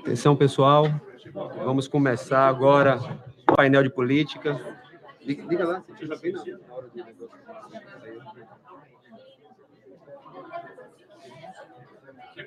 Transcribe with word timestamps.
Atenção, 0.00 0.34
pessoal. 0.34 0.86
Vamos 1.64 1.86
começar 1.86 2.48
agora 2.48 2.98
o 3.46 3.54
painel 3.54 3.82
de 3.82 3.90
política. 3.90 4.52
Lá, 4.52 5.84
bem 6.22 6.32
na 6.32 6.74
hora 6.74 6.88
de 6.94 7.04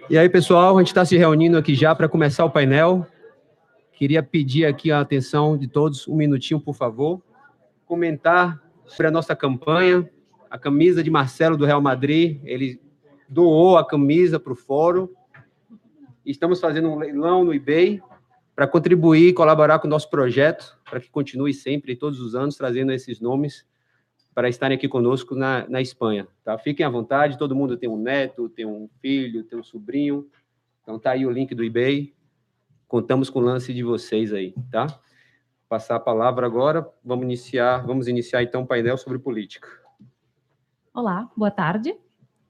E 0.10 0.18
aí, 0.18 0.28
pessoal, 0.28 0.76
a 0.76 0.80
gente 0.82 0.88
está 0.88 1.06
se 1.06 1.16
reunindo 1.16 1.58
aqui 1.58 1.76
já 1.76 1.94
para 1.94 2.10
começar 2.10 2.44
o 2.44 2.50
painel. 2.50 3.06
Queria 3.94 4.24
pedir 4.24 4.66
aqui 4.66 4.92
a 4.92 5.00
atenção 5.00 5.56
de 5.56 5.68
todos, 5.68 6.08
um 6.08 6.16
minutinho, 6.16 6.60
por 6.60 6.74
favor. 6.74 7.22
Comentar 7.86 8.60
sobre 8.86 9.08
a 9.08 9.12
nossa 9.12 9.36
campanha, 9.36 10.10
a 10.50 10.58
camisa 10.58 11.04
de 11.04 11.12
Marcelo 11.12 11.56
do 11.56 11.66
Real 11.66 11.82
Madrid. 11.82 12.42
Ele 12.44 12.82
doou 13.34 13.78
a 13.78 13.86
camisa 13.86 14.40
para 14.40 14.54
o 14.54 14.56
fórum. 14.56 15.10
Estamos 16.24 16.60
fazendo 16.60 16.88
um 16.90 16.98
leilão 16.98 17.44
no 17.44 17.54
eBay 17.54 18.02
para 18.56 18.68
contribuir 18.68 19.30
e 19.30 19.34
colaborar 19.34 19.80
com 19.80 19.88
o 19.88 19.90
nosso 19.90 20.10
projeto, 20.10 20.78
para 20.88 21.00
que 21.00 21.10
continue 21.10 21.54
sempre, 21.54 21.96
todos 21.96 22.20
os 22.20 22.36
anos, 22.36 22.56
trazendo 22.56 22.92
esses 22.92 23.20
nomes 23.20 23.66
para 24.36 24.48
estarem 24.48 24.78
aqui 24.78 24.88
conosco 24.88 25.36
na, 25.36 25.68
na 25.68 25.82
Espanha. 25.82 26.28
Tá? 26.44 26.58
Fiquem 26.58 26.86
à 26.86 26.90
vontade, 26.90 27.38
todo 27.38 27.56
mundo 27.56 27.76
tem 27.76 27.90
um 27.90 27.98
neto, 27.98 28.50
tem 28.50 28.66
um 28.66 28.88
filho, 29.02 29.44
tem 29.44 29.58
um 29.58 29.64
sobrinho. 29.64 30.28
Então 30.84 31.00
tá 31.00 31.12
aí 31.12 31.26
o 31.26 31.32
link 31.32 31.56
do 31.56 31.64
eBay. 31.64 32.14
Contamos 32.88 33.30
com 33.30 33.40
o 33.40 33.44
lance 33.44 33.74
de 33.74 33.84
vocês 33.84 34.32
aí, 34.32 34.54
tá? 34.72 34.88
Passar 35.68 35.96
a 35.96 36.00
palavra 36.00 36.46
agora, 36.46 36.88
vamos 37.04 37.26
iniciar, 37.26 37.80
vamos 37.80 38.08
iniciar 38.08 38.44
então 38.44 38.62
o 38.62 38.68
painel 38.68 38.98
sobre 38.98 39.18
política. 39.18 39.68
Olá, 40.94 41.28
boa 41.36 41.50
tarde. 41.50 41.96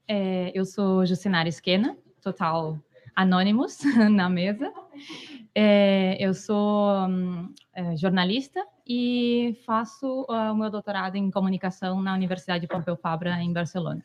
É, 0.07 0.52
eu 0.53 0.66
sou 0.66 1.05
Jucinara 1.05 1.48
Esquena, 1.48 1.98
total 2.21 2.77
Anonymous 3.16 3.80
na 4.12 4.29
mesa. 4.29 4.71
É, 5.55 6.18
eu 6.20 6.34
sou 6.34 7.07
um, 7.07 7.54
é, 7.73 7.96
jornalista 7.96 8.65
e 8.85 9.57
faço 9.65 10.26
uh, 10.29 10.51
o 10.51 10.55
meu 10.55 10.70
doutorado 10.70 11.15
em 11.15 11.31
comunicação 11.31 12.01
na 12.01 12.13
Universidade 12.13 12.68
Pompeu 12.68 12.98
Fabra, 12.98 13.41
em 13.41 13.54
Barcelona. 13.54 14.04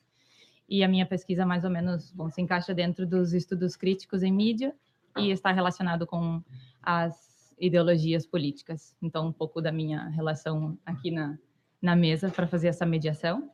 E 0.69 0.85
a 0.85 0.89
minha 0.89 1.07
pesquisa, 1.07 1.47
mais 1.47 1.65
ou 1.65 1.71
menos, 1.71 2.13
bom, 2.13 2.29
se 2.29 2.41
encaixa 2.41 2.75
dentro 2.75 3.07
dos 3.07 3.33
estudos 3.33 3.75
críticos 3.75 4.23
em 4.23 4.33
mídia 4.33 4.75
e 5.17 5.31
está 5.31 5.51
relacionado 5.51 6.07
com 6.07 6.43
as 6.83 7.55
ideologias 7.59 8.27
políticas. 8.27 8.95
Então, 9.03 9.27
um 9.27 9.33
pouco 9.33 9.61
da 9.61 9.73
minha 9.73 10.09
relação 10.09 10.79
aqui 10.85 11.11
na, 11.11 11.39
na 11.81 11.97
mesa 11.97 12.31
para 12.31 12.47
fazer 12.47 12.69
essa 12.69 12.85
mediação. 12.85 13.51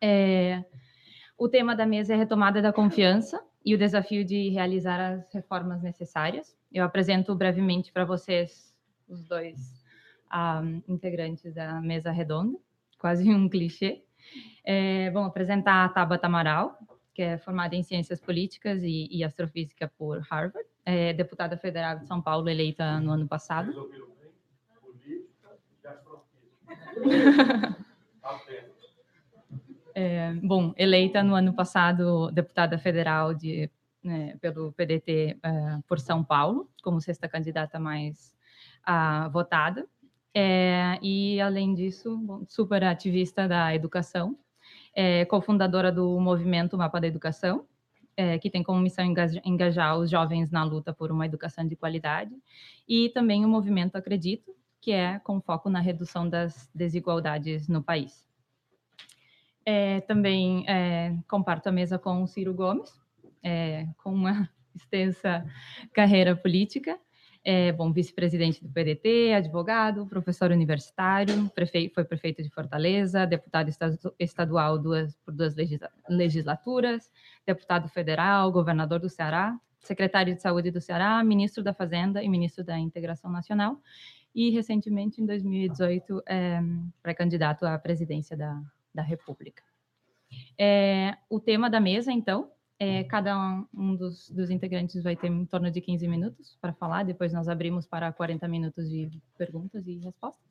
É, 0.00 0.62
o 1.38 1.48
tema 1.48 1.76
da 1.76 1.84
mesa 1.84 2.14
é 2.14 2.16
retomada 2.16 2.62
da 2.62 2.72
confiança 2.72 3.42
e 3.64 3.74
o 3.74 3.78
desafio 3.78 4.24
de 4.24 4.48
realizar 4.48 5.00
as 5.00 5.32
reformas 5.32 5.82
necessárias. 5.82 6.56
Eu 6.72 6.84
apresento 6.84 7.34
brevemente 7.34 7.92
para 7.92 8.04
vocês 8.04 8.74
os 9.08 9.24
dois 9.24 9.84
um, 10.32 10.82
integrantes 10.88 11.52
da 11.52 11.80
mesa 11.80 12.10
redonda, 12.10 12.58
quase 12.98 13.28
um 13.28 13.48
clichê. 13.48 14.02
É, 14.64 15.10
vou 15.10 15.22
apresentar 15.24 15.84
a 15.84 15.88
Tabata 15.88 16.26
Amaral, 16.26 16.78
que 17.14 17.22
é 17.22 17.38
formada 17.38 17.76
em 17.76 17.82
Ciências 17.82 18.20
Políticas 18.20 18.82
e, 18.82 19.08
e 19.10 19.22
Astrofísica 19.22 19.90
por 19.96 20.20
Harvard, 20.20 20.68
é 20.84 21.12
deputada 21.12 21.56
federal 21.56 21.98
de 21.98 22.06
São 22.06 22.20
Paulo, 22.22 22.48
eleita 22.48 23.00
no 23.00 23.12
ano 23.12 23.26
passado. 23.28 23.90
É, 29.98 30.34
bom, 30.42 30.74
eleita 30.76 31.22
no 31.22 31.34
ano 31.34 31.54
passado 31.54 32.30
deputada 32.30 32.76
federal 32.76 33.32
de, 33.32 33.70
né, 34.04 34.36
pelo 34.42 34.70
PDT 34.72 35.38
é, 35.42 35.78
por 35.88 35.98
São 35.98 36.22
Paulo, 36.22 36.70
como 36.82 37.00
sexta 37.00 37.26
candidata 37.26 37.80
mais 37.80 38.36
votada. 39.32 39.88
É, 40.34 40.98
e, 41.00 41.40
além 41.40 41.72
disso, 41.72 42.14
bom, 42.18 42.44
super 42.46 42.84
ativista 42.84 43.48
da 43.48 43.74
educação, 43.74 44.38
é, 44.94 45.24
cofundadora 45.24 45.90
do 45.90 46.20
movimento 46.20 46.76
Mapa 46.76 47.00
da 47.00 47.06
Educação, 47.06 47.66
é, 48.14 48.38
que 48.38 48.50
tem 48.50 48.62
como 48.62 48.78
missão 48.78 49.02
engajar 49.46 49.98
os 49.98 50.10
jovens 50.10 50.50
na 50.50 50.62
luta 50.62 50.92
por 50.92 51.10
uma 51.10 51.24
educação 51.24 51.66
de 51.66 51.74
qualidade, 51.74 52.34
e 52.86 53.08
também 53.08 53.46
o 53.46 53.48
movimento 53.48 53.96
Acredito, 53.96 54.54
que 54.78 54.92
é 54.92 55.18
com 55.20 55.40
foco 55.40 55.70
na 55.70 55.80
redução 55.80 56.28
das 56.28 56.70
desigualdades 56.74 57.66
no 57.66 57.82
país. 57.82 58.25
É, 59.68 60.00
também 60.02 60.64
é, 60.68 61.12
comparto 61.26 61.68
a 61.68 61.72
mesa 61.72 61.98
com 61.98 62.22
o 62.22 62.26
Ciro 62.28 62.54
Gomes, 62.54 62.88
é, 63.42 63.88
com 63.98 64.14
uma 64.14 64.48
extensa 64.72 65.44
carreira 65.92 66.36
política. 66.36 66.96
É, 67.44 67.72
bom, 67.72 67.92
vice-presidente 67.92 68.62
do 68.62 68.68
PDT, 68.68 69.32
advogado, 69.32 70.06
professor 70.06 70.50
universitário, 70.50 71.48
prefeito, 71.50 71.94
foi 71.94 72.04
prefeito 72.04 72.42
de 72.42 72.50
Fortaleza, 72.50 73.26
deputado 73.26 73.68
estadual 74.18 74.78
duas, 74.78 75.16
por 75.24 75.32
duas 75.32 75.54
legislaturas, 76.08 77.10
deputado 77.44 77.88
federal, 77.88 78.50
governador 78.50 78.98
do 78.98 79.08
Ceará, 79.08 79.56
secretário 79.78 80.34
de 80.34 80.42
Saúde 80.42 80.72
do 80.72 80.80
Ceará, 80.80 81.22
ministro 81.22 81.62
da 81.62 81.72
Fazenda 81.72 82.20
e 82.22 82.28
ministro 82.28 82.64
da 82.64 82.76
Integração 82.78 83.30
Nacional, 83.30 83.80
e 84.34 84.50
recentemente, 84.50 85.22
em 85.22 85.26
2018, 85.26 86.22
é, 86.26 86.60
pré-candidato 87.00 87.64
à 87.64 87.78
presidência 87.78 88.36
da, 88.36 88.60
da 88.96 89.02
República. 89.02 89.62
É, 90.58 91.16
o 91.30 91.38
tema 91.38 91.70
da 91.70 91.78
mesa, 91.78 92.10
então, 92.10 92.50
é, 92.78 93.04
cada 93.04 93.64
um 93.72 93.94
dos, 93.94 94.28
dos, 94.30 94.50
integrantes 94.50 95.02
vai 95.02 95.14
ter 95.14 95.28
em 95.28 95.46
torno 95.46 95.70
de 95.70 95.80
15 95.80 96.08
minutos 96.08 96.58
para 96.60 96.72
falar, 96.72 97.04
depois 97.04 97.32
nós 97.32 97.48
abrimos 97.48 97.86
para 97.86 98.12
40 98.12 98.48
minutos 98.48 98.90
de 98.90 99.10
perguntas 99.38 99.86
e 99.86 99.98
respostas. 99.98 100.44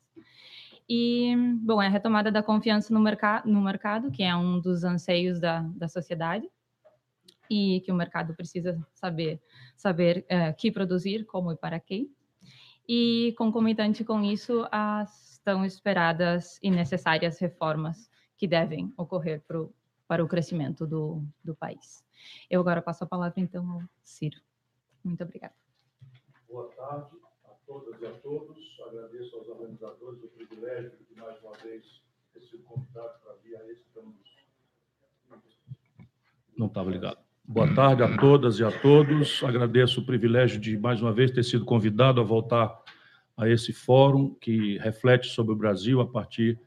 E, 0.88 1.34
bom, 1.62 1.82
é 1.82 1.86
a 1.86 1.90
retomada 1.90 2.30
da 2.30 2.42
confiança 2.42 2.94
no, 2.94 3.00
merc 3.00 3.22
no 3.44 3.60
mercado, 3.60 4.10
que 4.10 4.22
é 4.22 4.34
um 4.34 4.60
dos 4.60 4.84
anseios 4.84 5.40
da, 5.40 5.60
da 5.74 5.88
sociedade, 5.88 6.48
e 7.50 7.80
que 7.84 7.92
o 7.92 7.94
mercado 7.94 8.34
precisa 8.34 8.76
saber, 8.92 9.40
saber 9.76 10.24
é, 10.28 10.52
que 10.52 10.70
produzir, 10.70 11.24
como 11.26 11.52
e 11.52 11.56
para 11.56 11.78
quem. 11.78 12.10
E, 12.88 13.34
concomitante 13.36 14.04
com 14.04 14.22
isso, 14.22 14.66
as 14.70 15.40
tão 15.44 15.64
esperadas 15.64 16.58
e 16.60 16.70
necessárias 16.70 17.38
reformas 17.38 18.10
que 18.36 18.46
devem 18.46 18.92
ocorrer 18.96 19.40
pro, 19.46 19.72
para 20.06 20.22
o 20.24 20.28
crescimento 20.28 20.86
do, 20.86 21.22
do 21.42 21.54
país. 21.54 22.04
Eu 22.50 22.60
agora 22.60 22.82
passo 22.82 23.04
a 23.04 23.06
palavra, 23.06 23.40
então, 23.40 23.70
ao 23.70 23.82
Ciro. 24.02 24.40
Muito 25.04 25.22
obrigada. 25.22 25.54
Boa 26.48 26.68
tarde 26.68 27.16
a 27.44 27.50
todas 27.66 28.00
e 28.00 28.06
a 28.06 28.12
todos. 28.12 28.80
Agradeço 28.86 29.36
aos 29.36 29.48
organizadores 29.48 30.22
o 30.22 30.28
privilégio 30.28 30.92
de, 31.08 31.20
mais 31.20 31.42
uma 31.42 31.52
vez, 31.54 32.02
ter 32.32 32.40
sido 32.42 32.62
convidado 32.64 33.18
para 33.22 33.34
vir 33.42 33.56
a 33.56 33.70
esse 33.70 33.84
campus. 33.94 34.36
Não 36.56 36.66
estava 36.66 36.90
ligado. 36.90 37.18
Boa 37.44 37.72
tarde 37.74 38.02
a 38.02 38.16
todas 38.18 38.58
e 38.58 38.64
a 38.64 38.80
todos. 38.80 39.42
Agradeço 39.44 40.00
o 40.00 40.06
privilégio 40.06 40.58
de, 40.58 40.76
mais 40.76 41.00
uma 41.00 41.12
vez, 41.12 41.30
ter 41.30 41.44
sido 41.44 41.64
convidado 41.64 42.20
a 42.20 42.24
voltar 42.24 42.82
a 43.36 43.48
esse 43.48 43.72
fórum 43.72 44.34
que 44.34 44.78
reflete 44.78 45.28
sobre 45.28 45.52
o 45.52 45.56
Brasil 45.56 46.00
a 46.00 46.06
partir 46.06 46.58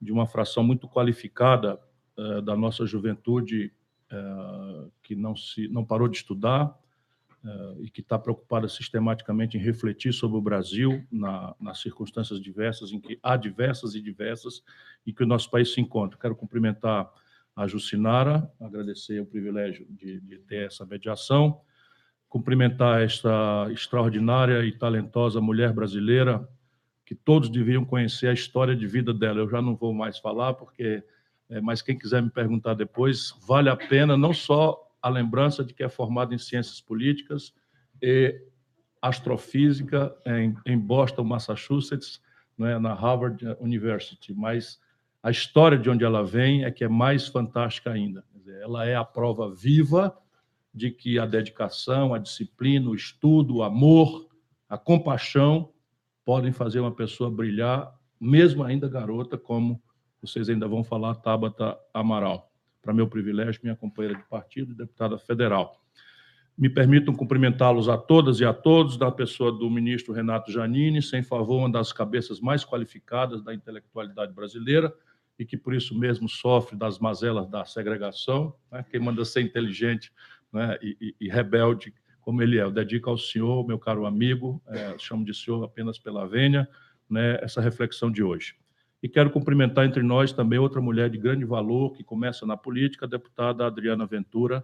de 0.00 0.12
uma 0.12 0.26
fração 0.26 0.62
muito 0.62 0.88
qualificada 0.88 1.80
uh, 2.16 2.42
da 2.42 2.56
nossa 2.56 2.86
juventude 2.86 3.72
uh, 4.12 4.90
que 5.02 5.14
não 5.14 5.34
se 5.34 5.68
não 5.68 5.84
parou 5.84 6.08
de 6.08 6.18
estudar 6.18 6.66
uh, 7.44 7.82
e 7.82 7.90
que 7.90 8.00
está 8.00 8.18
preocupada 8.18 8.68
sistematicamente 8.68 9.56
em 9.56 9.60
refletir 9.60 10.12
sobre 10.12 10.38
o 10.38 10.42
Brasil 10.42 11.04
na, 11.10 11.54
nas 11.60 11.80
circunstâncias 11.80 12.40
diversas 12.40 12.92
em 12.92 13.00
que 13.00 13.18
há 13.22 13.36
diversas 13.36 13.94
e 13.94 14.00
diversas 14.00 14.62
e 15.06 15.12
que 15.12 15.22
o 15.22 15.26
nosso 15.26 15.50
país 15.50 15.72
se 15.72 15.80
encontra. 15.80 16.18
Quero 16.18 16.36
cumprimentar 16.36 17.10
a 17.54 17.66
Jucinara, 17.66 18.48
agradecer 18.60 19.20
o 19.20 19.26
privilégio 19.26 19.84
de, 19.90 20.20
de 20.20 20.38
ter 20.38 20.66
essa 20.66 20.86
mediação, 20.86 21.60
cumprimentar 22.28 23.02
esta 23.02 23.66
extraordinária 23.72 24.64
e 24.64 24.70
talentosa 24.70 25.40
mulher 25.40 25.72
brasileira 25.72 26.48
que 27.08 27.14
todos 27.14 27.48
deviam 27.48 27.86
conhecer 27.86 28.26
a 28.26 28.34
história 28.34 28.76
de 28.76 28.86
vida 28.86 29.14
dela. 29.14 29.38
Eu 29.38 29.48
já 29.48 29.62
não 29.62 29.74
vou 29.74 29.94
mais 29.94 30.18
falar, 30.18 30.52
porque, 30.52 31.02
é, 31.48 31.58
mas 31.58 31.80
quem 31.80 31.96
quiser 31.96 32.22
me 32.22 32.28
perguntar 32.28 32.74
depois, 32.74 33.34
vale 33.46 33.70
a 33.70 33.76
pena 33.76 34.14
não 34.14 34.34
só 34.34 34.78
a 35.00 35.08
lembrança 35.08 35.64
de 35.64 35.72
que 35.72 35.82
é 35.82 35.88
formada 35.88 36.34
em 36.34 36.38
ciências 36.38 36.82
políticas 36.82 37.54
e 38.02 38.38
astrofísica 39.00 40.14
em, 40.26 40.54
em 40.66 40.78
Boston, 40.78 41.24
Massachusetts, 41.24 42.20
né, 42.58 42.78
na 42.78 42.92
Harvard 42.92 43.42
University, 43.58 44.34
mas 44.34 44.78
a 45.22 45.30
história 45.30 45.78
de 45.78 45.88
onde 45.88 46.04
ela 46.04 46.22
vem 46.22 46.64
é 46.64 46.70
que 46.70 46.84
é 46.84 46.88
mais 46.88 47.26
fantástica 47.26 47.90
ainda. 47.90 48.22
Ela 48.60 48.84
é 48.84 48.94
a 48.94 49.04
prova 49.04 49.50
viva 49.50 50.14
de 50.74 50.90
que 50.90 51.18
a 51.18 51.24
dedicação, 51.24 52.12
a 52.12 52.18
disciplina, 52.18 52.90
o 52.90 52.94
estudo, 52.94 53.56
o 53.56 53.62
amor, 53.62 54.28
a 54.68 54.76
compaixão 54.76 55.72
podem 56.28 56.52
fazer 56.52 56.78
uma 56.78 56.92
pessoa 56.94 57.30
brilhar, 57.30 57.90
mesmo 58.20 58.62
ainda 58.62 58.86
garota, 58.86 59.38
como 59.38 59.82
vocês 60.20 60.50
ainda 60.50 60.68
vão 60.68 60.84
falar, 60.84 61.14
Tabata 61.14 61.78
Amaral. 61.94 62.52
Para 62.82 62.92
meu 62.92 63.08
privilégio, 63.08 63.62
minha 63.64 63.74
companheira 63.74 64.18
de 64.18 64.24
partido, 64.24 64.74
deputada 64.74 65.16
federal. 65.16 65.82
Me 66.54 66.68
permitam 66.68 67.14
cumprimentá-los 67.14 67.88
a 67.88 67.96
todas 67.96 68.40
e 68.40 68.44
a 68.44 68.52
todos, 68.52 68.98
da 68.98 69.10
pessoa 69.10 69.50
do 69.50 69.70
ministro 69.70 70.12
Renato 70.12 70.52
Janini, 70.52 71.00
sem 71.00 71.22
favor, 71.22 71.60
uma 71.60 71.72
das 71.72 71.94
cabeças 71.94 72.40
mais 72.40 72.62
qualificadas 72.62 73.42
da 73.42 73.54
intelectualidade 73.54 74.34
brasileira 74.34 74.92
e 75.38 75.46
que 75.46 75.56
por 75.56 75.72
isso 75.72 75.98
mesmo 75.98 76.28
sofre 76.28 76.76
das 76.76 76.98
mazelas 76.98 77.48
da 77.48 77.64
segregação. 77.64 78.54
Né? 78.70 78.84
Quem 78.90 79.00
manda 79.00 79.24
ser 79.24 79.40
inteligente 79.40 80.12
né? 80.52 80.76
e, 80.82 80.94
e, 81.00 81.26
e, 81.26 81.28
rebelde 81.30 81.94
como 82.28 82.42
ele 82.42 82.58
é. 82.58 82.62
Eu 82.62 82.70
dedico 82.70 83.08
ao 83.08 83.16
senhor, 83.16 83.66
meu 83.66 83.78
caro 83.78 84.04
amigo, 84.04 84.60
é, 84.66 84.94
chamo 84.98 85.24
de 85.24 85.32
senhor 85.32 85.64
apenas 85.64 85.98
pela 85.98 86.28
vênia, 86.28 86.68
né? 87.08 87.38
essa 87.40 87.58
reflexão 87.58 88.10
de 88.10 88.22
hoje. 88.22 88.54
E 89.02 89.08
quero 89.08 89.30
cumprimentar 89.30 89.86
entre 89.86 90.02
nós 90.02 90.30
também 90.30 90.58
outra 90.58 90.78
mulher 90.78 91.08
de 91.08 91.16
grande 91.16 91.46
valor 91.46 91.94
que 91.94 92.04
começa 92.04 92.44
na 92.44 92.54
política, 92.54 93.06
a 93.06 93.08
deputada 93.08 93.66
Adriana 93.66 94.04
Ventura, 94.04 94.62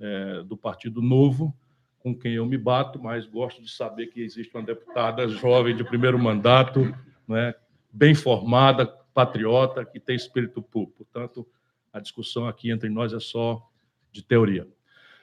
é, 0.00 0.42
do 0.44 0.56
Partido 0.56 1.02
Novo, 1.02 1.54
com 1.98 2.18
quem 2.18 2.36
eu 2.36 2.46
me 2.46 2.56
bato, 2.56 2.98
mas 2.98 3.26
gosto 3.26 3.62
de 3.62 3.70
saber 3.70 4.06
que 4.06 4.22
existe 4.22 4.56
uma 4.56 4.62
deputada 4.62 5.28
jovem 5.28 5.76
de 5.76 5.84
primeiro 5.84 6.18
mandato, 6.18 6.90
né, 7.28 7.54
bem 7.92 8.14
formada, 8.14 8.86
patriota, 9.12 9.84
que 9.84 10.00
tem 10.00 10.16
espírito 10.16 10.62
público. 10.62 11.04
Portanto, 11.04 11.46
a 11.92 12.00
discussão 12.00 12.48
aqui 12.48 12.70
entre 12.70 12.88
nós 12.88 13.12
é 13.12 13.20
só 13.20 13.62
de 14.10 14.24
teoria. 14.24 14.66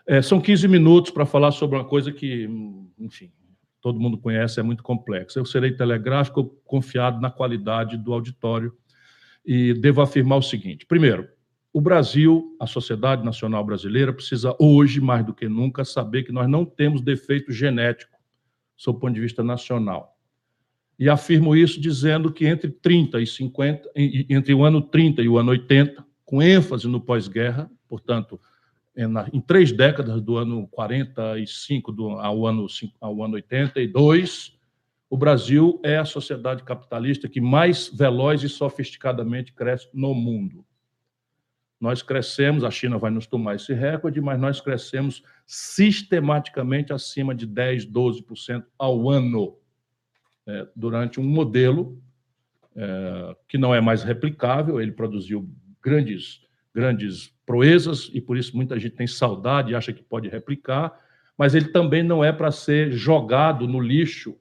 É, 0.08 0.22
são 0.22 0.42
15 0.42 0.68
minutos 0.68 1.12
para 1.12 1.26
falar 1.26 1.52
sobre 1.52 1.78
uma 1.78 1.86
coisa 1.86 2.12
que, 2.12 2.50
enfim, 2.98 3.32
todo 3.82 4.00
mundo 4.00 4.18
conhece, 4.18 4.60
é 4.60 4.64
muito 4.64 4.84
complexa. 4.84 5.40
Eu 5.40 5.46
serei 5.46 5.72
telegráfico, 5.72 6.46
confiado 6.66 7.20
na 7.20 7.30
qualidade 7.30 7.98
do 7.98 8.14
auditório 8.14 8.74
e 9.46 9.74
devo 9.74 10.02
afirmar 10.02 10.38
o 10.38 10.42
seguinte: 10.42 10.86
primeiro, 10.86 11.28
o 11.74 11.80
Brasil, 11.80 12.56
a 12.60 12.68
sociedade 12.68 13.24
nacional 13.24 13.64
brasileira, 13.64 14.14
precisa 14.14 14.56
hoje, 14.60 15.00
mais 15.00 15.26
do 15.26 15.34
que 15.34 15.48
nunca, 15.48 15.86
saber 15.86 16.24
que 16.24 16.32
nós 16.32 16.48
não 16.50 16.66
temos 16.66 17.02
defeito 17.02 17.52
genético, 17.52 18.18
sob 18.76 18.98
o 18.98 19.00
ponto 19.00 19.14
de 19.14 19.22
vista 19.22 19.44
nacional. 19.44 20.18
E 21.00 21.10
afirmo 21.10 21.56
isso 21.56 21.80
dizendo 21.82 22.32
que 22.32 22.46
entre 22.46 22.70
30 22.70 23.22
e 23.22 23.26
50, 23.26 23.90
entre 23.96 24.54
o 24.54 24.64
ano 24.64 24.82
30 24.82 25.22
e 25.22 25.30
o 25.30 25.38
ano 25.38 25.52
80, 25.52 26.06
com 26.26 26.42
ênfase 26.42 26.88
no 26.88 27.02
pós-guerra, 27.02 27.72
portanto, 27.88 28.40
em 29.32 29.40
três 29.42 29.72
décadas, 29.72 30.22
do 30.22 30.38
ano 30.38 30.68
45 30.68 31.92
do, 31.92 32.10
ao, 32.12 32.46
ano, 32.46 32.68
ao 33.00 33.24
ano 33.24 33.36
82, 33.36 34.58
o 35.10 35.18
Brasil 35.18 35.80
é 35.84 35.98
a 35.98 36.06
sociedade 36.06 36.64
capitalista 36.64 37.28
que 37.28 37.42
mais 37.42 37.90
veloz 37.90 38.44
e 38.44 38.50
sofisticadamente 38.50 39.54
cresce 39.54 39.90
no 39.94 40.14
mundo. 40.14 40.66
Nós 41.80 42.04
crescemos, 42.04 42.64
a 42.64 42.70
China 42.70 42.98
vai 42.98 43.10
nos 43.10 43.26
tomar 43.26 43.56
esse 43.56 43.74
recorde, 43.74 44.22
mas 44.22 44.40
nós 44.40 44.62
crescemos 44.62 45.24
sistematicamente 45.48 46.94
acima 46.94 47.34
de 47.34 47.48
10, 47.48 47.88
12% 47.88 48.64
ao 48.78 49.10
ano, 49.10 49.58
é, 50.46 50.68
durante 50.76 51.20
um 51.20 51.24
modelo 51.24 52.02
é, 52.76 53.36
que 53.48 53.58
não 53.58 53.74
é 53.74 53.82
mais 53.82 54.04
replicável, 54.04 54.80
ele 54.80 54.92
produziu 54.92 55.50
grandes, 55.82 56.42
grandes 56.74 57.34
proezas 57.52 58.10
e 58.14 58.22
por 58.22 58.38
isso 58.38 58.56
muita 58.56 58.80
gente 58.80 58.96
tem 58.96 59.06
saudade 59.06 59.72
e 59.74 59.76
acha 59.76 59.92
que 59.92 60.02
pode 60.02 60.30
replicar, 60.30 60.98
mas 61.38 61.54
ele 61.54 61.68
também 61.68 62.02
não 62.02 62.24
é 62.24 62.32
para 62.32 62.50
ser 62.50 62.94
jogado 62.94 63.68
no 63.68 63.82
lixo, 63.82 64.38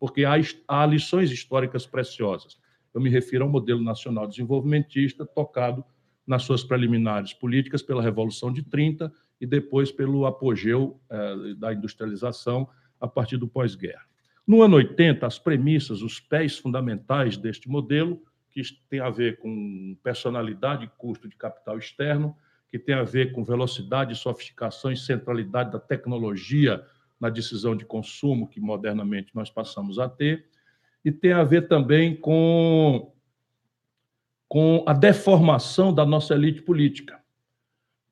porque 0.00 0.24
há, 0.24 0.32
há 0.66 0.86
lições 0.86 1.30
históricas 1.30 1.84
preciosas. 1.84 2.58
Eu 2.94 3.02
me 3.02 3.10
refiro 3.10 3.44
ao 3.44 3.50
modelo 3.50 3.82
nacional 3.82 4.26
desenvolvimentista 4.26 5.26
tocado 5.26 5.84
nas 6.26 6.44
suas 6.44 6.64
preliminares 6.64 7.34
políticas 7.34 7.82
pela 7.82 8.02
Revolução 8.02 8.50
de 8.50 8.62
30 8.62 9.12
e 9.38 9.46
depois 9.46 9.92
pelo 9.92 10.24
apogeu 10.24 10.98
eh, 11.10 11.54
da 11.58 11.74
industrialização 11.74 12.66
a 12.98 13.06
partir 13.06 13.36
do 13.36 13.46
pós-guerra. 13.46 14.06
No 14.46 14.62
ano 14.62 14.76
80, 14.76 15.26
as 15.26 15.38
premissas, 15.38 16.00
os 16.00 16.18
pés 16.18 16.56
fundamentais 16.56 17.36
deste 17.36 17.68
modelo, 17.68 18.22
que 18.50 18.62
tem 18.88 19.00
a 19.00 19.10
ver 19.10 19.36
com 19.36 19.98
personalidade 20.02 20.86
e 20.86 20.90
custo 20.96 21.28
de 21.28 21.36
capital 21.36 21.76
externo, 21.76 22.34
que 22.74 22.78
tem 22.80 22.96
a 22.96 23.04
ver 23.04 23.30
com 23.30 23.44
velocidade, 23.44 24.16
sofisticação 24.16 24.90
e 24.90 24.96
centralidade 24.96 25.70
da 25.70 25.78
tecnologia 25.78 26.84
na 27.20 27.30
decisão 27.30 27.76
de 27.76 27.84
consumo 27.84 28.48
que 28.48 28.58
modernamente 28.58 29.30
nós 29.32 29.48
passamos 29.48 29.96
a 30.00 30.08
ter, 30.08 30.46
e 31.04 31.12
tem 31.12 31.32
a 31.32 31.44
ver 31.44 31.68
também 31.68 32.16
com, 32.16 33.14
com 34.48 34.82
a 34.88 34.92
deformação 34.92 35.94
da 35.94 36.04
nossa 36.04 36.34
elite 36.34 36.62
política. 36.62 37.22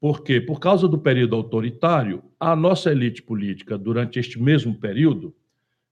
Por 0.00 0.22
quê? 0.22 0.40
Por 0.40 0.60
causa 0.60 0.86
do 0.86 0.96
período 0.96 1.34
autoritário, 1.34 2.22
a 2.38 2.54
nossa 2.54 2.92
elite 2.92 3.20
política, 3.20 3.76
durante 3.76 4.20
este 4.20 4.40
mesmo 4.40 4.78
período, 4.78 5.34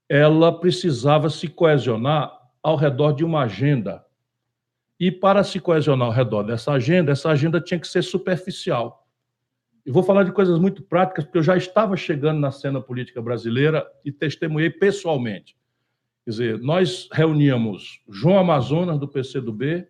ela 0.07 0.57
precisava 0.57 1.29
se 1.29 1.49
coesionar 1.49 2.31
ao 2.63 2.77
redor 2.77 3.11
de 3.11 3.25
uma 3.25 3.41
agenda 3.41 4.01
e 5.01 5.09
para 5.11 5.43
se 5.43 5.59
coesionar 5.59 6.09
ao 6.09 6.13
redor 6.13 6.43
dessa 6.43 6.73
agenda, 6.73 7.11
essa 7.11 7.31
agenda 7.31 7.59
tinha 7.59 7.79
que 7.79 7.87
ser 7.87 8.03
superficial. 8.03 9.07
E 9.83 9.89
vou 9.89 10.03
falar 10.03 10.23
de 10.23 10.31
coisas 10.31 10.59
muito 10.59 10.83
práticas, 10.83 11.25
porque 11.25 11.39
eu 11.39 11.43
já 11.43 11.57
estava 11.57 11.97
chegando 11.97 12.39
na 12.39 12.51
cena 12.51 12.79
política 12.79 13.19
brasileira 13.19 13.83
e 14.05 14.11
testemunhei 14.11 14.69
pessoalmente. 14.69 15.57
Quer 16.23 16.29
dizer, 16.29 16.59
nós 16.59 17.09
reuníamos 17.11 17.99
João 18.07 18.37
Amazonas, 18.37 18.99
do 18.99 19.07
PCdoB, 19.07 19.87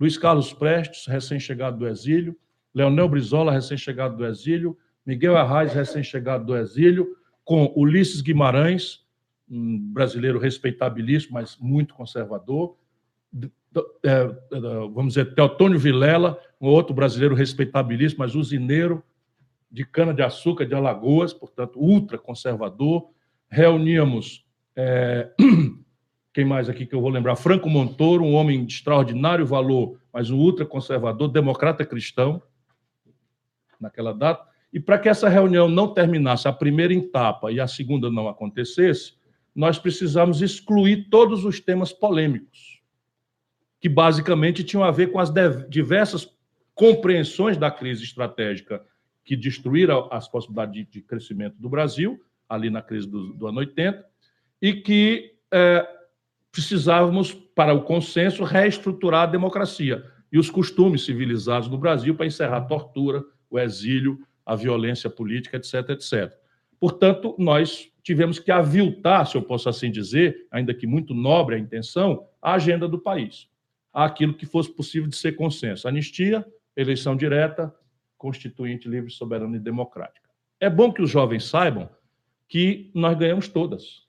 Luiz 0.00 0.18
Carlos 0.18 0.52
Prestes, 0.52 1.06
recém-chegado 1.06 1.78
do 1.78 1.86
exílio, 1.86 2.36
Leonel 2.74 3.08
Brizola, 3.08 3.52
recém-chegado 3.52 4.16
do 4.16 4.26
exílio, 4.26 4.76
Miguel 5.06 5.36
Arraes, 5.36 5.72
recém-chegado 5.72 6.44
do 6.44 6.56
exílio, 6.56 7.16
com 7.44 7.72
Ulisses 7.76 8.20
Guimarães, 8.20 9.06
um 9.48 9.78
brasileiro 9.78 10.40
respeitabilíssimo, 10.40 11.34
mas 11.34 11.56
muito 11.58 11.94
conservador, 11.94 12.76
vamos 14.92 15.14
dizer, 15.14 15.34
Teotônio 15.34 15.78
Vilela, 15.78 16.38
um 16.60 16.68
outro 16.68 16.94
brasileiro 16.94 17.34
respeitabilíssimo, 17.34 18.20
mas 18.20 18.34
usineiro 18.34 19.02
de 19.70 19.84
cana-de-açúcar 19.84 20.66
de 20.66 20.74
Alagoas, 20.74 21.32
portanto, 21.32 21.80
ultra 21.80 22.18
conservador. 22.18 23.08
Reuníamos, 23.48 24.44
é, 24.76 25.30
quem 26.32 26.44
mais 26.44 26.68
aqui 26.68 26.84
que 26.84 26.94
eu 26.94 27.00
vou 27.00 27.10
lembrar? 27.10 27.36
Franco 27.36 27.70
Montoro, 27.70 28.22
um 28.22 28.34
homem 28.34 28.64
de 28.64 28.74
extraordinário 28.74 29.46
valor, 29.46 29.98
mas 30.12 30.30
um 30.30 30.38
ultra 30.38 30.66
conservador, 30.66 31.28
democrata 31.28 31.86
cristão, 31.86 32.42
naquela 33.80 34.12
data. 34.12 34.46
E 34.72 34.78
para 34.78 34.98
que 34.98 35.08
essa 35.08 35.28
reunião 35.28 35.68
não 35.68 35.92
terminasse 35.92 36.46
a 36.46 36.52
primeira 36.52 36.94
etapa 36.94 37.50
e 37.50 37.58
a 37.58 37.66
segunda 37.66 38.10
não 38.10 38.28
acontecesse, 38.28 39.14
nós 39.54 39.78
precisamos 39.78 40.40
excluir 40.40 41.08
todos 41.10 41.44
os 41.44 41.60
temas 41.60 41.92
polêmicos 41.92 42.81
que 43.82 43.88
basicamente 43.88 44.62
tinham 44.62 44.84
a 44.84 44.92
ver 44.92 45.10
com 45.10 45.18
as 45.18 45.28
diversas 45.68 46.32
compreensões 46.72 47.56
da 47.56 47.68
crise 47.68 48.04
estratégica 48.04 48.80
que 49.24 49.36
destruíram 49.36 50.08
as 50.12 50.28
possibilidades 50.28 50.86
de 50.88 51.02
crescimento 51.02 51.56
do 51.58 51.68
Brasil, 51.68 52.22
ali 52.48 52.70
na 52.70 52.80
crise 52.80 53.08
do, 53.08 53.32
do 53.34 53.48
ano 53.48 53.58
80, 53.58 54.04
e 54.60 54.74
que 54.74 55.34
é, 55.52 55.84
precisávamos, 56.52 57.34
para 57.34 57.74
o 57.74 57.82
consenso, 57.82 58.44
reestruturar 58.44 59.22
a 59.24 59.32
democracia 59.32 60.04
e 60.30 60.38
os 60.38 60.48
costumes 60.48 61.04
civilizados 61.04 61.68
do 61.68 61.76
Brasil 61.76 62.14
para 62.14 62.26
encerrar 62.26 62.58
a 62.58 62.64
tortura, 62.64 63.24
o 63.50 63.58
exílio, 63.58 64.16
a 64.46 64.54
violência 64.54 65.10
política, 65.10 65.56
etc, 65.56 65.90
etc. 65.90 66.32
Portanto, 66.78 67.34
nós 67.36 67.90
tivemos 68.00 68.38
que 68.38 68.52
aviltar, 68.52 69.26
se 69.26 69.36
eu 69.36 69.42
posso 69.42 69.68
assim 69.68 69.90
dizer, 69.90 70.46
ainda 70.52 70.72
que 70.72 70.86
muito 70.86 71.14
nobre 71.14 71.56
a 71.56 71.58
intenção, 71.58 72.28
a 72.40 72.54
agenda 72.54 72.86
do 72.86 73.00
país 73.00 73.50
aquilo 73.92 74.34
que 74.34 74.46
fosse 74.46 74.70
possível 74.70 75.08
de 75.08 75.16
ser 75.16 75.32
consenso. 75.32 75.86
Anistia, 75.86 76.44
eleição 76.76 77.16
direta, 77.16 77.74
constituinte 78.16 78.88
livre, 78.88 79.10
soberana 79.10 79.56
e 79.56 79.60
democrática. 79.60 80.28
É 80.58 80.70
bom 80.70 80.92
que 80.92 81.02
os 81.02 81.10
jovens 81.10 81.44
saibam 81.44 81.90
que 82.48 82.90
nós 82.94 83.18
ganhamos 83.18 83.48
todas. 83.48 84.06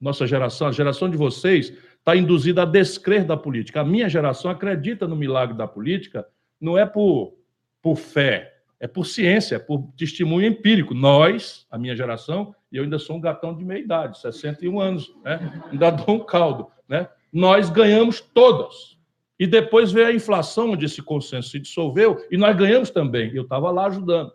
Nossa 0.00 0.26
geração, 0.26 0.68
a 0.68 0.72
geração 0.72 1.10
de 1.10 1.16
vocês, 1.16 1.72
está 1.98 2.14
induzida 2.14 2.62
a 2.62 2.66
descrer 2.66 3.24
da 3.24 3.36
política. 3.36 3.80
A 3.80 3.84
minha 3.84 4.08
geração 4.08 4.50
acredita 4.50 5.08
no 5.08 5.16
milagre 5.16 5.56
da 5.56 5.66
política, 5.66 6.26
não 6.60 6.78
é 6.78 6.86
por, 6.86 7.36
por 7.82 7.96
fé, 7.96 8.56
é 8.78 8.86
por 8.86 9.04
ciência, 9.04 9.56
é 9.56 9.58
por 9.58 9.90
testemunho 9.96 10.46
empírico. 10.46 10.94
Nós, 10.94 11.66
a 11.70 11.78
minha 11.78 11.96
geração, 11.96 12.54
e 12.70 12.76
eu 12.76 12.84
ainda 12.84 12.98
sou 12.98 13.16
um 13.16 13.20
gatão 13.20 13.56
de 13.56 13.64
meia 13.64 13.80
idade, 13.80 14.20
61 14.20 14.78
anos, 14.78 15.12
né? 15.24 15.64
ainda 15.72 15.90
dou 15.90 16.16
um 16.16 16.24
caldo. 16.24 16.68
Né? 16.88 17.08
Nós 17.32 17.70
ganhamos 17.70 18.20
todas. 18.20 18.96
E 19.38 19.46
depois 19.46 19.92
veio 19.92 20.06
a 20.06 20.12
inflação, 20.12 20.70
onde 20.70 20.86
esse 20.86 21.02
consenso 21.02 21.50
se 21.50 21.58
dissolveu, 21.58 22.26
e 22.30 22.36
nós 22.36 22.56
ganhamos 22.56 22.90
também. 22.90 23.34
Eu 23.34 23.42
estava 23.42 23.70
lá 23.70 23.86
ajudando. 23.86 24.32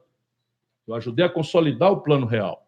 Eu 0.88 0.96
ajudei 0.96 1.26
a 1.26 1.30
consolidar 1.30 1.92
o 1.92 2.02
plano 2.02 2.26
real. 2.26 2.68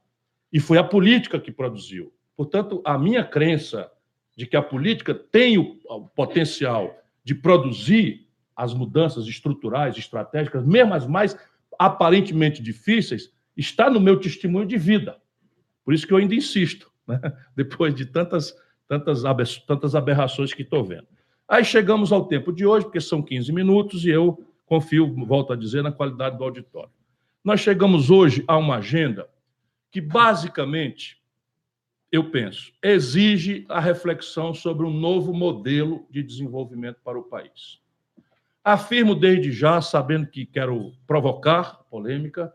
E 0.51 0.59
foi 0.59 0.77
a 0.77 0.83
política 0.83 1.39
que 1.39 1.51
produziu. 1.51 2.13
Portanto, 2.35 2.81
a 2.83 2.97
minha 2.97 3.23
crença 3.23 3.91
de 4.35 4.45
que 4.47 4.55
a 4.55 4.61
política 4.61 5.13
tem 5.13 5.57
o 5.57 5.77
potencial 6.15 6.95
de 7.23 7.35
produzir 7.35 8.27
as 8.55 8.73
mudanças 8.73 9.25
estruturais, 9.27 9.97
estratégicas, 9.97 10.65
mesmo 10.65 10.93
as 10.93 11.05
mais 11.05 11.37
aparentemente 11.77 12.61
difíceis, 12.61 13.31
está 13.55 13.89
no 13.89 13.99
meu 13.99 14.19
testemunho 14.19 14.65
de 14.65 14.77
vida. 14.77 15.17
Por 15.83 15.93
isso 15.93 16.07
que 16.07 16.13
eu 16.13 16.17
ainda 16.17 16.35
insisto, 16.35 16.91
né? 17.07 17.19
depois 17.55 17.93
de 17.93 18.05
tantas, 18.05 18.55
tantas, 18.87 19.23
tantas 19.65 19.95
aberrações 19.95 20.53
que 20.53 20.61
estou 20.61 20.83
vendo. 20.83 21.07
Aí 21.47 21.63
chegamos 21.63 22.11
ao 22.11 22.25
tempo 22.25 22.51
de 22.51 22.65
hoje, 22.65 22.85
porque 22.85 23.01
são 23.01 23.21
15 23.21 23.51
minutos, 23.51 24.05
e 24.05 24.09
eu 24.09 24.45
confio, 24.65 25.13
volto 25.25 25.53
a 25.53 25.55
dizer, 25.55 25.83
na 25.83 25.91
qualidade 25.91 26.37
do 26.37 26.43
auditório. 26.43 26.91
Nós 27.43 27.59
chegamos 27.59 28.09
hoje 28.09 28.43
a 28.47 28.57
uma 28.57 28.77
agenda 28.77 29.27
que, 29.91 29.99
basicamente, 29.99 31.21
eu 32.11 32.29
penso, 32.29 32.71
exige 32.81 33.65
a 33.67 33.79
reflexão 33.79 34.53
sobre 34.53 34.85
um 34.85 34.93
novo 34.93 35.33
modelo 35.33 36.05
de 36.09 36.23
desenvolvimento 36.23 36.99
para 37.03 37.19
o 37.19 37.23
país. 37.23 37.79
Afirmo 38.63 39.13
desde 39.13 39.51
já, 39.51 39.81
sabendo 39.81 40.27
que 40.27 40.45
quero 40.45 40.93
provocar 41.05 41.83
polêmica, 41.89 42.53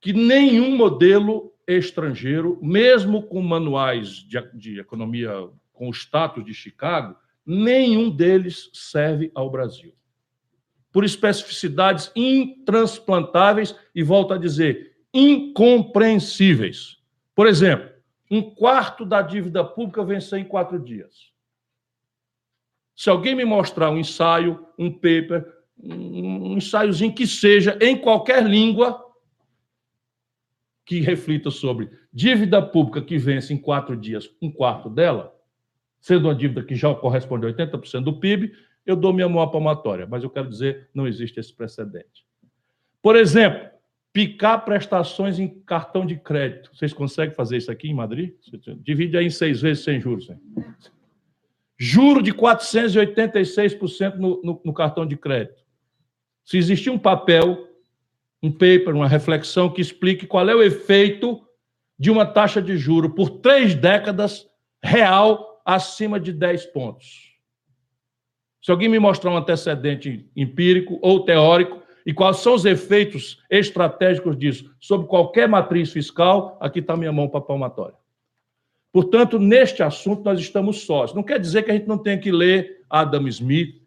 que 0.00 0.12
nenhum 0.12 0.76
modelo 0.76 1.52
estrangeiro, 1.68 2.58
mesmo 2.62 3.22
com 3.22 3.42
manuais 3.42 4.08
de, 4.08 4.40
de 4.54 4.80
economia 4.80 5.30
com 5.72 5.88
o 5.88 5.92
status 5.92 6.44
de 6.44 6.54
Chicago, 6.54 7.14
nenhum 7.44 8.10
deles 8.10 8.70
serve 8.72 9.30
ao 9.34 9.50
Brasil. 9.50 9.94
Por 10.90 11.04
especificidades 11.04 12.10
intransplantáveis 12.16 13.76
e, 13.94 14.02
volto 14.02 14.32
a 14.32 14.38
dizer, 14.38 14.96
incompreensíveis. 15.12 16.98
Por 17.34 17.46
exemplo, 17.46 17.90
um 18.30 18.42
quarto 18.42 19.04
da 19.04 19.22
dívida 19.22 19.62
pública 19.62 20.04
vencer 20.04 20.40
em 20.40 20.44
quatro 20.44 20.78
dias. 20.78 21.32
Se 22.96 23.08
alguém 23.08 23.34
me 23.34 23.44
mostrar 23.44 23.90
um 23.90 23.98
ensaio, 23.98 24.66
um 24.76 24.90
paper, 24.90 25.46
um 25.78 26.56
ensaiozinho 26.56 27.14
que 27.14 27.26
seja 27.26 27.78
em 27.80 27.96
qualquer 27.96 28.44
língua 28.44 29.07
que 30.88 31.00
reflita 31.00 31.50
sobre 31.50 31.90
dívida 32.10 32.62
pública 32.62 33.02
que 33.02 33.18
vence 33.18 33.52
em 33.52 33.58
quatro 33.58 33.94
dias 33.94 34.34
um 34.40 34.50
quarto 34.50 34.88
dela, 34.88 35.36
sendo 36.00 36.28
uma 36.28 36.34
dívida 36.34 36.62
que 36.62 36.74
já 36.74 36.94
corresponde 36.94 37.46
a 37.46 37.50
80% 37.52 38.00
do 38.00 38.18
PIB, 38.18 38.54
eu 38.86 38.96
dou 38.96 39.12
minha 39.12 39.28
mão 39.28 39.42
à 39.42 39.50
palmatória, 39.50 40.06
mas 40.06 40.24
eu 40.24 40.30
quero 40.30 40.48
dizer, 40.48 40.88
não 40.94 41.06
existe 41.06 41.38
esse 41.38 41.54
precedente. 41.54 42.24
Por 43.02 43.16
exemplo, 43.16 43.68
picar 44.14 44.64
prestações 44.64 45.38
em 45.38 45.60
cartão 45.60 46.06
de 46.06 46.16
crédito. 46.16 46.70
Vocês 46.74 46.94
conseguem 46.94 47.34
fazer 47.34 47.58
isso 47.58 47.70
aqui 47.70 47.90
em 47.90 47.94
Madrid? 47.94 48.32
Divide 48.78 49.18
aí 49.18 49.26
em 49.26 49.30
seis 49.30 49.60
vezes 49.60 49.84
sem 49.84 50.00
juros. 50.00 50.30
Hein? 50.30 50.40
Juro 51.76 52.22
de 52.22 52.32
486% 52.32 54.14
no, 54.14 54.40
no, 54.42 54.60
no 54.64 54.72
cartão 54.72 55.04
de 55.04 55.18
crédito. 55.18 55.62
Se 56.42 56.56
existir 56.56 56.88
um 56.88 56.98
papel, 56.98 57.67
um 58.42 58.50
paper, 58.50 58.94
uma 58.94 59.08
reflexão 59.08 59.68
que 59.68 59.80
explique 59.80 60.26
qual 60.26 60.48
é 60.48 60.54
o 60.54 60.62
efeito 60.62 61.40
de 61.98 62.10
uma 62.10 62.24
taxa 62.24 62.62
de 62.62 62.76
juro 62.76 63.10
por 63.10 63.30
três 63.30 63.74
décadas 63.74 64.46
real 64.82 65.60
acima 65.64 66.20
de 66.20 66.32
10 66.32 66.66
pontos. 66.66 67.28
Se 68.62 68.70
alguém 68.70 68.88
me 68.88 68.98
mostrar 68.98 69.30
um 69.30 69.36
antecedente 69.36 70.30
empírico 70.36 70.98
ou 71.02 71.24
teórico 71.24 71.82
e 72.06 72.12
quais 72.12 72.38
são 72.38 72.54
os 72.54 72.64
efeitos 72.64 73.42
estratégicos 73.50 74.36
disso 74.36 74.74
sobre 74.80 75.06
qualquer 75.06 75.48
matriz 75.48 75.92
fiscal, 75.92 76.56
aqui 76.60 76.78
está 76.78 76.96
minha 76.96 77.12
mão 77.12 77.28
para 77.28 77.40
a 77.40 77.42
palmatória. 77.42 77.96
Portanto, 78.92 79.38
neste 79.38 79.82
assunto 79.82 80.22
nós 80.24 80.40
estamos 80.40 80.82
sós. 80.82 81.12
Não 81.12 81.22
quer 81.22 81.38
dizer 81.38 81.62
que 81.62 81.70
a 81.70 81.74
gente 81.74 81.86
não 81.86 81.98
tenha 81.98 82.18
que 82.18 82.32
ler 82.32 82.84
Adam 82.88 83.28
Smith, 83.28 83.82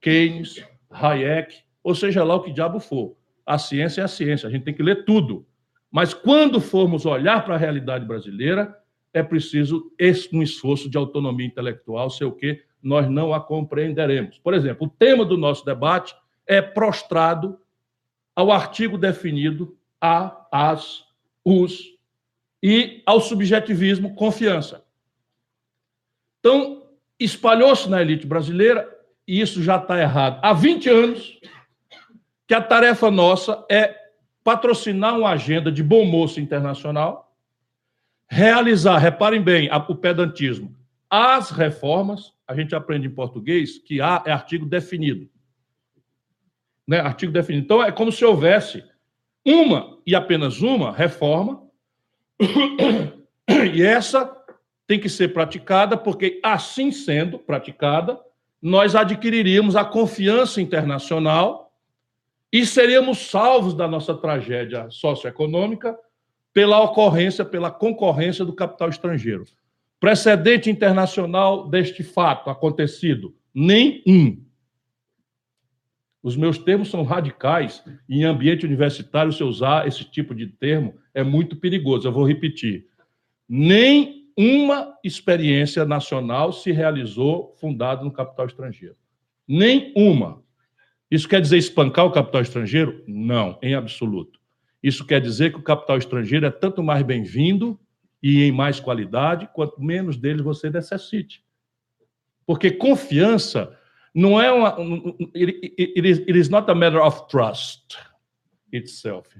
Keynes, 0.00 0.64
Hayek, 0.90 1.56
ou 1.82 1.94
seja 1.94 2.24
lá 2.24 2.34
o 2.34 2.42
que 2.42 2.52
diabo 2.52 2.80
for. 2.80 3.16
A 3.46 3.58
ciência 3.58 4.00
é 4.00 4.04
a 4.04 4.08
ciência, 4.08 4.48
a 4.48 4.52
gente 4.52 4.64
tem 4.64 4.74
que 4.74 4.82
ler 4.82 5.04
tudo. 5.04 5.46
Mas 5.90 6.12
quando 6.12 6.60
formos 6.60 7.06
olhar 7.06 7.44
para 7.44 7.54
a 7.54 7.58
realidade 7.58 8.04
brasileira, 8.04 8.76
é 9.12 9.22
preciso 9.22 9.92
um 10.32 10.42
esforço 10.42 10.90
de 10.90 10.98
autonomia 10.98 11.46
intelectual, 11.46 12.10
sei 12.10 12.26
o 12.26 12.32
que 12.32 12.62
nós 12.82 13.08
não 13.08 13.32
a 13.32 13.40
compreenderemos. 13.40 14.38
Por 14.38 14.52
exemplo, 14.52 14.86
o 14.86 14.90
tema 14.90 15.24
do 15.24 15.38
nosso 15.38 15.64
debate 15.64 16.14
é 16.46 16.60
prostrado 16.60 17.58
ao 18.34 18.50
artigo 18.50 18.98
definido 18.98 19.76
a, 20.00 20.46
as, 20.50 21.04
os 21.44 21.94
e 22.62 23.02
ao 23.06 23.20
subjetivismo 23.20 24.14
confiança. 24.14 24.84
Então, 26.40 26.82
espalhou-se 27.18 27.88
na 27.88 28.02
elite 28.02 28.26
brasileira, 28.26 28.90
e 29.26 29.40
isso 29.40 29.62
já 29.62 29.76
está 29.76 29.98
errado, 29.98 30.40
há 30.42 30.52
20 30.52 30.90
anos, 30.90 31.40
que 32.46 32.54
a 32.54 32.60
tarefa 32.60 33.10
nossa 33.10 33.64
é 33.70 33.94
patrocinar 34.42 35.18
uma 35.18 35.30
agenda 35.30 35.72
de 35.72 35.82
bom 35.82 36.04
moço 36.04 36.38
internacional, 36.38 37.34
realizar, 38.28 38.98
reparem 38.98 39.42
bem, 39.42 39.70
o 39.70 39.94
pedantismo, 39.94 40.76
as 41.08 41.50
reformas, 41.50 42.32
a 42.46 42.54
gente 42.54 42.74
aprende 42.74 43.06
em 43.06 43.10
português 43.10 43.78
que 43.78 44.00
A 44.00 44.22
é 44.26 44.32
artigo 44.32 44.66
definido. 44.66 45.30
Né, 46.86 47.00
artigo 47.00 47.32
definido. 47.32 47.64
Então, 47.64 47.82
é 47.82 47.90
como 47.90 48.12
se 48.12 48.24
houvesse 48.24 48.84
uma 49.44 49.98
e 50.06 50.14
apenas 50.14 50.60
uma 50.60 50.92
reforma, 50.92 51.62
e 53.74 53.82
essa 53.82 54.30
tem 54.86 55.00
que 55.00 55.08
ser 55.08 55.32
praticada, 55.32 55.96
porque 55.96 56.40
assim 56.42 56.92
sendo 56.92 57.38
praticada, 57.38 58.20
nós 58.60 58.94
adquiriríamos 58.94 59.76
a 59.76 59.84
confiança 59.84 60.60
internacional 60.60 61.63
e 62.54 62.64
seríamos 62.64 63.18
salvos 63.18 63.74
da 63.74 63.88
nossa 63.88 64.14
tragédia 64.14 64.88
socioeconômica 64.88 65.98
pela 66.52 66.80
ocorrência, 66.80 67.44
pela 67.44 67.68
concorrência 67.68 68.44
do 68.44 68.52
capital 68.52 68.88
estrangeiro. 68.88 69.44
Precedente 69.98 70.70
internacional 70.70 71.68
deste 71.68 72.04
fato 72.04 72.48
acontecido? 72.48 73.34
Nenhum. 73.52 74.40
Os 76.22 76.36
meus 76.36 76.56
termos 76.56 76.90
são 76.90 77.02
radicais 77.02 77.82
em 78.08 78.22
ambiente 78.22 78.64
universitário, 78.64 79.32
se 79.32 79.42
usar 79.42 79.88
esse 79.88 80.04
tipo 80.04 80.32
de 80.32 80.46
termo, 80.46 80.94
é 81.12 81.24
muito 81.24 81.56
perigoso. 81.56 82.06
Eu 82.06 82.12
vou 82.12 82.24
repetir. 82.24 82.86
Nem 83.48 84.30
uma 84.38 84.96
experiência 85.02 85.84
nacional 85.84 86.52
se 86.52 86.70
realizou 86.70 87.52
fundada 87.56 88.04
no 88.04 88.12
capital 88.12 88.46
estrangeiro. 88.46 88.94
Nem 89.44 89.92
uma. 89.96 90.43
Isso 91.14 91.28
quer 91.28 91.40
dizer 91.40 91.58
espancar 91.58 92.04
o 92.06 92.10
capital 92.10 92.42
estrangeiro? 92.42 93.04
Não, 93.06 93.56
em 93.62 93.72
absoluto. 93.72 94.40
Isso 94.82 95.06
quer 95.06 95.20
dizer 95.20 95.52
que 95.52 95.60
o 95.60 95.62
capital 95.62 95.96
estrangeiro 95.96 96.44
é 96.44 96.50
tanto 96.50 96.82
mais 96.82 97.04
bem-vindo 97.04 97.78
e 98.20 98.42
em 98.42 98.50
mais 98.50 98.80
qualidade, 98.80 99.48
quanto 99.54 99.80
menos 99.80 100.16
dele 100.16 100.42
você 100.42 100.68
necessite. 100.68 101.44
Porque 102.44 102.68
confiança 102.68 103.78
não 104.12 104.40
é 104.40 104.50
uma. 104.50 104.76
It, 105.36 106.00
is, 106.04 106.18
it 106.18 106.36
is 106.36 106.48
not 106.48 106.68
a 106.68 106.74
matter 106.74 107.00
of 107.00 107.28
trust 107.28 107.96
itself. 108.72 109.30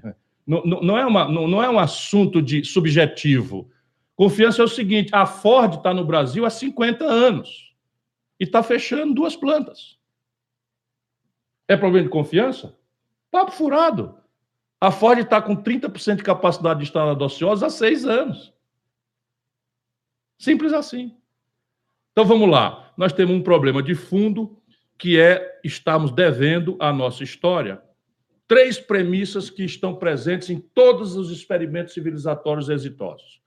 Não, 0.47 0.63
não, 0.63 0.97
é 0.97 1.05
uma, 1.05 1.27
não 1.27 1.61
é 1.61 1.69
um 1.69 1.77
assunto 1.77 2.41
de 2.41 2.63
subjetivo. 2.63 3.69
Confiança 4.15 4.61
é 4.61 4.65
o 4.65 4.69
seguinte: 4.69 5.13
a 5.13 5.25
Ford 5.25 5.73
está 5.73 5.93
no 5.93 6.05
Brasil 6.05 6.45
há 6.45 6.49
50 6.49 7.03
anos 7.03 7.75
e 8.39 8.45
está 8.45 8.63
fechando 8.63 9.13
duas 9.13 9.35
plantas. 9.35 9.97
É 11.67 11.75
problema 11.75 12.05
de 12.05 12.11
confiança? 12.11 12.77
Papo 13.31 13.51
furado. 13.51 14.17
A 14.79 14.91
Ford 14.91 15.19
está 15.19 15.41
com 15.41 15.55
30% 15.55 16.17
de 16.17 16.23
capacidade 16.23 16.79
de 16.79 16.85
instalada 16.85 17.23
ociosa 17.23 17.67
há 17.67 17.69
seis 17.69 18.05
anos. 18.05 18.53
Simples 20.37 20.73
assim. 20.73 21.15
Então 22.11 22.25
vamos 22.25 22.49
lá. 22.49 22.93
Nós 22.97 23.13
temos 23.13 23.35
um 23.35 23.41
problema 23.41 23.81
de 23.81 23.95
fundo 23.95 24.61
que 24.97 25.19
é 25.19 25.59
estamos 25.63 26.11
devendo 26.11 26.77
à 26.79 26.93
nossa 26.93 27.23
história 27.23 27.81
três 28.47 28.79
premissas 28.79 29.49
que 29.49 29.63
estão 29.63 29.95
presentes 29.95 30.49
em 30.49 30.59
todos 30.59 31.15
os 31.15 31.31
experimentos 31.31 31.93
civilizatórios 31.93 32.69
exitosos. 32.69 33.41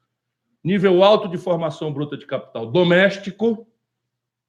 Nível 0.63 1.05
alto 1.05 1.29
de 1.29 1.39
formação 1.39 1.93
bruta 1.93 2.17
de 2.17 2.27
capital 2.27 2.67
doméstico, 2.67 3.67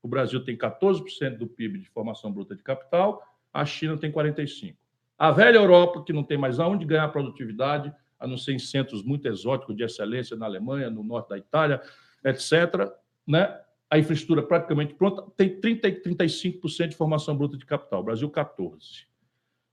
o 0.01 0.07
Brasil 0.07 0.43
tem 0.43 0.57
14% 0.57 1.37
do 1.37 1.47
PIB 1.47 1.79
de 1.79 1.89
formação 1.89 2.31
bruta 2.31 2.55
de 2.55 2.63
capital, 2.63 3.23
a 3.53 3.65
China 3.65 3.97
tem 3.97 4.11
45%. 4.11 4.75
A 5.17 5.31
velha 5.31 5.57
Europa, 5.57 6.03
que 6.03 6.13
não 6.13 6.23
tem 6.23 6.37
mais 6.37 6.59
aonde 6.59 6.85
ganhar 6.85 7.07
produtividade, 7.09 7.91
a 8.19 8.25
não 8.25 8.37
ser 8.37 8.53
em 8.53 8.59
centros 8.59 9.03
muito 9.03 9.27
exóticos 9.27 9.75
de 9.75 9.83
excelência 9.83 10.35
na 10.37 10.45
Alemanha, 10.45 10.89
no 10.89 11.03
norte 11.03 11.29
da 11.29 11.37
Itália, 11.37 11.81
etc., 12.23 12.89
né? 13.27 13.59
a 13.89 13.97
infraestrutura 13.97 14.43
praticamente 14.43 14.93
pronta, 14.93 15.23
tem 15.35 15.59
30 15.59 15.87
e 15.87 16.01
35% 16.01 16.89
de 16.89 16.95
formação 16.95 17.35
bruta 17.35 17.57
de 17.57 17.65
capital, 17.65 18.03
Brasil 18.03 18.29
14. 18.29 19.07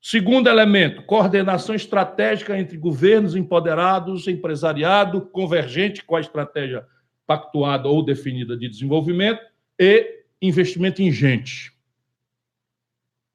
Segundo 0.00 0.49
elemento, 0.49 1.02
coordenação 1.02 1.75
estratégica 1.75 2.59
entre 2.59 2.76
governos 2.76 3.35
empoderados, 3.35 4.26
empresariado, 4.26 5.21
convergente 5.21 6.02
com 6.02 6.16
a 6.16 6.21
estratégia 6.21 6.87
pactuada 7.26 7.88
ou 7.88 8.04
definida 8.04 8.56
de 8.56 8.68
desenvolvimento 8.68 9.40
e 9.78 10.23
investimento 10.40 11.02
em 11.02 11.11
gente. 11.11 11.75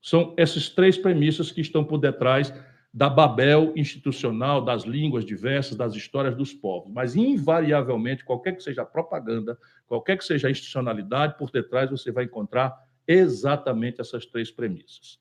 São 0.01 0.33
essas 0.37 0.69
três 0.69 0.97
premissas 0.97 1.51
que 1.51 1.61
estão 1.61 1.83
por 1.83 1.97
detrás 1.97 2.53
da 2.93 3.09
Babel 3.09 3.71
institucional, 3.75 4.61
das 4.61 4.83
línguas 4.83 5.23
diversas, 5.23 5.77
das 5.77 5.95
histórias 5.95 6.35
dos 6.35 6.53
povos. 6.53 6.91
Mas, 6.93 7.15
invariavelmente, 7.15 8.25
qualquer 8.25 8.55
que 8.55 8.63
seja 8.63 8.81
a 8.81 8.85
propaganda, 8.85 9.57
qualquer 9.87 10.17
que 10.17 10.25
seja 10.25 10.47
a 10.47 10.51
institucionalidade, 10.51 11.37
por 11.37 11.49
detrás 11.51 11.89
você 11.89 12.11
vai 12.11 12.25
encontrar 12.25 12.75
exatamente 13.07 14.01
essas 14.01 14.25
três 14.25 14.51
premissas. 14.51 15.19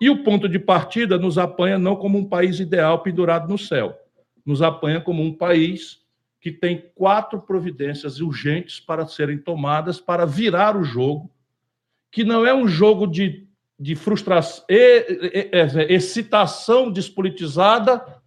E 0.00 0.08
o 0.08 0.24
ponto 0.24 0.48
de 0.48 0.58
partida 0.58 1.18
nos 1.18 1.36
apanha 1.36 1.78
não 1.78 1.94
como 1.94 2.16
um 2.16 2.24
país 2.24 2.58
ideal 2.58 3.02
pendurado 3.02 3.48
no 3.48 3.58
céu, 3.58 3.94
nos 4.46 4.62
apanha 4.62 5.00
como 5.00 5.22
um 5.22 5.34
país 5.34 6.00
que 6.40 6.50
tem 6.50 6.90
quatro 6.94 7.38
providências 7.42 8.18
urgentes 8.18 8.80
para 8.80 9.06
serem 9.06 9.36
tomadas 9.36 10.00
para 10.00 10.24
virar 10.24 10.74
o 10.74 10.82
jogo, 10.82 11.30
que 12.10 12.24
não 12.24 12.46
é 12.46 12.54
um 12.54 12.66
jogo 12.66 13.06
de 13.06 13.46
de 13.80 13.96
frustração, 13.96 14.62
excitação 15.88 16.92
despolitizada, 16.92 18.20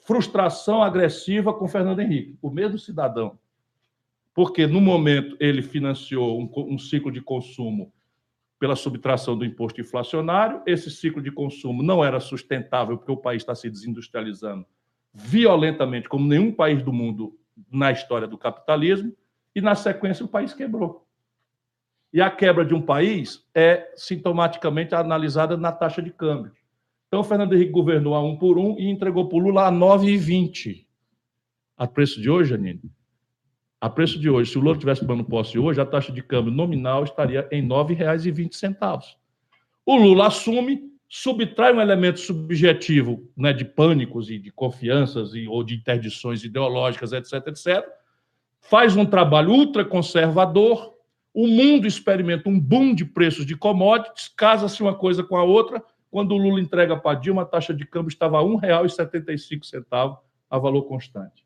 frustração 0.00 0.82
agressiva 0.82 1.54
com 1.54 1.68
Fernando 1.68 2.00
Henrique, 2.00 2.36
o 2.42 2.50
mesmo 2.50 2.76
cidadão. 2.76 3.38
Porque, 4.34 4.66
no 4.66 4.80
momento, 4.80 5.36
ele 5.38 5.62
financiou 5.62 6.40
um, 6.40 6.74
um 6.74 6.76
ciclo 6.76 7.12
de 7.12 7.20
consumo 7.20 7.92
pela 8.58 8.74
subtração 8.74 9.38
do 9.38 9.44
imposto 9.44 9.80
inflacionário. 9.80 10.60
Esse 10.66 10.90
ciclo 10.90 11.22
de 11.22 11.30
consumo 11.30 11.80
não 11.80 12.04
era 12.04 12.18
sustentável, 12.18 12.98
porque 12.98 13.12
o 13.12 13.16
país 13.16 13.42
está 13.42 13.54
se 13.54 13.70
desindustrializando 13.70 14.66
violentamente, 15.12 16.08
como 16.08 16.26
nenhum 16.26 16.50
país 16.50 16.82
do 16.82 16.92
mundo 16.92 17.38
na 17.70 17.92
história 17.92 18.26
do 18.26 18.36
capitalismo. 18.36 19.14
E, 19.54 19.60
na 19.60 19.76
sequência, 19.76 20.24
o 20.24 20.28
país 20.28 20.52
quebrou. 20.52 21.03
E 22.14 22.20
a 22.20 22.30
quebra 22.30 22.64
de 22.64 22.72
um 22.72 22.80
país 22.80 23.44
é 23.52 23.92
sintomaticamente 23.96 24.94
analisada 24.94 25.56
na 25.56 25.72
taxa 25.72 26.00
de 26.00 26.12
câmbio. 26.12 26.52
Então, 27.08 27.18
o 27.18 27.24
Fernando 27.24 27.54
Henrique 27.54 27.72
governou 27.72 28.14
a 28.14 28.22
um 28.22 28.36
por 28.36 28.56
um 28.56 28.78
e 28.78 28.88
entregou 28.88 29.28
para 29.28 29.36
o 29.36 29.40
Lula 29.40 29.66
a 29.66 29.72
9,20. 29.72 30.86
A 31.76 31.88
preço 31.88 32.22
de 32.22 32.30
hoje, 32.30 32.50
Janine? 32.50 32.80
A 33.80 33.90
preço 33.90 34.16
de 34.20 34.30
hoje, 34.30 34.52
se 34.52 34.58
o 34.58 34.60
Lula 34.60 34.78
tivesse 34.78 35.00
tomando 35.00 35.24
posse 35.24 35.58
hoje, 35.58 35.80
a 35.80 35.84
taxa 35.84 36.12
de 36.12 36.22
câmbio 36.22 36.52
nominal 36.52 37.02
estaria 37.02 37.48
em 37.50 37.62
R$ 37.62 37.68
9,20. 37.68 39.02
O 39.84 39.96
Lula 39.96 40.28
assume, 40.28 40.92
subtrai 41.08 41.74
um 41.74 41.80
elemento 41.80 42.20
subjetivo 42.20 43.28
né, 43.36 43.52
de 43.52 43.64
pânicos 43.64 44.30
e 44.30 44.38
de 44.38 44.52
confianças 44.52 45.34
e, 45.34 45.48
ou 45.48 45.64
de 45.64 45.74
interdições 45.74 46.44
ideológicas, 46.44 47.12
etc., 47.12 47.48
etc., 47.48 47.84
faz 48.60 48.96
um 48.96 49.04
trabalho 49.04 49.50
ultraconservador, 49.50 50.93
o 51.34 51.48
mundo 51.48 51.88
experimenta 51.88 52.48
um 52.48 52.58
boom 52.58 52.94
de 52.94 53.04
preços 53.04 53.44
de 53.44 53.56
commodities, 53.56 54.28
casa-se 54.28 54.80
uma 54.80 54.94
coisa 54.94 55.24
com 55.24 55.36
a 55.36 55.42
outra. 55.42 55.82
Quando 56.08 56.32
o 56.32 56.38
Lula 56.38 56.60
entrega 56.60 56.96
para 56.96 57.18
Dilma, 57.18 57.42
a 57.42 57.44
taxa 57.44 57.74
de 57.74 57.84
câmbio 57.84 58.08
estava 58.08 58.38
a 58.38 58.40
R$ 58.40 58.48
1,75 58.48 60.18
a 60.48 60.58
valor 60.58 60.84
constante. 60.84 61.44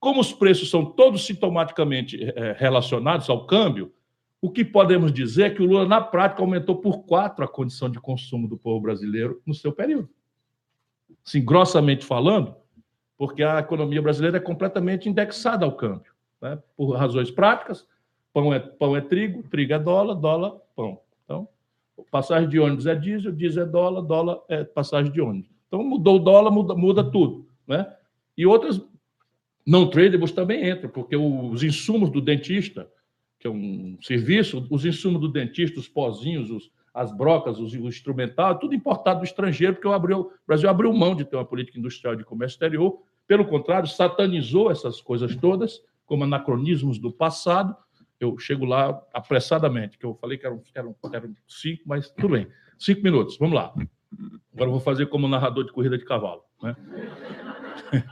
Como 0.00 0.22
os 0.22 0.32
preços 0.32 0.70
são 0.70 0.86
todos 0.86 1.26
sintomaticamente 1.26 2.18
é, 2.34 2.56
relacionados 2.58 3.28
ao 3.28 3.46
câmbio, 3.46 3.92
o 4.40 4.50
que 4.50 4.64
podemos 4.64 5.12
dizer 5.12 5.42
é 5.44 5.50
que 5.50 5.62
o 5.62 5.66
Lula, 5.66 5.86
na 5.86 6.00
prática, 6.00 6.40
aumentou 6.40 6.76
por 6.76 7.04
quatro 7.04 7.44
a 7.44 7.48
condição 7.48 7.90
de 7.90 8.00
consumo 8.00 8.48
do 8.48 8.56
povo 8.56 8.80
brasileiro 8.80 9.42
no 9.44 9.52
seu 9.52 9.70
período. 9.70 10.08
Assim, 11.26 11.44
grossamente 11.44 12.06
falando, 12.06 12.54
porque 13.18 13.42
a 13.42 13.58
economia 13.58 14.00
brasileira 14.00 14.38
é 14.38 14.40
completamente 14.40 15.10
indexada 15.10 15.66
ao 15.66 15.76
câmbio, 15.76 16.12
né? 16.40 16.58
por 16.74 16.92
razões 16.92 17.30
práticas 17.30 17.86
Pão 18.36 18.52
é, 18.52 18.58
pão 18.58 18.94
é 18.94 19.00
trigo, 19.00 19.42
trigo 19.44 19.72
é 19.72 19.78
dólar, 19.78 20.14
dólar, 20.14 20.52
pão. 20.76 21.00
Então, 21.24 21.48
passagem 22.10 22.46
de 22.50 22.60
ônibus 22.60 22.86
é 22.86 22.94
diesel, 22.94 23.32
diesel 23.32 23.62
é 23.62 23.66
dólar, 23.66 24.02
dólar 24.02 24.40
é 24.50 24.62
passagem 24.62 25.10
de 25.10 25.22
ônibus. 25.22 25.48
Então, 25.66 25.82
mudou 25.82 26.16
o 26.16 26.18
dólar, 26.18 26.50
muda, 26.50 26.74
muda 26.74 27.02
tudo. 27.02 27.48
Né? 27.66 27.90
E 28.36 28.44
outras 28.44 28.78
não 29.66 29.88
tradables 29.88 30.32
também 30.32 30.68
entram, 30.68 30.90
porque 30.90 31.16
os 31.16 31.62
insumos 31.62 32.10
do 32.10 32.20
dentista, 32.20 32.86
que 33.38 33.46
é 33.46 33.50
um 33.50 33.96
serviço, 34.02 34.66
os 34.70 34.84
insumos 34.84 35.22
do 35.22 35.28
dentista, 35.28 35.80
os 35.80 35.88
pozinhos, 35.88 36.50
os, 36.50 36.70
as 36.92 37.16
brocas, 37.16 37.58
os, 37.58 37.72
o 37.72 37.88
instrumental, 37.88 38.58
tudo 38.58 38.74
importado 38.74 39.20
do 39.20 39.24
estrangeiro, 39.24 39.76
porque 39.76 39.88
o, 39.88 40.30
Brasil 40.46 40.68
abriu 40.68 40.92
mão 40.92 41.16
de 41.16 41.24
ter 41.24 41.36
uma 41.36 41.44
política 41.46 41.78
industrial 41.78 42.14
de 42.14 42.22
comércio 42.22 42.56
exterior. 42.56 42.98
Pelo 43.26 43.46
contrário, 43.46 43.88
satanizou 43.88 44.70
essas 44.70 45.00
coisas 45.00 45.34
todas 45.36 45.80
como 46.04 46.24
anacronismos 46.24 46.98
do 46.98 47.10
passado 47.10 47.74
eu 48.20 48.38
chego 48.38 48.64
lá 48.64 49.00
apressadamente, 49.12 49.98
que 49.98 50.06
eu 50.06 50.14
falei 50.14 50.38
que 50.38 50.46
eram, 50.46 50.62
eram, 50.74 50.96
eram 51.12 51.34
cinco, 51.46 51.82
mas 51.86 52.10
tudo 52.10 52.30
bem. 52.30 52.48
Cinco 52.78 53.02
minutos, 53.02 53.36
vamos 53.38 53.54
lá. 53.54 53.72
Agora 54.54 54.68
eu 54.68 54.72
vou 54.72 54.80
fazer 54.80 55.06
como 55.06 55.28
narrador 55.28 55.64
de 55.64 55.72
corrida 55.72 55.98
de 55.98 56.04
cavalo. 56.04 56.42
Né? 56.62 56.76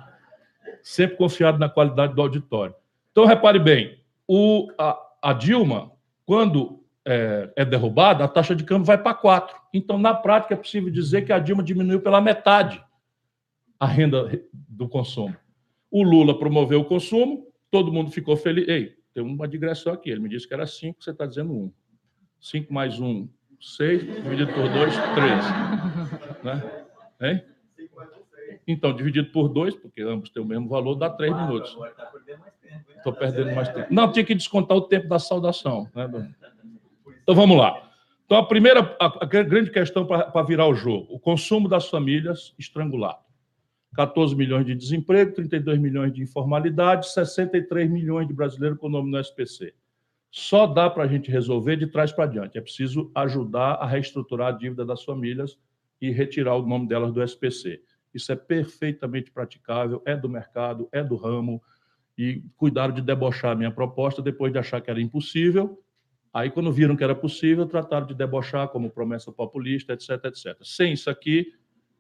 Sempre 0.83 1.17
confiado 1.17 1.59
na 1.59 1.69
qualidade 1.69 2.15
do 2.15 2.21
auditório. 2.21 2.75
Então, 3.11 3.25
repare 3.25 3.59
bem, 3.59 3.99
o, 4.27 4.69
a, 4.79 4.99
a 5.23 5.33
Dilma, 5.33 5.93
quando 6.27 6.85
é, 7.05 7.53
é, 7.57 7.65
derrubada, 7.65 8.25
a 8.25 8.29
taxa 8.29 8.55
de 8.55 8.65
câmbio 8.65 8.87
vai 8.87 8.99
para 8.99 9.15
quatro. 9.15 9.57
Então, 9.73 9.99
na 9.99 10.15
prática, 10.15 10.55
é 10.55 10.57
possível 10.57 10.91
dizer 10.91 11.23
que 11.23 11.33
a 11.33 11.39
Dilma 11.39 11.63
diminuiu 11.63 12.01
pela 12.01 12.21
metade 12.21 12.83
a 13.79 13.87
renda 13.87 14.43
do 14.53 14.89
consumo. 14.89 15.37
O 15.91 16.03
Lula 16.03 16.39
promoveu 16.39 16.81
o 16.81 16.85
consumo, 16.85 17.47
todo 17.71 17.93
mundo 17.93 18.11
ficou 18.11 18.37
feliz. 18.37 18.67
Ei, 18.69 18.97
tem 19.15 19.23
uma 19.23 19.47
digressão 19.47 19.93
aqui. 19.93 20.11
Ele 20.11 20.21
me 20.21 20.29
disse 20.29 20.47
que 20.47 20.53
era 20.53 20.67
5, 20.67 21.03
você 21.03 21.11
está 21.13 21.25
dizendo 21.25 21.53
1. 21.53 21.57
Um. 21.57 21.73
5 22.41 22.75
mais 22.75 23.01
1, 23.01 23.07
um, 23.07 23.29
6, 23.59 24.03
dividido 24.23 24.53
por 24.53 24.69
2, 24.69 24.95
13. 24.95 26.45
Né? 26.45 26.85
Hein? 27.23 27.45
Então, 28.67 28.95
dividido 28.95 29.31
por 29.31 29.49
2, 29.49 29.77
porque 29.77 30.03
ambos 30.03 30.29
têm 30.29 30.43
o 30.43 30.47
mesmo 30.47 30.69
valor, 30.69 30.95
dá 30.97 31.09
3 31.09 31.35
minutos. 31.35 31.75
Estou 32.97 33.13
perdendo 33.15 33.55
mais 33.55 33.69
tempo. 33.69 33.87
Não, 33.91 34.13
tinha 34.13 34.25
que 34.25 34.35
descontar 34.35 34.77
o 34.77 34.83
tempo 34.83 35.09
da 35.09 35.19
saudação. 35.19 35.89
Né? 35.95 36.35
Então, 37.23 37.35
vamos 37.35 37.57
lá. 37.57 37.91
Então, 38.27 38.39
a 38.39 38.47
primeira, 38.47 38.97
a, 39.01 39.07
a 39.07 39.27
grande 39.27 39.71
questão 39.71 40.07
para 40.07 40.43
virar 40.43 40.67
o 40.67 40.75
jogo: 40.75 41.07
o 41.15 41.19
consumo 41.19 41.69
das 41.69 41.89
famílias 41.89 42.55
estrangulado. 42.59 43.24
14 43.95 44.35
milhões 44.35 44.67
de 44.67 44.75
desemprego, 44.75 45.33
32 45.33 45.79
milhões 45.79 46.13
de 46.13 46.23
informalidade, 46.23 47.13
63 47.13 47.91
milhões 47.91 48.27
de 48.27 48.35
brasileiros 48.35 48.79
com 48.79 48.89
nome 48.89 49.11
no 49.11 49.19
SPC. 49.19 49.73
Só 50.31 50.67
dá 50.67 50.91
para 50.91 51.05
a 51.05 51.07
gente 51.07 51.31
resolver 51.31 51.77
de 51.77 51.87
trás 51.87 52.11
para 52.11 52.27
diante. 52.27 52.59
É 52.59 52.61
preciso 52.61 53.11
ajudar 53.15 53.75
a 53.75 53.87
reestruturar 53.87 54.49
a 54.49 54.57
dívida 54.57 54.85
das 54.85 55.05
famílias 55.05 55.57
e 56.01 56.11
retirar 56.11 56.57
o 56.57 56.67
nome 56.67 56.89
delas 56.89 57.13
do 57.13 57.23
SPC. 57.23 57.81
Isso 58.13 58.33
é 58.33 58.37
perfeitamente 58.37 59.31
praticável, 59.31 60.03
é 60.05 60.17
do 60.17 60.29
mercado, 60.29 60.89
é 60.93 61.03
do 61.03 61.17
ramo, 61.17 61.63
e 62.17 62.43
cuidaram 62.57 62.95
de 62.95 63.01
debochar 63.01 63.53
a 63.53 63.55
minha 63.55 63.71
proposta 63.71 64.23
depois 64.23 64.53
de 64.53 64.59
achar 64.59 64.81
que 64.81 64.91
era 64.91 65.01
impossível. 65.01 65.81
Aí, 66.33 66.51
quando 66.51 66.73
viram 66.73 66.97
que 66.97 67.05
era 67.05 67.15
possível, 67.15 67.67
trataram 67.67 68.07
de 68.07 68.15
debochar 68.15 68.69
como 68.69 68.91
promessa 68.91 69.31
populista, 69.31 69.93
etc, 69.93 70.11
etc. 70.25 70.57
Sem 70.63 70.93
isso 70.93 71.09
aqui, 71.09 71.53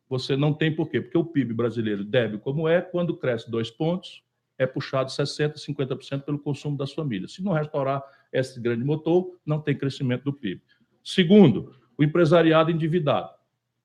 você 0.09 0.37
não 0.37 0.53
tem 0.53 0.75
por 0.75 0.89
quê? 0.89 1.01
Porque 1.01 1.19
o 1.19 1.25
PIB 1.25 1.55
brasileiro, 1.55 2.05
débil 2.05 2.39
como 2.39 2.69
é, 2.69 2.81
quando 2.81 3.17
cresce 3.17 3.51
dois 3.51 3.71
pontos, 3.71 4.23
é 4.59 4.67
puxado 4.67 5.11
60%, 5.11 5.55
50% 5.55 6.23
pelo 6.23 6.39
consumo 6.39 6.77
das 6.77 6.93
famílias. 6.93 7.33
Se 7.33 7.43
não 7.43 7.53
restaurar 7.53 8.03
esse 8.33 8.61
grande 8.61 8.85
motor, 8.85 9.39
não 9.45 9.61
tem 9.61 9.77
crescimento 9.77 10.25
do 10.25 10.33
PIB. 10.33 10.63
Segundo, 11.03 11.75
o 11.99 12.05
empresariado 12.05 12.71
endividado. 12.71 13.31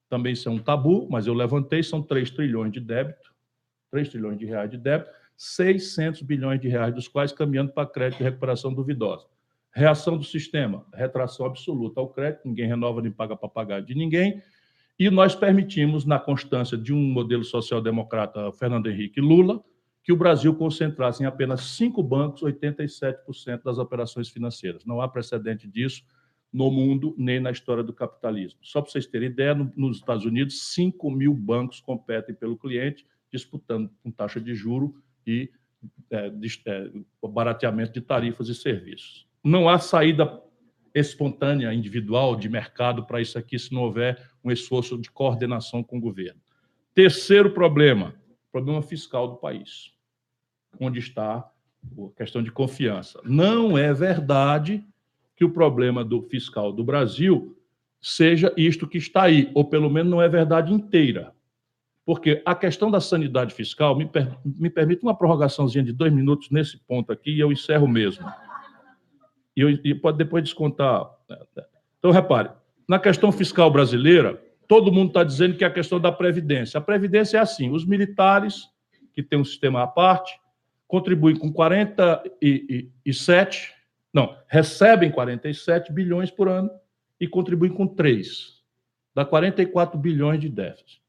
Também 0.07 0.33
isso 0.33 0.49
é 0.49 0.51
um 0.51 0.59
tabu, 0.59 1.07
mas 1.09 1.27
eu 1.27 1.33
levantei, 1.33 1.83
são 1.83 2.01
3 2.01 2.31
trilhões 2.31 2.71
de 2.71 2.79
débito, 2.79 3.33
3 3.91 4.09
trilhões 4.09 4.37
de 4.37 4.45
reais 4.45 4.69
de 4.69 4.77
débito, 4.77 5.11
600 5.37 6.21
bilhões 6.23 6.59
de 6.59 6.67
reais 6.67 6.93
dos 6.93 7.07
quais 7.07 7.31
caminhando 7.31 7.71
para 7.71 7.87
crédito 7.87 8.17
de 8.17 8.23
recuperação 8.23 8.73
duvidosa. 8.73 9.27
Reação 9.71 10.17
do 10.17 10.23
sistema, 10.23 10.85
retração 10.93 11.45
absoluta 11.45 11.99
ao 11.99 12.09
crédito, 12.09 12.41
ninguém 12.45 12.67
renova 12.67 13.01
nem 13.01 13.11
paga 13.11 13.37
para 13.37 13.47
pagar 13.47 13.81
de 13.81 13.93
ninguém, 13.93 14.41
e 14.99 15.09
nós 15.09 15.33
permitimos, 15.33 16.03
na 16.03 16.19
constância 16.19 16.77
de 16.77 16.93
um 16.93 17.01
modelo 17.01 17.45
social-democrata 17.45 18.51
Fernando 18.51 18.87
Henrique 18.87 19.21
Lula, 19.21 19.63
que 20.03 20.11
o 20.11 20.17
Brasil 20.17 20.53
concentrasse 20.53 21.23
em 21.23 21.25
apenas 21.25 21.61
cinco 21.61 22.03
bancos 22.03 22.41
87% 22.41 23.63
das 23.63 23.77
operações 23.77 24.27
financeiras. 24.27 24.83
Não 24.85 24.99
há 24.99 25.07
precedente 25.07 25.67
disso 25.67 26.03
no 26.51 26.69
mundo 26.69 27.15
nem 27.17 27.39
na 27.39 27.51
história 27.51 27.83
do 27.83 27.93
capitalismo. 27.93 28.59
Só 28.61 28.81
para 28.81 28.91
vocês 28.91 29.05
terem 29.05 29.29
ideia, 29.29 29.55
nos 29.75 29.97
Estados 29.97 30.25
Unidos, 30.25 30.73
5 30.73 31.09
mil 31.11 31.33
bancos 31.33 31.79
competem 31.79 32.35
pelo 32.35 32.57
cliente, 32.57 33.05
disputando 33.31 33.89
com 34.03 34.11
taxa 34.11 34.41
de 34.41 34.55
juro 34.55 34.95
e 35.25 35.49
é, 36.09 36.29
de, 36.29 36.61
é, 36.65 36.91
barateamento 37.27 37.93
de 37.93 38.01
tarifas 38.01 38.49
e 38.49 38.55
serviços. 38.55 39.27
Não 39.43 39.69
há 39.69 39.77
saída 39.79 40.41
espontânea, 40.93 41.73
individual, 41.73 42.35
de 42.35 42.49
mercado 42.49 43.05
para 43.05 43.21
isso 43.21 43.37
aqui, 43.37 43.57
se 43.57 43.73
não 43.73 43.81
houver 43.81 44.21
um 44.43 44.51
esforço 44.51 44.97
de 44.97 45.09
coordenação 45.09 45.83
com 45.83 45.97
o 45.97 46.01
governo. 46.01 46.39
Terceiro 46.93 47.51
problema, 47.51 48.13
problema 48.51 48.81
fiscal 48.81 49.27
do 49.27 49.37
país, 49.37 49.93
onde 50.79 50.99
está 50.99 51.37
a 51.37 52.17
questão 52.17 52.43
de 52.43 52.51
confiança. 52.51 53.21
Não 53.23 53.77
é 53.77 53.93
verdade 53.93 54.83
que 55.35 55.45
o 55.45 55.49
problema 55.49 56.03
do 56.03 56.21
fiscal 56.23 56.71
do 56.73 56.83
Brasil 56.83 57.57
seja 58.01 58.53
isto 58.57 58.87
que 58.87 58.97
está 58.97 59.23
aí, 59.23 59.49
ou 59.53 59.65
pelo 59.65 59.89
menos 59.89 60.11
não 60.11 60.21
é 60.21 60.27
verdade 60.27 60.73
inteira. 60.73 61.33
Porque 62.05 62.41
a 62.45 62.55
questão 62.55 62.89
da 62.89 62.99
sanidade 62.99 63.53
fiscal 63.53 63.95
me, 63.95 64.05
per, 64.05 64.35
me 64.43 64.69
permite 64.69 65.03
uma 65.03 65.15
prorrogaçãozinha 65.15 65.83
de 65.83 65.93
dois 65.93 66.11
minutos 66.11 66.49
nesse 66.49 66.77
ponto 66.77 67.11
aqui 67.11 67.31
e 67.31 67.39
eu 67.39 67.51
encerro 67.51 67.87
mesmo. 67.87 68.25
E, 69.67 69.89
e 69.89 69.95
pode 69.95 70.17
depois 70.17 70.43
descontar. 70.43 71.09
Então, 71.97 72.11
repare, 72.11 72.49
na 72.87 72.99
questão 72.99 73.31
fiscal 73.31 73.69
brasileira, 73.69 74.41
todo 74.67 74.91
mundo 74.91 75.09
está 75.09 75.23
dizendo 75.23 75.57
que 75.57 75.63
é 75.63 75.67
a 75.67 75.73
questão 75.73 75.99
da 75.99 76.11
Previdência. 76.11 76.77
A 76.77 76.81
Previdência 76.81 77.37
é 77.37 77.41
assim: 77.41 77.71
os 77.71 77.85
militares, 77.85 78.63
que 79.13 79.21
têm 79.21 79.39
um 79.39 79.45
sistema 79.45 79.83
à 79.83 79.87
parte, 79.87 80.39
contribuem 80.87 81.35
com 81.35 81.51
47, 81.51 83.73
não, 84.13 84.35
recebem 84.47 85.11
47 85.11 85.93
bilhões 85.93 86.31
por 86.31 86.47
ano 86.47 86.69
e 87.19 87.27
contribuem 87.27 87.71
com 87.71 87.85
3. 87.85 88.59
Dá 89.13 89.25
44 89.25 89.99
bilhões 89.99 90.39
de 90.39 90.49
déficit. 90.49 91.01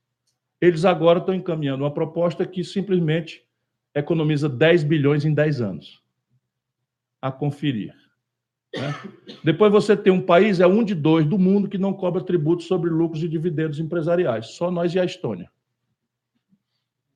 Eles 0.61 0.85
agora 0.85 1.21
estão 1.21 1.35
encaminhando 1.35 1.85
uma 1.85 1.95
proposta 1.95 2.47
que 2.47 2.63
simplesmente 2.63 3.43
economiza 3.95 4.49
10 4.49 4.85
bilhões 4.85 5.25
em 5.25 5.33
10 5.33 5.61
anos. 5.61 6.03
A 7.23 7.33
conferir. 7.33 7.95
Né? 8.75 8.95
Depois 9.43 9.73
você 9.73 9.97
tem 9.97 10.13
um 10.13 10.21
país, 10.21 10.61
é 10.61 10.67
um 10.67 10.85
de 10.85 10.95
dois 10.95 11.27
do 11.27 11.39
mundo, 11.39 11.69
que 11.69 11.79
não 11.79 11.93
cobra 11.93 12.23
tributos 12.23 12.67
sobre 12.67 12.91
lucros 12.91 13.23
e 13.23 13.29
dividendos 13.29 13.81
empresariais. 13.81 14.55
Só 14.55 14.71
nós 14.71 14.95
e 14.95 15.01
a 15.01 15.05
Estônia. 15.05 15.51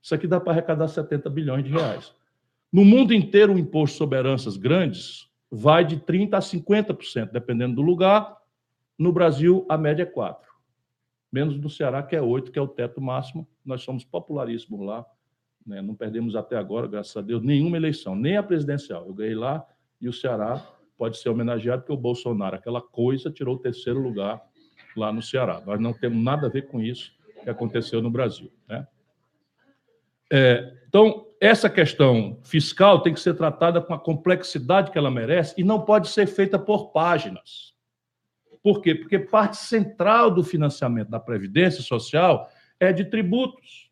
Isso 0.03 0.15
aqui 0.15 0.27
dá 0.27 0.41
para 0.41 0.53
arrecadar 0.53 0.89
70 0.89 1.31
bilhões 1.31 1.65
de 1.65 1.71
reais. 1.71 2.15
No 2.73 2.85
mundo 2.85 3.15
inteiro, 3.15 3.55
o 3.55 3.59
imposto 3.59 3.97
sobre 3.97 4.19
heranças 4.19 4.57
grandes 4.57 5.31
vai 5.51 5.85
de 5.85 5.97
30% 5.99 6.35
a 6.35 6.41
50%, 6.41 7.31
dependendo 7.31 7.77
do 7.77 7.83
lugar. 7.83 8.37
No 8.99 9.13
Brasil, 9.13 9.65
a 9.69 9.79
média 9.79 10.03
é 10.03 10.07
4%. 10.07 10.37
Menos 11.33 11.57
no 11.57 11.71
Ceará, 11.71 12.03
que 12.03 12.15
é 12.15 12.21
8%, 12.21 12.51
que 12.51 12.59
é 12.59 12.63
o 12.63 12.69
teto 12.69 13.01
máximo. 13.01 13.49
Nós 13.65 13.83
somos 13.83 14.05
popularíssimos 14.05 14.85
lá. 14.85 15.07
Né? 15.67 15.81
Não 15.81 15.95
perdemos 15.95 16.37
até 16.37 16.57
agora, 16.57 16.87
graças 16.87 17.17
a 17.17 17.21
Deus, 17.21 17.43
nenhuma 17.43 17.77
eleição, 17.77 18.15
nem 18.15 18.37
a 18.37 18.43
presidencial. 18.43 19.07
Eu 19.07 19.15
ganhei 19.15 19.35
lá 19.35 19.65
e 20.01 20.09
o 20.09 20.13
Ceará 20.13 20.63
pode 21.05 21.19
ser 21.19 21.29
homenageado 21.29 21.83
porque 21.83 21.93
o 21.93 21.99
Bolsonaro, 21.99 22.57
aquela 22.57 22.81
coisa, 22.81 23.31
tirou 23.31 23.57
o 23.57 23.59
terceiro 23.59 24.01
lugar 24.01 24.43
lá 24.97 25.13
no 25.13 25.21
Ceará. 25.21 25.63
Nós 25.67 25.79
não 25.79 25.93
temos 25.93 26.25
nada 26.25 26.47
a 26.47 26.51
ver 26.51 26.63
com 26.63 26.81
isso 26.81 27.13
que 27.43 27.51
aconteceu 27.51 28.01
no 28.01 28.11
Brasil. 28.11 28.51
Né? 28.67 28.89
É, 30.33 30.73
então, 30.89 31.27
essa 31.39 31.69
questão 31.69 32.41
fiscal 32.43 33.03
tem 33.03 33.13
que 33.13 33.21
ser 33.21 33.35
tratada 33.35 33.83
com 33.83 33.93
a 33.93 33.99
complexidade 33.99 34.91
que 34.91 34.97
ela 34.97 35.11
merece 35.11 35.55
e 35.59 35.63
não 35.63 35.85
pode 35.85 36.09
ser 36.09 36.27
feita 36.27 36.59
por 36.59 36.91
páginas. 36.91 37.75
Por 38.63 38.81
quê? 38.81 38.95
Porque 38.95 39.19
parte 39.19 39.59
central 39.59 40.31
do 40.31 40.43
financiamento 40.43 41.11
da 41.11 41.21
Previdência 41.21 41.83
Social 41.83 42.49
é 42.81 42.95
de 42.95 43.05
tributos, 43.05 43.91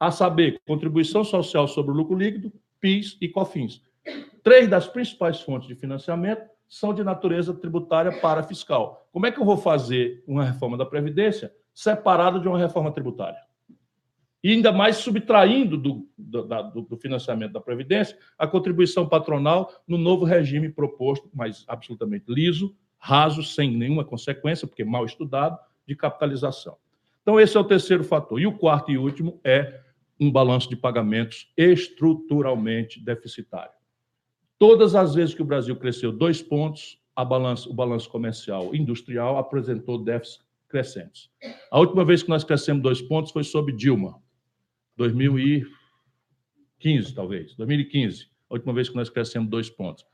a 0.00 0.10
saber, 0.10 0.62
contribuição 0.66 1.22
social 1.22 1.68
sobre 1.68 1.92
o 1.92 1.94
lucro 1.94 2.16
líquido, 2.16 2.50
PIS 2.80 3.18
e 3.20 3.28
COFINS. 3.28 3.82
Três 4.46 4.68
das 4.68 4.86
principais 4.86 5.40
fontes 5.40 5.66
de 5.66 5.74
financiamento 5.74 6.48
são 6.68 6.94
de 6.94 7.02
natureza 7.02 7.52
tributária 7.52 8.12
para 8.20 8.44
fiscal. 8.44 9.08
Como 9.10 9.26
é 9.26 9.32
que 9.32 9.40
eu 9.40 9.44
vou 9.44 9.56
fazer 9.56 10.22
uma 10.24 10.44
reforma 10.44 10.78
da 10.78 10.86
Previdência 10.86 11.52
separada 11.74 12.38
de 12.38 12.46
uma 12.46 12.56
reforma 12.56 12.92
tributária? 12.92 13.40
E 14.44 14.52
ainda 14.52 14.70
mais 14.70 14.98
subtraindo 14.98 15.76
do, 15.76 16.08
do, 16.16 16.44
do, 16.82 16.96
financiamento 16.96 17.54
da 17.54 17.60
Previdência 17.60 18.16
a 18.38 18.46
contribuição 18.46 19.08
patronal 19.08 19.68
no 19.84 19.98
novo 19.98 20.24
regime 20.24 20.68
proposto, 20.68 21.28
mas 21.34 21.64
absolutamente 21.66 22.26
liso, 22.28 22.72
raso, 22.98 23.42
sem 23.42 23.76
nenhuma 23.76 24.04
consequência, 24.04 24.68
porque 24.68 24.84
mal 24.84 25.04
estudado, 25.04 25.58
de 25.88 25.96
capitalização. 25.96 26.76
Então, 27.20 27.40
esse 27.40 27.56
é 27.56 27.60
o 27.60 27.64
terceiro 27.64 28.04
fator. 28.04 28.40
E 28.40 28.46
o 28.46 28.56
quarto 28.56 28.92
e 28.92 28.96
último 28.96 29.40
é 29.42 29.80
um 30.20 30.30
balanço 30.30 30.68
de 30.68 30.76
pagamentos 30.76 31.52
estruturalmente 31.56 33.04
deficitário. 33.04 33.74
Todas 34.58 34.94
as 34.94 35.14
vezes 35.14 35.34
que 35.34 35.42
o 35.42 35.44
Brasil 35.44 35.76
cresceu 35.76 36.10
dois 36.10 36.40
pontos, 36.40 36.98
o 37.14 37.74
balanço 37.74 38.08
comercial 38.08 38.74
industrial 38.74 39.36
apresentou 39.36 40.02
déficits 40.02 40.42
crescentes. 40.66 41.30
A 41.70 41.78
última 41.78 42.02
vez 42.04 42.22
que 42.22 42.30
nós 42.30 42.42
crescemos 42.42 42.82
dois 42.82 43.02
pontos 43.02 43.32
foi 43.32 43.44
sob 43.44 43.70
Dilma, 43.70 44.18
2015, 44.96 47.14
talvez, 47.14 47.54
2015, 47.54 48.30
a 48.48 48.54
última 48.54 48.72
vez 48.72 48.88
que 48.88 48.96
nós 48.96 49.10
crescemos 49.10 49.50
dois 49.50 49.68
pontos. 49.68 50.06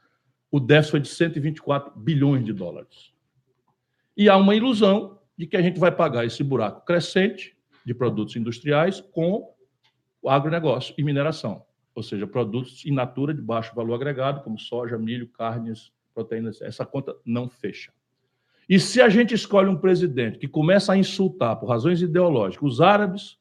O 0.50 0.58
déficit 0.58 0.90
foi 0.90 1.00
de 1.00 1.08
124 1.08 1.96
bilhões 1.98 2.44
de 2.44 2.52
dólares. 2.52 3.12
E 4.16 4.28
há 4.28 4.36
uma 4.36 4.56
ilusão 4.56 5.20
de 5.38 5.46
que 5.46 5.56
a 5.56 5.62
gente 5.62 5.78
vai 5.78 5.92
pagar 5.92 6.26
esse 6.26 6.42
buraco 6.42 6.84
crescente 6.84 7.56
de 7.86 7.94
produtos 7.94 8.34
industriais 8.34 9.00
com 9.00 9.54
o 10.20 10.28
agronegócio 10.28 10.92
e 10.98 11.04
mineração 11.04 11.64
ou 11.94 12.02
seja, 12.02 12.26
produtos 12.26 12.84
in 12.86 12.92
natura 12.92 13.34
de 13.34 13.42
baixo 13.42 13.74
valor 13.74 13.94
agregado, 13.94 14.42
como 14.42 14.58
soja, 14.58 14.98
milho, 14.98 15.28
carnes, 15.28 15.92
proteínas, 16.14 16.60
essa 16.62 16.84
conta 16.84 17.14
não 17.24 17.48
fecha. 17.48 17.92
E 18.68 18.78
se 18.78 19.00
a 19.00 19.08
gente 19.08 19.34
escolhe 19.34 19.68
um 19.68 19.76
presidente 19.76 20.38
que 20.38 20.48
começa 20.48 20.92
a 20.92 20.96
insultar, 20.96 21.56
por 21.56 21.68
razões 21.68 22.00
ideológicas, 22.00 22.72
os 22.72 22.80
árabes, 22.80 23.38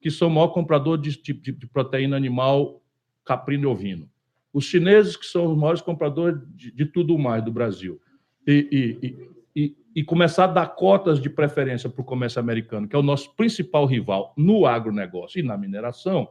que 0.00 0.10
são 0.10 0.28
o 0.28 0.30
maior 0.30 0.48
comprador 0.48 0.98
de, 0.98 1.20
de, 1.20 1.32
de 1.32 1.66
proteína 1.66 2.16
animal 2.16 2.82
caprino 3.24 3.64
e 3.64 3.66
ovino, 3.66 4.10
os 4.52 4.64
chineses, 4.64 5.16
que 5.16 5.26
são 5.26 5.46
os 5.46 5.56
maiores 5.56 5.82
compradores 5.82 6.40
de, 6.54 6.70
de 6.70 6.86
tudo 6.86 7.18
mais 7.18 7.44
do 7.44 7.52
Brasil, 7.52 8.00
e, 8.46 8.98
e, 9.02 9.16
e, 9.54 9.76
e, 9.96 10.04
começar 10.04 10.44
a 10.44 10.48
dar 10.48 10.66
cotas 10.68 11.20
de 11.20 11.28
preferência 11.28 11.90
para 11.90 12.00
o 12.00 12.04
comércio 12.04 12.40
americano, 12.40 12.86
que 12.86 12.94
é 12.94 12.98
o 12.98 13.02
nosso 13.02 13.34
principal 13.34 13.84
rival 13.86 14.32
no 14.36 14.64
agronegócio 14.64 15.40
e 15.40 15.42
na 15.42 15.58
mineração, 15.58 16.28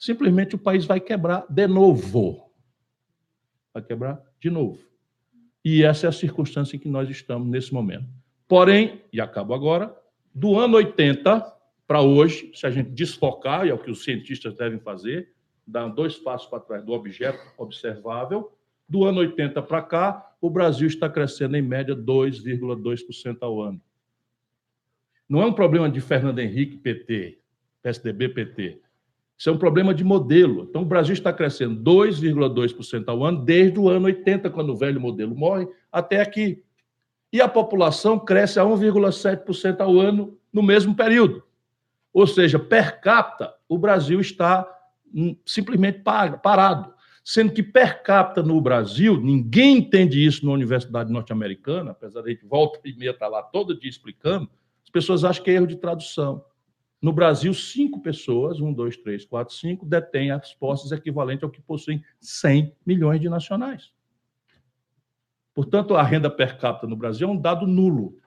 simplesmente 0.00 0.54
o 0.54 0.58
país 0.58 0.86
vai 0.86 0.98
quebrar 0.98 1.44
de 1.48 1.66
novo. 1.68 2.50
Vai 3.72 3.82
quebrar 3.82 4.20
de 4.40 4.48
novo. 4.48 4.80
E 5.62 5.84
essa 5.84 6.06
é 6.06 6.08
a 6.08 6.12
circunstância 6.12 6.74
em 6.74 6.78
que 6.80 6.88
nós 6.88 7.08
estamos 7.10 7.46
nesse 7.46 7.72
momento. 7.72 8.08
Porém, 8.48 9.04
e 9.12 9.20
acabo 9.20 9.52
agora, 9.52 9.94
do 10.34 10.58
ano 10.58 10.78
80 10.78 11.54
para 11.86 12.00
hoje, 12.00 12.50
se 12.54 12.66
a 12.66 12.70
gente 12.70 12.90
desfocar, 12.90 13.66
e 13.66 13.70
é 13.70 13.74
o 13.74 13.78
que 13.78 13.90
os 13.90 14.02
cientistas 14.02 14.54
devem 14.54 14.78
fazer, 14.80 15.34
dar 15.66 15.86
dois 15.88 16.16
passos 16.16 16.48
para 16.48 16.60
trás 16.60 16.84
do 16.84 16.92
objeto 16.92 17.40
observável, 17.58 18.56
do 18.88 19.04
ano 19.04 19.20
80 19.20 19.62
para 19.62 19.82
cá, 19.82 20.34
o 20.40 20.48
Brasil 20.48 20.88
está 20.88 21.08
crescendo 21.10 21.56
em 21.56 21.62
média 21.62 21.94
2,2% 21.94 23.38
ao 23.42 23.60
ano. 23.60 23.80
Não 25.28 25.42
é 25.42 25.46
um 25.46 25.52
problema 25.52 25.88
de 25.88 26.00
Fernando 26.00 26.38
Henrique, 26.38 26.78
PT, 26.78 27.38
PSDB, 27.82 28.30
PT. 28.30 28.80
Isso 29.40 29.48
é 29.48 29.52
um 29.52 29.56
problema 29.56 29.94
de 29.94 30.04
modelo. 30.04 30.66
Então, 30.68 30.82
o 30.82 30.84
Brasil 30.84 31.14
está 31.14 31.32
crescendo 31.32 31.82
2,2% 31.82 33.04
ao 33.08 33.24
ano 33.24 33.42
desde 33.42 33.80
o 33.80 33.88
ano 33.88 34.04
80, 34.04 34.50
quando 34.50 34.68
o 34.68 34.76
velho 34.76 35.00
modelo 35.00 35.34
morre, 35.34 35.66
até 35.90 36.20
aqui. 36.20 36.62
E 37.32 37.40
a 37.40 37.48
população 37.48 38.18
cresce 38.18 38.60
a 38.60 38.64
1,7% 38.64 39.80
ao 39.80 39.98
ano 39.98 40.38
no 40.52 40.62
mesmo 40.62 40.94
período. 40.94 41.42
Ou 42.12 42.26
seja, 42.26 42.58
per 42.58 43.00
capita, 43.00 43.54
o 43.66 43.78
Brasil 43.78 44.20
está 44.20 44.68
hum, 45.10 45.34
simplesmente 45.46 46.00
parado. 46.00 46.92
Sendo 47.24 47.54
que 47.54 47.62
per 47.62 48.02
capita 48.02 48.42
no 48.42 48.60
Brasil, 48.60 49.18
ninguém 49.18 49.78
entende 49.78 50.22
isso 50.22 50.44
na 50.44 50.52
Universidade 50.52 51.10
Norte-Americana, 51.10 51.92
apesar 51.92 52.20
de 52.20 52.28
a 52.28 52.32
gente 52.34 52.44
volta 52.44 52.78
e 52.84 52.92
meia 52.94 53.12
estar 53.12 53.28
lá 53.28 53.42
todo 53.42 53.78
dia 53.78 53.88
explicando, 53.88 54.50
as 54.84 54.90
pessoas 54.90 55.24
acham 55.24 55.42
que 55.42 55.50
é 55.50 55.54
erro 55.54 55.66
de 55.66 55.76
tradução. 55.76 56.44
No 57.00 57.12
Brasil, 57.12 57.54
cinco 57.54 58.02
pessoas, 58.02 58.60
um, 58.60 58.72
dois, 58.72 58.96
três, 58.96 59.24
quatro, 59.24 59.54
cinco, 59.54 59.86
detêm 59.86 60.30
as 60.30 60.52
posses 60.52 60.92
equivalentes 60.92 61.42
ao 61.42 61.50
que 61.50 61.62
possuem 61.62 62.04
100 62.20 62.74
milhões 62.84 63.20
de 63.20 63.28
nacionais. 63.28 63.90
Portanto, 65.54 65.94
a 65.94 66.02
renda 66.02 66.30
per 66.30 66.58
capita 66.58 66.86
no 66.86 66.96
Brasil 66.96 67.28
é 67.28 67.30
um 67.30 67.40
dado 67.40 67.66
nulo 67.66 68.18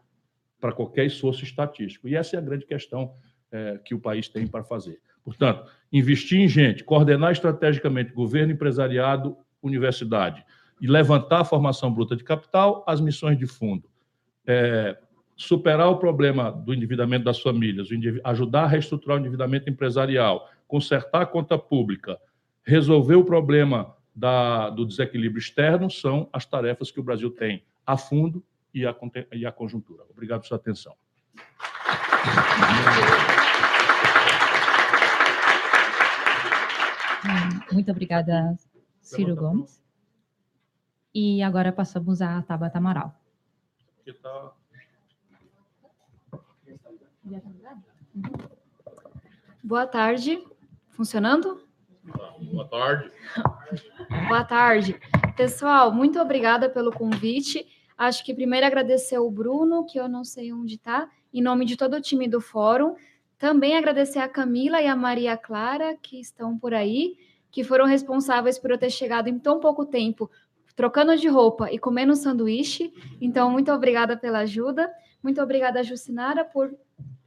para 0.59 0.71
qualquer 0.71 1.05
esforço 1.05 1.43
estatístico. 1.43 2.07
E 2.07 2.15
essa 2.15 2.35
é 2.35 2.39
a 2.39 2.41
grande 2.41 2.65
questão 2.65 3.13
é, 3.51 3.77
que 3.77 3.93
o 3.93 3.99
país 3.99 4.27
tem 4.27 4.47
para 4.47 4.63
fazer. 4.63 4.99
Portanto, 5.23 5.71
investir 5.91 6.39
em 6.39 6.47
gente, 6.47 6.83
coordenar 6.83 7.31
estrategicamente 7.31 8.11
governo, 8.11 8.53
empresariado, 8.53 9.37
universidade, 9.61 10.43
e 10.81 10.87
levantar 10.87 11.41
a 11.41 11.45
formação 11.45 11.93
bruta 11.93 12.15
de 12.15 12.23
capital, 12.23 12.83
as 12.87 12.99
missões 12.99 13.37
de 13.37 13.45
fundo. 13.45 13.89
É, 14.45 14.97
superar 15.35 15.89
o 15.89 15.97
problema 15.97 16.51
do 16.51 16.73
endividamento 16.73 17.25
das 17.25 17.39
famílias, 17.39 17.87
ajudar 18.23 18.63
a 18.63 18.67
reestruturar 18.67 19.17
o 19.17 19.19
endividamento 19.19 19.69
empresarial, 19.69 20.49
consertar 20.67 21.21
a 21.21 21.25
conta 21.25 21.57
pública, 21.57 22.19
resolver 22.63 23.15
o 23.15 23.25
problema 23.25 23.95
da, 24.15 24.69
do 24.69 24.85
desequilíbrio 24.85 25.39
externo, 25.39 25.89
são 25.89 26.29
as 26.31 26.45
tarefas 26.45 26.91
que 26.91 26.99
o 26.99 27.03
Brasil 27.03 27.31
tem 27.31 27.63
a 27.85 27.97
fundo 27.97 28.43
e 28.73 28.85
a, 28.85 28.95
e 29.31 29.45
a 29.45 29.51
conjuntura. 29.51 30.03
Obrigado 30.09 30.41
pela 30.41 30.47
sua 30.47 30.57
atenção. 30.57 30.95
Muito 37.71 37.91
obrigada, 37.91 38.55
Ciro 39.01 39.35
Gomes. 39.35 39.81
E 41.13 41.41
agora 41.41 41.71
passamos 41.71 42.21
a 42.21 42.41
Tabata 42.41 42.77
Amaral. 42.77 43.19
Aqui 43.99 44.11
está 44.11 44.51
Boa 49.63 49.87
tarde. 49.87 50.43
Funcionando? 50.91 51.63
Boa 52.51 52.67
tarde. 52.67 53.11
Boa 54.27 54.43
tarde. 54.43 54.99
Pessoal, 55.37 55.91
muito 55.91 56.19
obrigada 56.19 56.69
pelo 56.69 56.91
convite. 56.91 57.65
Acho 57.97 58.25
que 58.25 58.33
primeiro 58.33 58.65
agradecer 58.65 59.17
o 59.17 59.31
Bruno, 59.31 59.85
que 59.85 59.99
eu 59.99 60.09
não 60.09 60.23
sei 60.23 60.51
onde 60.51 60.75
está, 60.75 61.09
em 61.33 61.41
nome 61.41 61.65
de 61.65 61.77
todo 61.77 61.95
o 61.95 62.01
time 62.01 62.27
do 62.27 62.41
fórum. 62.41 62.95
Também 63.37 63.77
agradecer 63.77 64.19
a 64.19 64.27
Camila 64.27 64.81
e 64.81 64.87
a 64.87 64.95
Maria 64.95 65.37
Clara, 65.37 65.95
que 66.01 66.19
estão 66.19 66.57
por 66.57 66.73
aí, 66.73 67.17
que 67.49 67.63
foram 67.63 67.85
responsáveis 67.85 68.59
por 68.59 68.71
eu 68.71 68.77
ter 68.77 68.89
chegado 68.89 69.29
em 69.29 69.39
tão 69.39 69.59
pouco 69.59 69.85
tempo, 69.85 70.29
trocando 70.75 71.15
de 71.15 71.27
roupa 71.27 71.71
e 71.71 71.79
comendo 71.79 72.11
um 72.11 72.15
sanduíche. 72.15 72.93
Então, 73.21 73.49
muito 73.49 73.71
obrigada 73.71 74.17
pela 74.17 74.39
ajuda. 74.39 74.91
Muito 75.21 75.41
obrigada, 75.41 75.81
Jucinara, 75.83 76.43
por 76.43 76.75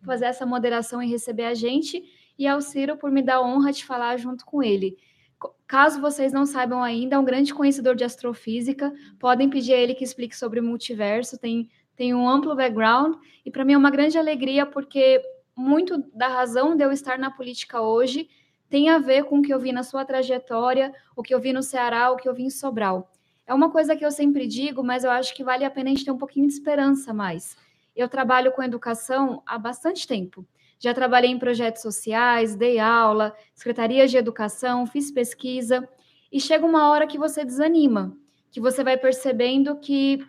fazer 0.06 0.26
essa 0.26 0.46
moderação 0.46 1.02
e 1.02 1.08
receber 1.08 1.44
a 1.44 1.54
gente, 1.54 2.02
e 2.38 2.46
ao 2.46 2.60
Ciro 2.60 2.96
por 2.96 3.10
me 3.10 3.22
dar 3.22 3.36
a 3.36 3.42
honra 3.42 3.72
de 3.72 3.84
falar 3.84 4.16
junto 4.16 4.46
com 4.46 4.62
ele. 4.62 4.96
Caso 5.66 6.00
vocês 6.00 6.32
não 6.32 6.46
saibam 6.46 6.82
ainda, 6.82 7.16
é 7.16 7.18
um 7.18 7.24
grande 7.24 7.52
conhecedor 7.52 7.94
de 7.94 8.04
astrofísica. 8.04 8.92
Podem 9.18 9.50
pedir 9.50 9.74
a 9.74 9.76
ele 9.76 9.94
que 9.94 10.04
explique 10.04 10.36
sobre 10.36 10.60
o 10.60 10.62
multiverso. 10.62 11.38
Tem, 11.38 11.68
tem 11.94 12.14
um 12.14 12.28
amplo 12.28 12.54
background. 12.54 13.16
E 13.44 13.50
para 13.50 13.64
mim 13.64 13.74
é 13.74 13.78
uma 13.78 13.90
grande 13.90 14.16
alegria, 14.16 14.64
porque 14.64 15.20
muito 15.56 15.98
da 16.14 16.28
razão 16.28 16.76
de 16.76 16.84
eu 16.84 16.92
estar 16.92 17.18
na 17.18 17.30
política 17.30 17.80
hoje 17.80 18.28
tem 18.68 18.88
a 18.88 18.98
ver 18.98 19.24
com 19.24 19.38
o 19.38 19.42
que 19.42 19.52
eu 19.52 19.58
vi 19.58 19.72
na 19.72 19.82
sua 19.82 20.04
trajetória, 20.04 20.92
o 21.14 21.22
que 21.22 21.34
eu 21.34 21.40
vi 21.40 21.52
no 21.52 21.62
Ceará, 21.62 22.10
o 22.10 22.16
que 22.16 22.28
eu 22.28 22.34
vi 22.34 22.42
em 22.44 22.50
Sobral. 22.50 23.10
É 23.46 23.54
uma 23.54 23.70
coisa 23.70 23.94
que 23.94 24.04
eu 24.04 24.10
sempre 24.10 24.46
digo, 24.46 24.82
mas 24.82 25.04
eu 25.04 25.10
acho 25.10 25.34
que 25.34 25.44
vale 25.44 25.64
a 25.64 25.70
pena 25.70 25.90
a 25.90 25.92
gente 25.92 26.04
ter 26.04 26.10
um 26.10 26.18
pouquinho 26.18 26.48
de 26.48 26.52
esperança 26.52 27.14
mais. 27.14 27.56
Eu 27.96 28.08
trabalho 28.08 28.52
com 28.52 28.62
educação 28.62 29.42
há 29.46 29.58
bastante 29.58 30.06
tempo. 30.06 30.46
Já 30.78 30.92
trabalhei 30.92 31.30
em 31.30 31.38
projetos 31.38 31.80
sociais, 31.80 32.54
dei 32.54 32.78
aula, 32.78 33.34
secretarias 33.54 34.10
de 34.10 34.18
educação, 34.18 34.86
fiz 34.86 35.10
pesquisa, 35.10 35.88
e 36.30 36.38
chega 36.38 36.66
uma 36.66 36.90
hora 36.90 37.06
que 37.06 37.16
você 37.16 37.44
desanima, 37.44 38.14
que 38.50 38.60
você 38.60 38.84
vai 38.84 38.98
percebendo 38.98 39.76
que 39.76 40.24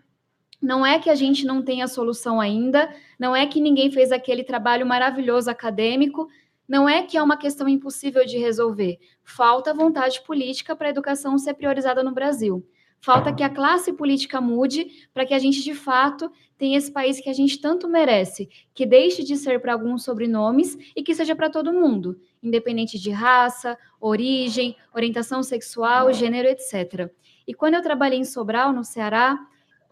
não 0.62 0.86
é 0.86 0.98
que 0.98 1.10
a 1.10 1.16
gente 1.16 1.46
não 1.46 1.62
tem 1.62 1.82
a 1.82 1.88
solução 1.88 2.40
ainda, 2.40 2.90
não 3.20 3.36
é 3.36 3.46
que 3.46 3.60
ninguém 3.60 3.92
fez 3.92 4.12
aquele 4.12 4.44
trabalho 4.44 4.86
maravilhoso 4.86 5.52
acadêmico, 5.52 6.28
não 6.68 6.88
é 6.88 7.04
que 7.04 7.18
é 7.18 7.22
uma 7.22 7.38
questão 7.38 7.68
impossível 7.68 8.26
de 8.26 8.38
resolver. 8.38 8.98
Falta 9.24 9.74
vontade 9.74 10.22
política 10.22 10.76
para 10.76 10.88
a 10.88 10.90
educação 10.90 11.38
ser 11.38 11.54
priorizada 11.54 12.04
no 12.04 12.14
Brasil. 12.14 12.66
Falta 13.00 13.34
que 13.34 13.44
a 13.44 13.50
classe 13.50 13.94
política 13.94 14.42
mude 14.42 15.08
para 15.14 15.26
que 15.26 15.34
a 15.34 15.40
gente, 15.40 15.64
de 15.64 15.74
fato, 15.74 16.32
tenha 16.58 16.78
esse 16.78 16.92
país 16.92 17.20
que 17.22 17.30
a 17.30 17.34
gente 17.34 17.60
tanto 17.60 17.88
merece, 17.88 18.50
que 18.74 18.86
deixe 18.86 19.24
de 19.24 19.38
ser 19.38 19.62
para 19.62 19.74
alguns 19.74 20.04
sobrenomes 20.04 20.78
e 20.96 21.04
que 21.04 21.14
seja 21.14 21.36
para 21.36 21.50
todo 21.50 21.72
mundo, 21.74 22.20
independente 22.42 23.00
de 23.00 23.12
raça, 23.12 23.78
origem, 24.02 24.76
orientação 24.94 25.44
sexual, 25.44 26.12
gênero, 26.12 26.48
etc. 26.48 27.10
E 27.48 27.54
quando 27.54 27.76
eu 27.76 27.82
trabalhei 27.82 28.20
em 28.20 28.26
Sobral, 28.26 28.74
no 28.74 28.84
Ceará, 28.84 29.40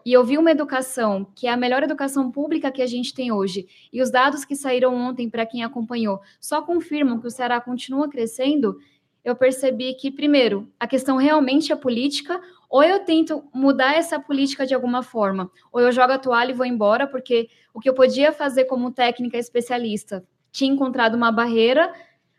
e 0.04 0.12
eu 0.12 0.22
vi 0.24 0.38
uma 0.38 0.52
educação 0.52 1.26
que 1.34 1.46
é 1.48 1.50
a 1.50 1.56
melhor 1.56 1.82
educação 1.82 2.30
pública 2.30 2.70
que 2.70 2.82
a 2.82 2.86
gente 2.86 3.14
tem 3.14 3.32
hoje, 3.32 3.66
e 3.92 4.02
os 4.02 4.10
dados 4.10 4.44
que 4.44 4.54
saíram 4.54 4.94
ontem 4.94 5.30
para 5.30 5.46
quem 5.46 5.64
acompanhou 5.64 6.20
só 6.40 6.62
confirmam 6.62 7.20
que 7.20 7.26
o 7.26 7.30
Ceará 7.30 7.60
continua 7.60 8.08
crescendo, 8.08 8.78
eu 9.24 9.34
percebi 9.34 9.94
que, 9.94 10.08
primeiro, 10.08 10.72
a 10.78 10.86
questão 10.86 11.16
realmente 11.16 11.72
é 11.72 11.76
política, 11.76 12.40
ou 12.68 12.82
eu 12.82 13.00
tento 13.04 13.44
mudar 13.54 13.94
essa 13.94 14.18
política 14.18 14.66
de 14.66 14.74
alguma 14.74 15.02
forma, 15.02 15.50
ou 15.72 15.80
eu 15.80 15.92
jogo 15.92 16.12
a 16.12 16.18
toalha 16.18 16.50
e 16.50 16.54
vou 16.54 16.66
embora, 16.66 17.06
porque 17.06 17.48
o 17.72 17.80
que 17.80 17.88
eu 17.88 17.94
podia 17.94 18.32
fazer 18.32 18.64
como 18.64 18.92
técnica 18.92 19.38
especialista 19.38 20.24
tinha 20.50 20.72
encontrado 20.72 21.14
uma 21.14 21.30
barreira, 21.30 21.92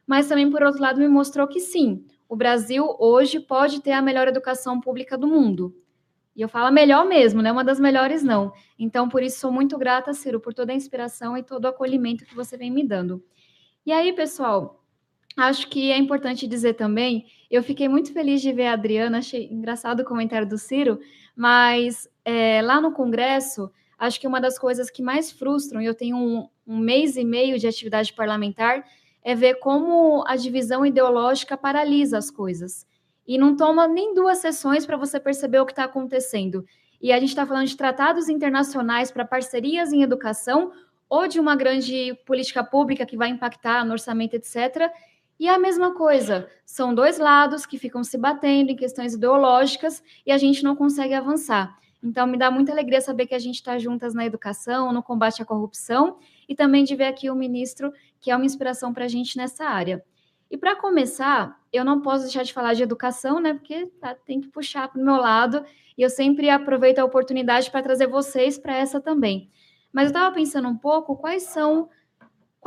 mas 0.05 0.27
também, 0.27 0.49
por 0.49 0.63
outro 0.63 0.81
lado, 0.81 0.99
me 0.99 1.07
mostrou 1.07 1.47
que 1.47 1.59
sim, 1.59 2.05
o 2.29 2.35
Brasil 2.35 2.95
hoje 2.99 3.39
pode 3.39 3.81
ter 3.81 3.91
a 3.91 4.01
melhor 4.01 4.27
educação 4.27 4.79
pública 4.79 5.17
do 5.17 5.27
mundo. 5.27 5.75
E 6.35 6.41
eu 6.41 6.49
falo 6.49 6.71
melhor 6.71 7.05
mesmo, 7.05 7.41
não 7.41 7.49
é 7.49 7.51
uma 7.51 7.63
das 7.63 7.79
melhores, 7.79 8.21
não. 8.21 8.53
Então, 8.77 9.09
por 9.09 9.23
isso, 9.23 9.39
sou 9.39 9.51
muito 9.51 9.77
grata, 9.77 10.13
Ciro, 10.13 10.39
por 10.39 10.53
toda 10.53 10.71
a 10.71 10.75
inspiração 10.75 11.35
e 11.35 11.41
todo 11.41 11.65
o 11.65 11.67
acolhimento 11.67 12.25
que 12.25 12.35
você 12.35 12.55
vem 12.55 12.69
me 12.69 12.87
dando. 12.87 13.23
E 13.85 13.91
aí, 13.91 14.13
pessoal, 14.13 14.83
Acho 15.38 15.69
que 15.69 15.91
é 15.91 15.97
importante 15.97 16.47
dizer 16.47 16.73
também, 16.73 17.28
eu 17.50 17.62
fiquei 17.62 17.88
muito 17.88 18.12
feliz 18.12 18.41
de 18.41 18.52
ver 18.52 18.65
a 18.65 18.73
Adriana, 18.73 19.19
achei 19.19 19.47
engraçado 19.52 20.00
o 20.00 20.04
comentário 20.04 20.50
do 20.50 20.58
Ciro, 20.58 21.00
mas 21.36 22.10
é, 22.26 22.60
lá 22.63 22.82
no 22.82 22.91
Congresso, 22.91 23.71
acho 24.00 24.19
que 24.19 24.26
uma 24.26 24.41
das 24.41 24.58
coisas 24.58 24.89
que 24.89 25.04
mais 25.04 25.32
frustram, 25.32 25.80
e 25.80 25.86
eu 25.86 25.93
tenho 25.93 26.17
um, 26.17 26.50
um 26.65 26.80
mês 26.80 27.15
e 27.15 27.23
meio 27.23 27.60
de 27.60 27.67
atividade 27.67 28.13
parlamentar, 28.13 28.84
é 29.23 29.36
ver 29.36 29.60
como 29.60 30.23
a 30.26 30.36
divisão 30.36 30.84
ideológica 30.84 31.56
paralisa 31.56 32.17
as 32.17 32.32
coisas. 32.32 32.88
E 33.28 33.38
não 33.38 33.56
toma 33.56 33.88
nem 33.88 34.15
duas 34.15 34.39
sessões 34.39 34.88
para 34.88 34.97
você 34.97 35.19
perceber 35.19 35.60
o 35.60 35.67
que 35.67 35.71
está 35.71 35.84
acontecendo. 35.84 36.65
E 37.00 37.12
a 37.12 37.19
gente 37.19 37.30
está 37.30 37.45
falando 37.45 37.67
de 37.67 37.78
tratados 37.78 38.28
internacionais 38.28 39.12
para 39.12 39.23
parcerias 39.23 39.93
em 39.93 40.02
educação, 40.02 40.71
ou 41.08 41.28
de 41.28 41.39
uma 41.39 41.56
grande 41.56 42.17
política 42.26 42.63
pública 42.63 43.06
que 43.06 43.15
vai 43.15 43.30
impactar 43.30 43.86
no 43.86 43.91
orçamento, 43.91 44.34
etc. 44.34 44.91
E 45.39 45.47
a 45.47 45.60
mesma 45.60 45.93
coisa, 45.93 46.50
são 46.65 46.93
dois 46.93 47.19
lados 47.19 47.65
que 47.65 47.78
ficam 47.78 48.04
se 48.04 48.17
batendo 48.17 48.71
em 48.71 48.76
questões 48.76 49.13
ideológicas 49.13 50.04
e 50.26 50.32
a 50.32 50.38
gente 50.38 50.63
não 50.63 50.76
consegue 50.76 51.13
avançar. 51.13 51.78
Então, 52.04 52.26
me 52.28 52.38
dá 52.38 52.50
muita 52.50 52.71
alegria 52.71 53.02
saber 53.02 53.28
que 53.28 53.36
a 53.36 53.39
gente 53.39 53.56
está 53.56 53.78
juntas 53.78 54.13
na 54.13 54.26
educação, 54.26 54.91
no 54.91 55.04
combate 55.04 55.41
à 55.41 55.45
corrupção 55.45 56.17
e 56.47 56.56
também 56.56 56.84
de 56.84 56.95
ver 56.95 57.06
aqui 57.06 57.30
o 57.30 57.36
ministro, 57.36 57.91
que 58.19 58.32
é 58.32 58.36
uma 58.36 58.45
inspiração 58.45 58.93
para 58.93 59.06
a 59.06 59.08
gente 59.08 59.38
nessa 59.38 59.65
área. 59.65 60.04
E 60.50 60.58
para 60.58 60.76
começar, 60.76 61.60
eu 61.73 61.84
não 61.84 62.02
posso 62.02 62.23
deixar 62.23 62.43
de 62.43 62.54
falar 62.54 62.73
de 62.73 62.84
educação, 62.84 63.39
né? 63.39 63.54
Porque 63.54 63.88
tá, 64.00 64.15
tem 64.15 64.39
que 64.39 64.47
puxar 64.47 64.88
para 64.88 65.02
o 65.02 65.04
meu 65.04 65.17
lado 65.17 65.63
e 65.97 66.02
eu 66.02 66.10
sempre 66.10 66.50
aproveito 66.50 67.00
a 67.00 67.06
oportunidade 67.06 67.69
para 67.69 67.84
trazer 67.84 68.08
vocês 68.08 68.58
para 68.58 68.76
essa 68.76 69.02
também. 69.02 69.50
Mas 69.91 70.06
eu 70.06 70.10
estava 70.10 70.34
pensando 70.34 70.67
um 70.67 70.78
pouco 70.78 71.17
quais 71.17 71.43
são 71.43 71.89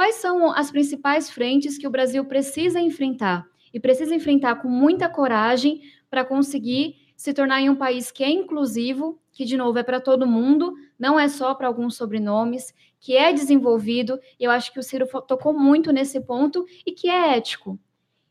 Quais 0.00 0.14
são 0.14 0.50
as 0.50 0.70
principais 0.70 1.28
frentes 1.28 1.76
que 1.76 1.86
o 1.86 1.90
Brasil 1.90 2.24
precisa 2.24 2.80
enfrentar? 2.80 3.46
E 3.70 3.78
precisa 3.78 4.14
enfrentar 4.14 4.54
com 4.54 4.66
muita 4.66 5.10
coragem 5.10 5.82
para 6.08 6.24
conseguir 6.24 6.94
se 7.14 7.34
tornar 7.34 7.60
em 7.60 7.68
um 7.68 7.76
país 7.76 8.10
que 8.10 8.24
é 8.24 8.30
inclusivo, 8.30 9.20
que, 9.30 9.44
de 9.44 9.58
novo, 9.58 9.78
é 9.78 9.82
para 9.82 10.00
todo 10.00 10.26
mundo, 10.26 10.72
não 10.98 11.20
é 11.20 11.28
só 11.28 11.54
para 11.54 11.66
alguns 11.66 11.96
sobrenomes, 11.96 12.72
que 12.98 13.14
é 13.14 13.30
desenvolvido, 13.30 14.18
eu 14.40 14.50
acho 14.50 14.72
que 14.72 14.80
o 14.80 14.82
Ciro 14.82 15.06
tocou 15.28 15.52
muito 15.52 15.92
nesse 15.92 16.18
ponto, 16.18 16.64
e 16.86 16.92
que 16.92 17.10
é 17.10 17.36
ético. 17.36 17.78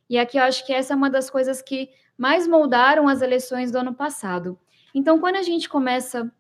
E 0.09 0.17
aqui 0.17 0.39
eu 0.39 0.45
acho 0.45 0.65
que 0.65 0.73
essa 0.73 0.93
é 0.93 0.97
uma 0.97 1.07
das 1.07 1.29
coisas 1.29 1.61
que 1.61 1.89
mais 2.17 2.47
moldaram 2.47 3.07
as 3.07 3.21
eleições 3.21 3.71
do 3.71 3.77
ano 3.77 3.93
passado. 3.93 4.57
Então, 4.91 5.19
quando 5.19 5.35
a 5.35 5.43
gente 5.43 5.69
começa 5.69 6.33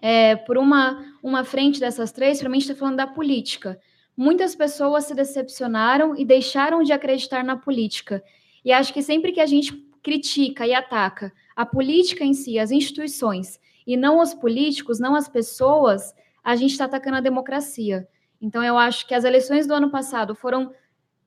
é, 0.00 0.36
por 0.36 0.56
uma, 0.56 1.04
uma 1.20 1.42
frente 1.42 1.80
dessas 1.80 2.12
três, 2.12 2.40
realmente 2.40 2.62
está 2.62 2.76
falando 2.76 2.98
da 2.98 3.08
política. 3.08 3.76
Muitas 4.16 4.54
pessoas 4.54 5.04
se 5.04 5.14
decepcionaram 5.14 6.16
e 6.16 6.24
deixaram 6.24 6.82
de 6.82 6.92
acreditar 6.92 7.42
na 7.42 7.56
política. 7.56 8.22
E 8.64 8.72
acho 8.72 8.92
que 8.92 9.02
sempre 9.02 9.32
que 9.32 9.40
a 9.40 9.46
gente 9.46 9.72
critica 10.02 10.66
e 10.66 10.74
ataca 10.74 11.32
a 11.54 11.64
política 11.64 12.24
em 12.24 12.34
si, 12.34 12.58
as 12.58 12.70
instituições, 12.70 13.60
e 13.86 13.96
não 13.96 14.20
os 14.20 14.34
políticos, 14.34 14.98
não 14.98 15.14
as 15.14 15.28
pessoas, 15.28 16.14
a 16.42 16.56
gente 16.56 16.72
está 16.72 16.84
atacando 16.84 17.16
a 17.16 17.20
democracia. 17.20 18.06
Então, 18.40 18.62
eu 18.62 18.76
acho 18.76 19.06
que 19.06 19.14
as 19.14 19.24
eleições 19.24 19.66
do 19.66 19.74
ano 19.74 19.90
passado 19.90 20.34
foram 20.34 20.74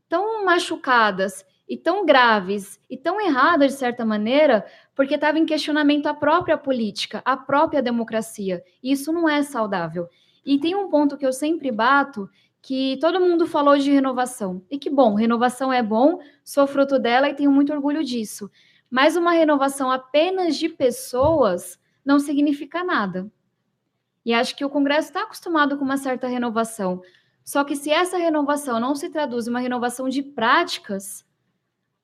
tão 0.09 0.43
machucadas 0.45 1.45
e 1.67 1.77
tão 1.77 2.05
graves 2.05 2.79
e 2.89 2.97
tão 2.97 3.19
erradas, 3.19 3.73
de 3.73 3.79
certa 3.79 4.05
maneira, 4.05 4.65
porque 4.95 5.15
estava 5.15 5.39
em 5.39 5.45
questionamento 5.45 6.07
a 6.07 6.13
própria 6.13 6.57
política, 6.57 7.21
a 7.25 7.35
própria 7.35 7.81
democracia. 7.81 8.63
E 8.83 8.91
isso 8.91 9.11
não 9.11 9.27
é 9.27 9.41
saudável. 9.41 10.07
E 10.45 10.59
tem 10.59 10.75
um 10.75 10.89
ponto 10.89 11.17
que 11.17 11.25
eu 11.25 11.33
sempre 11.33 11.71
bato, 11.71 12.29
que 12.65 12.97
todo 12.99 13.19
mundo 13.19 13.45
falou 13.45 13.77
de 13.77 13.91
renovação. 13.91 14.65
E 14.71 14.79
que 14.79 14.89
bom, 14.89 15.13
renovação 15.13 15.71
é 15.71 15.83
bom, 15.83 16.17
sou 16.43 16.65
fruto 16.65 16.97
dela 16.97 17.29
e 17.29 17.35
tenho 17.35 17.51
muito 17.51 17.71
orgulho 17.71 18.03
disso. 18.03 18.49
Mas 18.89 19.15
uma 19.15 19.33
renovação 19.33 19.91
apenas 19.91 20.57
de 20.57 20.67
pessoas 20.67 21.79
não 22.03 22.17
significa 22.17 22.83
nada. 22.83 23.31
E 24.25 24.33
acho 24.33 24.55
que 24.55 24.65
o 24.65 24.69
Congresso 24.69 25.09
está 25.09 25.21
acostumado 25.21 25.77
com 25.77 25.85
uma 25.85 25.95
certa 25.95 26.25
renovação. 26.25 27.03
Só 27.43 27.63
que 27.63 27.75
se 27.75 27.91
essa 27.91 28.17
renovação 28.17 28.79
não 28.79 28.95
se 28.95 29.11
traduz 29.11 29.45
em 29.45 29.51
uma 29.51 29.59
renovação 29.59 30.09
de 30.09 30.23
práticas, 30.23 31.23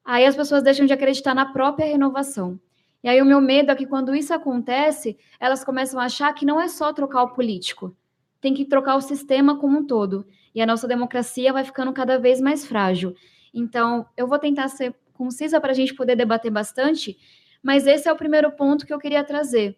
aí 0.06 0.28
as 0.28 0.36
pessoas 0.36 0.62
deixam 0.62 0.86
de 0.86 0.94
acreditar 0.94 1.34
na 1.34 1.52
própria 1.52 1.88
renovação. 1.88 2.60
E 3.04 3.10
aí 3.10 3.20
o 3.20 3.26
meu 3.26 3.42
medo 3.42 3.72
é 3.72 3.76
que 3.76 3.88
quando 3.88 4.14
isso 4.14 4.32
acontece, 4.32 5.18
elas 5.40 5.64
começam 5.64 6.00
a 6.00 6.04
achar 6.06 6.32
que 6.34 6.46
não 6.46 6.62
é 6.62 6.68
só 6.68 6.94
trocar 6.94 7.24
o 7.24 7.34
político, 7.34 7.98
tem 8.42 8.54
que 8.54 8.66
trocar 8.66 8.96
o 8.96 9.02
sistema 9.02 9.58
como 9.58 9.80
um 9.80 9.86
todo. 9.86 10.26
E 10.54 10.62
a 10.62 10.66
nossa 10.66 10.88
democracia 10.88 11.54
vai 11.54 11.64
ficando 11.64 11.94
cada 11.94 12.18
vez 12.18 12.42
mais 12.42 12.66
frágil. 12.66 13.16
Então, 13.54 14.06
eu 14.18 14.28
vou 14.28 14.40
tentar 14.40 14.68
ser 14.68 14.96
concisa 15.14 15.62
para 15.62 15.72
a 15.72 15.76
gente 15.76 15.94
poder 15.94 16.16
debater 16.16 16.52
bastante, 16.52 17.16
mas 17.62 17.86
esse 17.86 18.10
é 18.10 18.12
o 18.12 18.16
primeiro 18.16 18.52
ponto 18.54 18.88
que 18.88 18.94
eu 18.94 18.98
queria 18.98 19.24
trazer. 19.24 19.78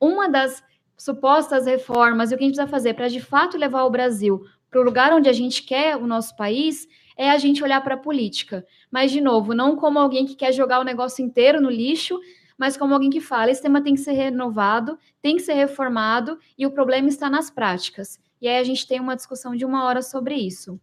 Uma 0.00 0.28
das 0.28 0.64
supostas 0.96 1.64
reformas 1.64 2.30
e 2.30 2.34
o 2.34 2.38
que 2.38 2.42
a 2.42 2.46
gente 2.46 2.56
precisa 2.56 2.70
fazer 2.70 2.94
para 2.94 3.08
de 3.08 3.20
fato 3.20 3.56
levar 3.56 3.84
o 3.84 3.90
Brasil 3.90 4.44
para 4.70 4.80
o 4.80 4.84
lugar 4.84 5.12
onde 5.12 5.28
a 5.28 5.32
gente 5.32 5.62
quer 5.62 5.96
o 5.96 6.06
nosso 6.06 6.36
país, 6.36 6.86
é 7.16 7.30
a 7.30 7.38
gente 7.38 7.62
olhar 7.62 7.82
para 7.82 7.94
a 7.94 7.98
política. 7.98 8.64
Mas, 8.90 9.10
de 9.10 9.20
novo, 9.20 9.52
não 9.52 9.76
como 9.76 9.98
alguém 9.98 10.24
que 10.24 10.36
quer 10.36 10.52
jogar 10.52 10.80
o 10.80 10.84
negócio 10.84 11.24
inteiro 11.24 11.60
no 11.60 11.68
lixo, 11.68 12.18
mas 12.60 12.76
como 12.76 12.92
alguém 12.92 13.08
que 13.08 13.22
fala: 13.22 13.50
esse 13.50 13.62
tema 13.62 13.82
tem 13.82 13.94
que 13.94 14.00
ser 14.02 14.12
renovado, 14.12 14.98
tem 15.22 15.36
que 15.36 15.42
ser 15.42 15.54
reformado, 15.54 16.38
e 16.58 16.66
o 16.66 16.70
problema 16.70 17.08
está 17.08 17.30
nas 17.30 17.50
práticas. 17.50 18.20
E 18.38 18.46
aí 18.46 18.58
a 18.58 18.62
gente 18.62 18.86
tem 18.86 19.00
uma 19.00 19.16
discussão 19.16 19.56
de 19.56 19.64
uma 19.64 19.86
hora 19.86 20.02
sobre 20.02 20.34
isso. 20.34 20.78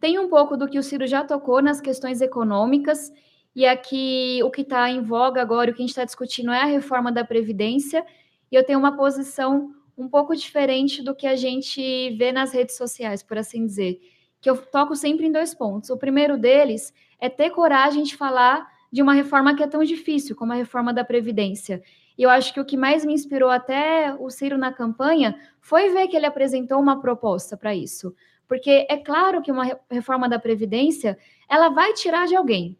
Tem 0.00 0.18
um 0.18 0.30
pouco 0.30 0.56
do 0.56 0.66
que 0.66 0.78
o 0.78 0.82
Ciro 0.82 1.06
já 1.06 1.22
tocou 1.22 1.60
nas 1.60 1.82
questões 1.82 2.22
econômicas, 2.22 3.12
e 3.54 3.66
aqui 3.66 4.40
o 4.42 4.50
que 4.50 4.62
está 4.62 4.88
em 4.88 5.02
voga 5.02 5.42
agora, 5.42 5.70
o 5.70 5.74
que 5.74 5.82
a 5.82 5.84
gente 5.84 5.90
está 5.90 6.06
discutindo 6.06 6.50
é 6.50 6.62
a 6.62 6.64
reforma 6.64 7.12
da 7.12 7.26
Previdência, 7.26 8.02
e 8.50 8.54
eu 8.54 8.64
tenho 8.64 8.78
uma 8.78 8.96
posição 8.96 9.74
um 9.98 10.08
pouco 10.08 10.34
diferente 10.34 11.02
do 11.02 11.14
que 11.14 11.26
a 11.26 11.36
gente 11.36 12.16
vê 12.16 12.32
nas 12.32 12.52
redes 12.54 12.78
sociais, 12.78 13.22
por 13.22 13.36
assim 13.36 13.66
dizer, 13.66 14.00
que 14.40 14.48
eu 14.48 14.56
toco 14.56 14.96
sempre 14.96 15.26
em 15.26 15.32
dois 15.32 15.52
pontos. 15.52 15.90
O 15.90 15.98
primeiro 15.98 16.38
deles 16.38 16.94
é 17.20 17.28
ter 17.28 17.50
coragem 17.50 18.02
de 18.02 18.16
falar 18.16 18.66
de 18.90 19.02
uma 19.02 19.14
reforma 19.14 19.54
que 19.54 19.62
é 19.62 19.66
tão 19.66 19.84
difícil 19.84 20.34
como 20.34 20.52
a 20.52 20.56
reforma 20.56 20.92
da 20.92 21.04
Previdência. 21.04 21.82
E 22.18 22.22
eu 22.22 22.30
acho 22.30 22.52
que 22.52 22.60
o 22.60 22.64
que 22.64 22.76
mais 22.76 23.04
me 23.04 23.14
inspirou 23.14 23.50
até 23.50 24.14
o 24.18 24.28
Ciro 24.30 24.58
na 24.58 24.72
campanha 24.72 25.38
foi 25.60 25.90
ver 25.90 26.08
que 26.08 26.16
ele 26.16 26.26
apresentou 26.26 26.80
uma 26.80 27.00
proposta 27.00 27.56
para 27.56 27.74
isso. 27.74 28.14
Porque 28.46 28.86
é 28.90 28.96
claro 28.96 29.40
que 29.40 29.52
uma 29.52 29.78
reforma 29.90 30.28
da 30.28 30.38
Previdência, 30.38 31.16
ela 31.48 31.68
vai 31.68 31.92
tirar 31.92 32.26
de 32.26 32.34
alguém. 32.34 32.76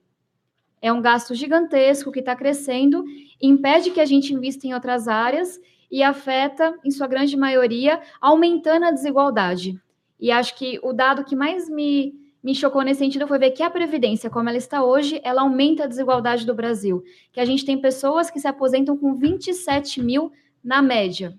É 0.83 0.93
um 0.93 1.01
gasto 1.01 1.35
gigantesco 1.35 2.11
que 2.11 2.21
está 2.21 2.35
crescendo, 2.35 3.05
impede 3.41 3.91
que 3.91 4.01
a 4.01 4.05
gente 4.05 4.35
invista 4.35 4.67
em 4.67 4.75
outras 4.75 5.07
áreas 5.07 5.61
e 5.91 6.03
afeta, 6.03 6.79
em 6.85 6.91
sua 6.91 7.07
grande 7.07 7.37
maioria, 7.37 8.01
aumentando 8.21 8.87
a 8.87 8.91
desigualdade. 8.91 9.81
E 10.19 10.31
acho 10.31 10.57
que 10.57 10.79
o 10.83 10.93
dado 10.93 11.25
que 11.25 11.35
mais 11.35 11.69
me, 11.69 12.15
me 12.43 12.55
chocou 12.55 12.83
nesse 12.83 13.01
sentido 13.01 13.29
foi 13.29 13.39
ver 13.39 13.51
que 13.51 13.63
a 13.63 13.71
Previdência, 13.71 14.31
como 14.31 14.49
ela 14.49 14.57
está 14.57 14.83
hoje, 14.83 15.21
ela 15.23 15.43
aumenta 15.43 15.85
a 15.85 15.87
desigualdade 15.87 16.47
do 16.47 16.55
Brasil. 16.55 17.05
Que 17.33 17.41
a 17.41 17.45
gente 17.45 17.65
tem 17.65 17.79
pessoas 17.79 18.31
que 18.31 18.41
se 18.41 18.49
aposentam 18.49 18.97
com 18.97 19.15
27 19.15 20.03
mil 20.03 20.33
na 20.65 20.81
média. 20.81 21.39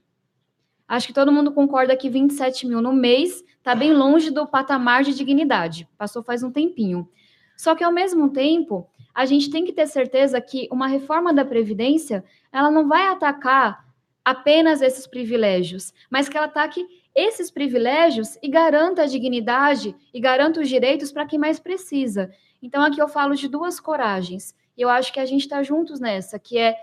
Acho 0.87 1.07
que 1.07 1.13
todo 1.13 1.31
mundo 1.31 1.51
concorda 1.51 1.95
que 1.95 2.09
27 2.09 2.67
mil 2.67 2.81
no 2.81 2.93
mês 2.93 3.43
está 3.57 3.73
bem 3.73 3.93
longe 3.93 4.29
do 4.29 4.45
patamar 4.45 5.03
de 5.03 5.13
dignidade. 5.15 5.87
Passou 5.97 6.21
faz 6.21 6.43
um 6.43 6.51
tempinho. 6.51 7.09
Só 7.57 7.73
que, 7.75 7.83
ao 7.83 7.91
mesmo 7.91 8.29
tempo, 8.29 8.87
a 9.13 9.25
gente 9.25 9.49
tem 9.49 9.65
que 9.65 9.73
ter 9.73 9.87
certeza 9.87 10.39
que 10.39 10.67
uma 10.71 10.87
reforma 10.87 11.33
da 11.33 11.45
Previdência 11.45 12.23
ela 12.51 12.69
não 12.69 12.87
vai 12.87 13.07
atacar 13.07 13.85
apenas 14.23 14.81
esses 14.81 15.07
privilégios, 15.07 15.93
mas 16.09 16.29
que 16.29 16.37
ela 16.37 16.45
ataque 16.45 16.85
esses 17.15 17.51
privilégios 17.51 18.37
e 18.41 18.47
garanta 18.49 19.03
a 19.03 19.05
dignidade 19.05 19.95
e 20.13 20.19
garanta 20.19 20.59
os 20.61 20.69
direitos 20.69 21.11
para 21.11 21.25
quem 21.25 21.37
mais 21.37 21.59
precisa. 21.59 22.31
Então, 22.61 22.83
aqui 22.83 23.01
eu 23.01 23.07
falo 23.07 23.35
de 23.35 23.47
duas 23.47 23.79
coragens. 23.79 24.55
E 24.77 24.81
eu 24.81 24.89
acho 24.89 25.11
que 25.11 25.19
a 25.19 25.25
gente 25.25 25.41
está 25.41 25.61
juntos 25.61 25.99
nessa, 25.99 26.39
que 26.39 26.57
é 26.57 26.75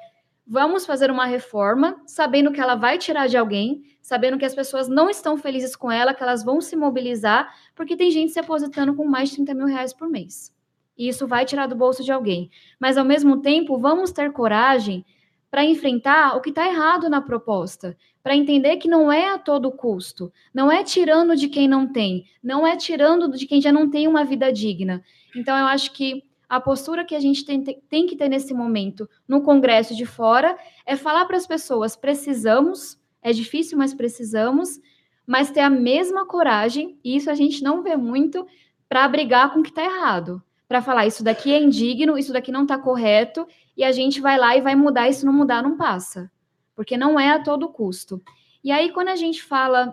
vamos 0.46 0.86
fazer 0.86 1.10
uma 1.10 1.26
reforma, 1.26 2.00
sabendo 2.06 2.50
que 2.50 2.60
ela 2.60 2.74
vai 2.74 2.96
tirar 2.96 3.26
de 3.26 3.36
alguém, 3.36 3.82
sabendo 4.00 4.38
que 4.38 4.44
as 4.44 4.54
pessoas 4.54 4.88
não 4.88 5.10
estão 5.10 5.36
felizes 5.36 5.76
com 5.76 5.92
ela, 5.92 6.14
que 6.14 6.22
elas 6.22 6.42
vão 6.42 6.60
se 6.60 6.74
mobilizar, 6.74 7.54
porque 7.74 7.96
tem 7.96 8.10
gente 8.10 8.32
se 8.32 8.40
aposentando 8.40 8.94
com 8.94 9.04
mais 9.04 9.28
de 9.28 9.36
30 9.36 9.54
mil 9.54 9.66
reais 9.66 9.92
por 9.92 10.08
mês. 10.08 10.54
E 10.96 11.08
isso 11.08 11.26
vai 11.26 11.44
tirar 11.44 11.66
do 11.66 11.76
bolso 11.76 12.02
de 12.02 12.10
alguém. 12.10 12.50
Mas, 12.80 12.96
ao 12.96 13.04
mesmo 13.04 13.40
tempo, 13.42 13.78
vamos 13.78 14.10
ter 14.10 14.32
coragem 14.32 15.04
para 15.50 15.64
enfrentar 15.64 16.36
o 16.36 16.40
que 16.40 16.50
está 16.50 16.66
errado 16.66 17.08
na 17.08 17.20
proposta, 17.20 17.96
para 18.28 18.36
entender 18.36 18.76
que 18.76 18.88
não 18.88 19.10
é 19.10 19.30
a 19.30 19.38
todo 19.38 19.72
custo, 19.72 20.30
não 20.52 20.70
é 20.70 20.84
tirando 20.84 21.34
de 21.34 21.48
quem 21.48 21.66
não 21.66 21.90
tem, 21.90 22.26
não 22.42 22.66
é 22.66 22.76
tirando 22.76 23.26
de 23.30 23.46
quem 23.46 23.58
já 23.58 23.72
não 23.72 23.88
tem 23.88 24.06
uma 24.06 24.22
vida 24.22 24.52
digna. 24.52 25.02
Então, 25.34 25.56
eu 25.56 25.64
acho 25.64 25.92
que 25.92 26.22
a 26.46 26.60
postura 26.60 27.06
que 27.06 27.14
a 27.14 27.20
gente 27.20 27.42
tem, 27.42 27.64
tem 27.64 28.06
que 28.06 28.16
ter 28.16 28.28
nesse 28.28 28.52
momento, 28.52 29.08
no 29.26 29.40
Congresso 29.40 29.96
de 29.96 30.04
fora, 30.04 30.58
é 30.84 30.94
falar 30.94 31.24
para 31.24 31.38
as 31.38 31.46
pessoas: 31.46 31.96
precisamos, 31.96 33.00
é 33.22 33.32
difícil, 33.32 33.78
mas 33.78 33.94
precisamos, 33.94 34.78
mas 35.26 35.50
ter 35.50 35.60
a 35.60 35.70
mesma 35.70 36.26
coragem, 36.26 36.98
e 37.02 37.16
isso 37.16 37.30
a 37.30 37.34
gente 37.34 37.64
não 37.64 37.82
vê 37.82 37.96
muito, 37.96 38.46
para 38.90 39.08
brigar 39.08 39.54
com 39.54 39.60
o 39.60 39.62
que 39.62 39.70
está 39.70 39.82
errado 39.82 40.42
para 40.68 40.82
falar 40.82 41.06
isso 41.06 41.24
daqui 41.24 41.50
é 41.50 41.58
indigno, 41.58 42.18
isso 42.18 42.30
daqui 42.30 42.52
não 42.52 42.64
está 42.64 42.76
correto, 42.76 43.48
e 43.74 43.82
a 43.82 43.90
gente 43.90 44.20
vai 44.20 44.36
lá 44.36 44.54
e 44.54 44.60
vai 44.60 44.76
mudar, 44.76 45.08
isso 45.08 45.24
não 45.24 45.32
mudar 45.32 45.62
não 45.62 45.78
passa, 45.78 46.30
porque 46.78 46.96
não 46.96 47.18
é 47.18 47.30
a 47.30 47.42
todo 47.42 47.68
custo. 47.68 48.22
E 48.62 48.70
aí, 48.70 48.92
quando 48.92 49.08
a 49.08 49.16
gente 49.16 49.42
fala 49.42 49.92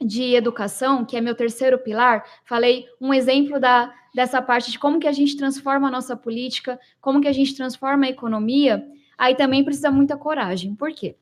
de 0.00 0.34
educação, 0.34 1.04
que 1.04 1.16
é 1.16 1.20
meu 1.20 1.32
terceiro 1.32 1.78
pilar, 1.78 2.24
falei 2.44 2.86
um 3.00 3.14
exemplo 3.14 3.60
da, 3.60 3.94
dessa 4.12 4.42
parte 4.42 4.72
de 4.72 4.80
como 4.80 4.98
que 4.98 5.06
a 5.06 5.12
gente 5.12 5.36
transforma 5.36 5.86
a 5.86 5.90
nossa 5.92 6.16
política, 6.16 6.76
como 7.00 7.20
que 7.20 7.28
a 7.28 7.32
gente 7.32 7.54
transforma 7.54 8.06
a 8.06 8.08
economia, 8.08 8.84
aí 9.16 9.36
também 9.36 9.62
precisa 9.62 9.92
muita 9.92 10.16
coragem. 10.16 10.74
Por 10.74 10.90
quê? 10.90 11.14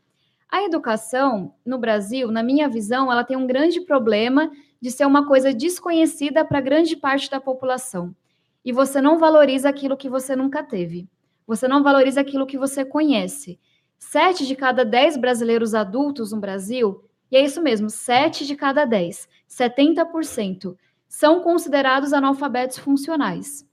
A 0.49 0.63
educação 0.63 1.53
no 1.63 1.77
Brasil, 1.77 2.33
na 2.33 2.43
minha 2.43 2.67
visão, 2.67 3.13
ela 3.13 3.23
tem 3.23 3.37
um 3.37 3.47
grande 3.47 3.83
problema 3.83 4.51
de 4.81 4.91
ser 4.91 5.05
uma 5.05 5.27
coisa 5.27 5.53
desconhecida 5.53 6.43
para 6.43 6.59
grande 6.59 6.97
parte 6.97 7.31
da 7.31 7.39
população 7.39 8.17
e 8.65 8.73
você 8.73 8.99
não 8.99 9.19
valoriza 9.19 9.69
aquilo 9.69 9.95
que 9.95 10.09
você 10.09 10.35
nunca 10.35 10.63
teve. 10.63 11.07
Você 11.47 11.69
não 11.69 11.83
valoriza 11.83 12.23
aquilo 12.23 12.47
que 12.47 12.57
você 12.57 12.83
conhece. 12.83 13.61
Sete 13.99 14.47
de 14.47 14.55
cada 14.55 14.85
dez 14.85 15.17
brasileiros 15.17 15.75
adultos 15.75 16.33
no 16.33 16.41
Brasil, 16.41 17.05
e 17.31 17.37
é 17.37 17.45
isso 17.45 17.63
mesmo, 17.63 17.91
sete 17.91 18.47
de 18.47 18.55
cada 18.55 18.85
dez, 18.85 19.29
70%, 19.49 20.77
são 21.09 21.41
considerados 21.41 22.13
analfabetos 22.13 22.79
funcionais. 22.79 23.67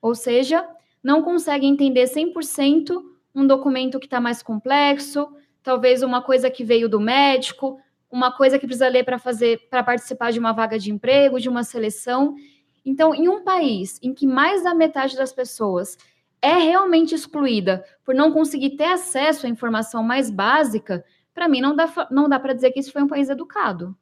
Ou 0.00 0.14
seja, 0.14 0.66
não 1.02 1.22
conseguem 1.22 1.72
entender 1.72 2.04
100% 2.04 3.02
um 3.34 3.46
documento 3.46 3.98
que 3.98 4.06
está 4.06 4.20
mais 4.20 4.42
complexo, 4.42 5.28
talvez 5.62 6.02
uma 6.02 6.22
coisa 6.22 6.50
que 6.50 6.64
veio 6.64 6.88
do 6.88 6.98
médico, 6.98 7.78
uma 8.10 8.32
coisa 8.32 8.58
que 8.58 8.66
precisa 8.66 8.88
ler 8.88 9.04
para 9.04 9.18
fazer 9.18 9.68
para 9.68 9.82
participar 9.82 10.32
de 10.32 10.38
uma 10.38 10.52
vaga 10.52 10.78
de 10.78 10.90
emprego, 10.90 11.38
de 11.38 11.48
uma 11.48 11.62
seleção. 11.62 12.34
Então, 12.84 13.14
em 13.14 13.28
um 13.28 13.44
país 13.44 13.98
em 14.02 14.14
que 14.14 14.26
mais 14.26 14.64
da 14.64 14.74
metade 14.74 15.16
das 15.16 15.32
pessoas 15.32 15.98
é 16.46 16.58
realmente 16.58 17.12
excluída 17.12 17.84
por 18.04 18.14
não 18.14 18.30
conseguir 18.30 18.76
ter 18.76 18.84
acesso 18.84 19.46
à 19.46 19.48
informação 19.48 20.00
mais 20.00 20.30
básica, 20.30 21.04
para 21.34 21.48
mim 21.48 21.60
não 21.60 21.74
dá, 21.74 21.90
não 22.08 22.28
dá 22.28 22.38
para 22.38 22.52
dizer 22.52 22.70
que 22.70 22.78
isso 22.78 22.92
foi 22.92 23.02
um 23.02 23.08
país 23.08 23.28
educado. 23.28 23.96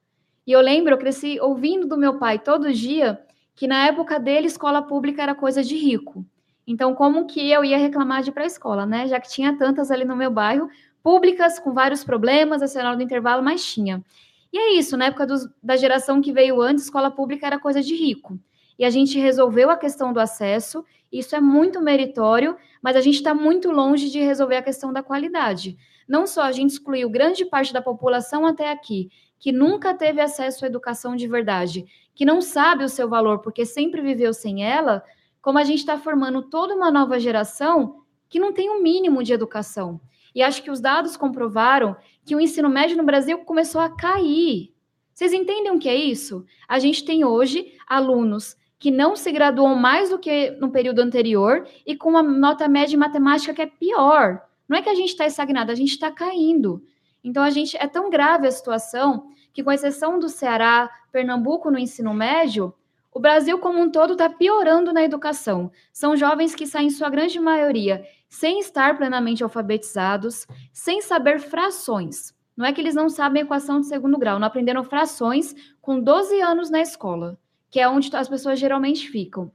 E 0.46 0.52
eu 0.52 0.60
lembro, 0.60 0.92
eu 0.92 0.98
cresci 0.98 1.40
ouvindo 1.40 1.88
do 1.88 1.96
meu 1.96 2.18
pai 2.18 2.38
todo 2.38 2.70
dia 2.70 3.18
que 3.54 3.66
na 3.66 3.86
época 3.86 4.20
dele 4.20 4.46
escola 4.46 4.82
pública 4.82 5.22
era 5.22 5.34
coisa 5.34 5.62
de 5.62 5.74
rico. 5.74 6.22
Então, 6.66 6.94
como 6.94 7.26
que 7.26 7.50
eu 7.50 7.64
ia 7.64 7.78
reclamar 7.78 8.22
de 8.22 8.28
ir 8.28 8.32
para 8.32 8.42
a 8.42 8.46
escola, 8.46 8.84
né? 8.84 9.08
Já 9.08 9.18
que 9.18 9.30
tinha 9.30 9.56
tantas 9.56 9.90
ali 9.90 10.04
no 10.04 10.16
meu 10.16 10.30
bairro, 10.30 10.68
públicas 11.02 11.58
com 11.58 11.72
vários 11.72 12.04
problemas, 12.04 12.60
a 12.60 12.68
senhora 12.68 12.94
do 12.94 13.02
intervalo, 13.02 13.42
mas 13.42 13.64
tinha. 13.64 14.04
E 14.52 14.58
é 14.58 14.74
isso, 14.74 14.98
na 14.98 15.06
época 15.06 15.26
dos, 15.26 15.48
da 15.62 15.76
geração 15.76 16.20
que 16.20 16.32
veio 16.32 16.60
antes, 16.60 16.84
escola 16.84 17.10
pública 17.10 17.46
era 17.46 17.58
coisa 17.58 17.80
de 17.80 17.94
rico 17.94 18.38
e 18.78 18.84
a 18.84 18.90
gente 18.90 19.18
resolveu 19.18 19.70
a 19.70 19.76
questão 19.76 20.12
do 20.12 20.20
acesso. 20.20 20.84
Isso 21.10 21.34
é 21.36 21.40
muito 21.40 21.80
meritório, 21.80 22.56
mas 22.82 22.96
a 22.96 23.00
gente 23.00 23.16
está 23.16 23.32
muito 23.32 23.70
longe 23.70 24.10
de 24.10 24.20
resolver 24.20 24.56
a 24.56 24.62
questão 24.62 24.92
da 24.92 25.02
qualidade. 25.02 25.76
Não 26.08 26.26
só 26.26 26.42
a 26.42 26.52
gente 26.52 26.70
excluiu 26.70 27.08
grande 27.08 27.44
parte 27.44 27.72
da 27.72 27.80
população 27.80 28.44
até 28.44 28.70
aqui, 28.70 29.10
que 29.38 29.52
nunca 29.52 29.94
teve 29.94 30.20
acesso 30.20 30.64
à 30.64 30.68
educação 30.68 31.16
de 31.16 31.26
verdade, 31.26 31.84
que 32.14 32.24
não 32.24 32.40
sabe 32.40 32.84
o 32.84 32.88
seu 32.88 33.08
valor 33.08 33.40
porque 33.40 33.64
sempre 33.64 34.00
viveu 34.00 34.32
sem 34.32 34.64
ela, 34.64 35.02
como 35.40 35.58
a 35.58 35.64
gente 35.64 35.80
está 35.80 35.98
formando 35.98 36.42
toda 36.42 36.74
uma 36.74 36.90
nova 36.90 37.18
geração 37.18 38.02
que 38.28 38.38
não 38.38 38.52
tem 38.52 38.70
o 38.70 38.74
um 38.74 38.82
mínimo 38.82 39.22
de 39.22 39.32
educação. 39.32 40.00
E 40.34 40.42
acho 40.42 40.62
que 40.62 40.70
os 40.70 40.80
dados 40.80 41.16
comprovaram 41.16 41.96
que 42.24 42.34
o 42.34 42.40
ensino 42.40 42.68
médio 42.68 42.96
no 42.96 43.04
Brasil 43.04 43.38
começou 43.38 43.80
a 43.80 43.88
cair. 43.88 44.74
Vocês 45.12 45.32
entendem 45.32 45.70
o 45.70 45.78
que 45.78 45.88
é 45.88 45.94
isso? 45.94 46.44
A 46.66 46.78
gente 46.78 47.04
tem 47.04 47.24
hoje 47.24 47.72
alunos 47.86 48.56
que 48.84 48.90
não 48.90 49.16
se 49.16 49.32
graduam 49.32 49.74
mais 49.74 50.10
do 50.10 50.18
que 50.18 50.50
no 50.60 50.70
período 50.70 50.98
anterior 50.98 51.66
e 51.86 51.96
com 51.96 52.10
uma 52.10 52.22
nota 52.22 52.68
média 52.68 52.94
em 52.94 52.98
matemática 52.98 53.54
que 53.54 53.62
é 53.62 53.66
pior. 53.66 54.42
Não 54.68 54.76
é 54.76 54.82
que 54.82 54.90
a 54.90 54.94
gente 54.94 55.08
está 55.08 55.24
estagnado, 55.24 55.72
a 55.72 55.74
gente 55.74 55.92
está 55.92 56.10
caindo. 56.10 56.84
Então, 57.24 57.42
a 57.42 57.48
gente 57.48 57.78
é 57.78 57.86
tão 57.86 58.10
grave 58.10 58.46
a 58.46 58.50
situação 58.50 59.28
que, 59.54 59.64
com 59.64 59.72
exceção 59.72 60.18
do 60.18 60.28
Ceará, 60.28 60.90
Pernambuco 61.10 61.70
no 61.70 61.78
ensino 61.78 62.12
médio, 62.12 62.74
o 63.10 63.18
Brasil 63.18 63.58
como 63.58 63.80
um 63.80 63.90
todo 63.90 64.12
está 64.12 64.28
piorando 64.28 64.92
na 64.92 65.02
educação. 65.02 65.72
São 65.90 66.14
jovens 66.14 66.54
que 66.54 66.66
saem, 66.66 66.88
em 66.88 66.90
sua 66.90 67.08
grande 67.08 67.40
maioria, 67.40 68.04
sem 68.28 68.58
estar 68.58 68.98
plenamente 68.98 69.42
alfabetizados, 69.42 70.46
sem 70.74 71.00
saber 71.00 71.40
frações. 71.40 72.34
Não 72.54 72.66
é 72.66 72.72
que 72.74 72.82
eles 72.82 72.94
não 72.94 73.08
sabem 73.08 73.44
equação 73.44 73.80
de 73.80 73.86
segundo 73.86 74.18
grau, 74.18 74.38
não 74.38 74.46
aprenderam 74.46 74.84
frações 74.84 75.54
com 75.80 75.98
12 75.98 76.38
anos 76.42 76.68
na 76.68 76.82
escola 76.82 77.38
que 77.74 77.80
é 77.80 77.88
onde 77.88 78.08
as 78.14 78.28
pessoas 78.28 78.60
geralmente 78.60 79.08
ficam. 79.08 79.50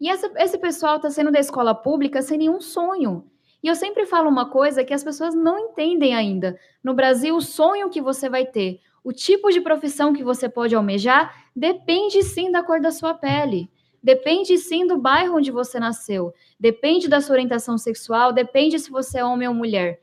E 0.00 0.08
essa, 0.08 0.30
esse 0.36 0.56
pessoal 0.56 0.98
está 0.98 1.10
saindo 1.10 1.32
da 1.32 1.40
escola 1.40 1.74
pública 1.74 2.22
sem 2.22 2.38
nenhum 2.38 2.60
sonho. 2.60 3.28
E 3.60 3.66
eu 3.66 3.74
sempre 3.74 4.06
falo 4.06 4.28
uma 4.28 4.48
coisa 4.48 4.84
que 4.84 4.94
as 4.94 5.02
pessoas 5.02 5.34
não 5.34 5.58
entendem 5.58 6.14
ainda. 6.14 6.56
No 6.80 6.94
Brasil, 6.94 7.34
o 7.34 7.40
sonho 7.40 7.90
que 7.90 8.00
você 8.00 8.28
vai 8.28 8.46
ter, 8.46 8.78
O 9.02 9.12
tipo 9.12 9.50
de 9.50 9.60
profissão 9.60 10.12
que 10.12 10.22
você 10.22 10.48
pode 10.48 10.76
almejar 10.76 11.46
depende 11.56 12.22
sim 12.22 12.52
da 12.52 12.62
cor 12.62 12.80
da 12.80 12.92
sua 12.92 13.14
pele. 13.14 13.68
Depende 14.00 14.56
sim 14.56 14.86
do 14.86 14.96
bairro 14.96 15.38
onde 15.38 15.50
você 15.50 15.80
nasceu. 15.80 16.32
Depende 16.60 17.08
da 17.08 17.20
sua 17.20 17.34
orientação 17.34 17.76
sexual, 17.76 18.32
depende 18.32 18.78
se 18.78 18.92
você 18.92 19.18
é 19.18 19.24
homem 19.24 19.48
ou 19.48 19.54
mulher. 19.54 20.00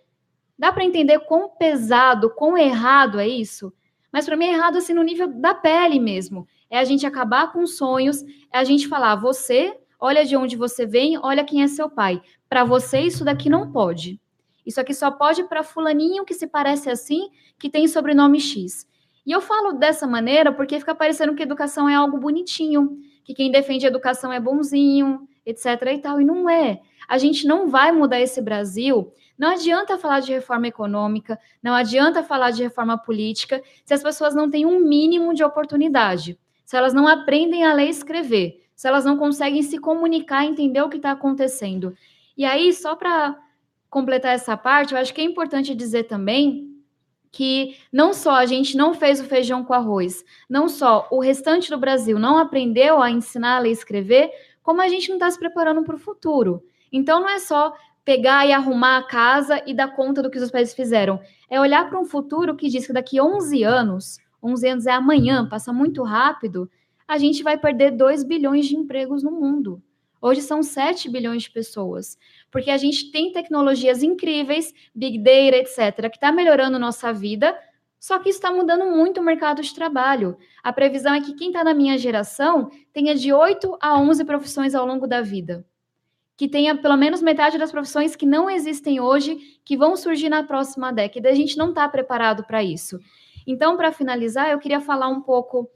Dá 0.60 0.74
para 0.74 0.84
entender 0.84 1.20
quão 1.20 1.48
pesado, 1.48 2.30
quão 2.30 2.58
errado 2.58 3.22
é 3.22 3.28
isso? 3.28 3.72
Mas 4.12 4.26
para 4.26 4.36
mim 4.36 4.48
é 4.48 4.54
errado 4.54 4.80
assim 4.80 4.94
no 4.94 5.02
nível 5.02 5.30
da 5.30 5.54
pele 5.54 5.98
mesmo. 5.98 6.46
É 6.70 6.80
a 6.80 6.84
gente 6.84 7.06
acabar 7.06 7.52
com 7.52 7.66
sonhos, 7.68 8.24
é 8.52 8.58
a 8.58 8.64
gente 8.64 8.88
falar, 8.88 9.16
você, 9.16 9.78
olha 10.00 10.26
de 10.26 10.36
onde 10.36 10.56
você 10.56 10.86
vem, 10.86 11.18
olha 11.18 11.44
quem 11.44 11.64
é 11.64 11.68
seu 11.68 11.90
pai. 11.90 12.22
Para 12.50 12.64
você 12.64 13.00
isso 13.00 13.24
daqui 13.24 13.50
não 13.50 13.72
pode. 13.72 14.20
Isso 14.66 14.82
aqui 14.82 14.94
só 14.94 15.12
pode 15.12 15.44
para 15.44 15.64
fulaninho 15.64 16.26
que 16.26 16.34
se 16.34 16.48
parece 16.48 16.90
assim, 16.90 17.30
que 17.60 17.70
tem 17.70 17.88
sobrenome 17.88 18.40
X. 18.40 18.88
E 19.26 19.32
eu 19.32 19.42
falo 19.42 19.74
dessa 19.74 20.08
maneira 20.08 20.52
porque 20.52 20.80
fica 20.80 20.96
parecendo 20.96 21.36
que 21.36 21.44
educação 21.44 21.88
é 21.88 21.96
algo 21.96 22.18
bonitinho, 22.18 22.98
que 23.24 23.34
quem 23.34 23.52
defende 23.52 23.86
educação 23.86 24.32
é 24.32 24.40
bonzinho, 24.40 25.28
etc. 25.46 25.66
e 25.94 25.98
tal. 26.00 26.22
E 26.22 26.26
não 26.26 26.50
é. 26.50 26.80
A 27.08 27.18
gente 27.18 27.48
não 27.48 27.68
vai 27.68 27.92
mudar 27.92 28.20
esse 28.20 28.42
Brasil. 28.42 29.12
Não 29.38 29.50
adianta 29.50 29.98
falar 29.98 30.22
de 30.22 30.32
reforma 30.32 30.68
econômica, 30.68 31.38
não 31.62 31.74
adianta 31.74 32.24
falar 32.24 32.52
de 32.52 32.64
reforma 32.64 32.98
política, 32.98 33.62
se 33.84 33.94
as 33.94 34.02
pessoas 34.02 34.34
não 34.34 34.50
têm 34.50 34.66
um 34.66 34.80
mínimo 34.80 35.34
de 35.34 35.44
oportunidade, 35.44 36.40
se 36.76 36.78
elas 36.78 36.94
não 36.94 37.08
aprendem 37.08 37.64
a 37.64 37.74
ler 37.74 37.86
e 37.86 37.90
escrever, 37.90 38.62
se 38.76 38.86
elas 38.86 39.06
não 39.06 39.16
conseguem 39.16 39.64
se 39.64 39.78
comunicar, 39.78 40.44
entender 40.44 40.82
o 40.82 40.90
que 40.90 40.98
está 40.98 41.12
acontecendo. 41.12 41.96
E 42.36 42.44
aí, 42.44 42.74
só 42.74 42.98
para 42.98 43.34
completar 43.90 44.36
essa 44.36 44.58
parte, 44.58 44.94
eu 44.94 45.00
acho 45.00 45.14
que 45.14 45.22
é 45.22 45.24
importante 45.24 45.74
dizer 45.74 46.04
também 46.04 46.76
que 47.32 47.78
não 47.94 48.14
só 48.14 48.32
a 48.32 48.46
gente 48.46 48.76
não 48.76 48.94
fez 48.94 49.22
o 49.22 49.24
feijão 49.24 49.64
com 49.64 49.74
arroz, 49.74 50.26
não 50.50 50.68
só 50.68 51.08
o 51.10 51.22
restante 51.22 51.70
do 51.70 51.78
Brasil 51.78 52.20
não 52.20 52.38
aprendeu 52.38 53.02
a 53.02 53.10
ensinar 53.10 53.56
a 53.56 53.60
ler 53.60 53.70
e 53.70 53.72
escrever, 53.72 54.30
como 54.62 54.82
a 54.82 54.90
gente 54.90 55.08
não 55.08 55.16
está 55.16 55.32
se 55.32 55.40
preparando 55.40 55.82
para 55.82 55.96
o 55.96 56.00
futuro. 56.00 56.62
Então 56.92 57.22
não 57.22 57.30
é 57.30 57.40
só 57.40 57.74
pegar 58.04 58.46
e 58.46 58.52
arrumar 58.52 58.98
a 58.98 59.04
casa 59.04 59.64
e 59.66 59.74
dar 59.74 59.96
conta 59.96 60.22
do 60.22 60.30
que 60.30 60.40
os 60.40 60.52
pais 60.52 60.74
fizeram. 60.74 61.22
É 61.50 61.58
olhar 61.58 61.90
para 61.90 61.98
um 61.98 62.06
futuro 62.06 62.54
que 62.54 62.68
diz 62.68 62.86
que 62.86 62.92
daqui 62.92 63.22
11 63.22 63.64
anos, 63.64 64.20
11 64.46 64.68
anos 64.68 64.86
é 64.86 64.92
amanhã, 64.92 65.48
passa 65.48 65.74
muito 65.74 66.04
rápido, 66.04 66.70
a 67.08 67.18
gente 67.18 67.44
vai 67.44 67.58
perder 67.58 67.92
2 67.92 68.24
bilhões 68.24 68.68
de 68.68 68.76
empregos 68.76 69.24
no 69.24 69.32
mundo. 69.32 69.82
Hoje 70.22 70.42
são 70.42 70.64
7 70.64 71.10
bilhões 71.10 71.44
de 71.44 71.52
pessoas, 71.52 72.18
porque 72.50 72.72
a 72.72 72.78
gente 72.78 73.12
tem 73.12 73.32
tecnologias 73.32 74.02
incríveis, 74.02 74.74
big 74.94 75.20
data, 75.20 75.58
etc., 75.58 76.10
que 76.10 76.18
está 76.18 76.32
melhorando 76.32 76.80
nossa 76.80 77.14
vida, 77.14 77.56
só 78.00 78.20
que 78.20 78.30
isso 78.30 78.38
está 78.38 78.52
mudando 78.52 78.86
muito 78.86 79.20
o 79.20 79.24
mercado 79.24 79.62
de 79.62 79.74
trabalho. 79.74 80.38
A 80.64 80.72
previsão 80.72 81.14
é 81.14 81.22
que 81.22 81.34
quem 81.34 81.48
está 81.48 81.64
na 81.64 81.74
minha 81.74 81.98
geração 81.98 82.70
tenha 82.94 83.16
de 83.16 83.34
8 83.34 83.78
a 83.82 84.00
11 84.00 84.24
profissões 84.26 84.76
ao 84.76 84.86
longo 84.86 85.08
da 85.08 85.22
vida. 85.22 85.66
Que 86.38 86.48
tenha 86.48 86.76
pelo 86.76 86.98
menos 86.98 87.22
metade 87.22 87.58
das 87.58 87.72
profissões 87.72 88.16
que 88.16 88.26
não 88.26 88.50
existem 88.50 89.00
hoje, 89.00 89.60
que 89.64 89.78
vão 89.78 89.96
surgir 89.96 90.30
na 90.30 90.44
próxima 90.44 90.92
década. 90.92 91.30
A 91.30 91.34
gente 91.34 91.58
não 91.58 91.70
está 91.70 91.88
preparado 91.88 92.44
para 92.44 92.64
isso. 92.64 93.00
Então, 93.46 93.78
para 93.78 93.92
finalizar, 93.92 94.50
eu 94.50 94.60
queria 94.60 94.82
falar 94.82 95.08
um 95.08 95.22
pouco 95.22 95.70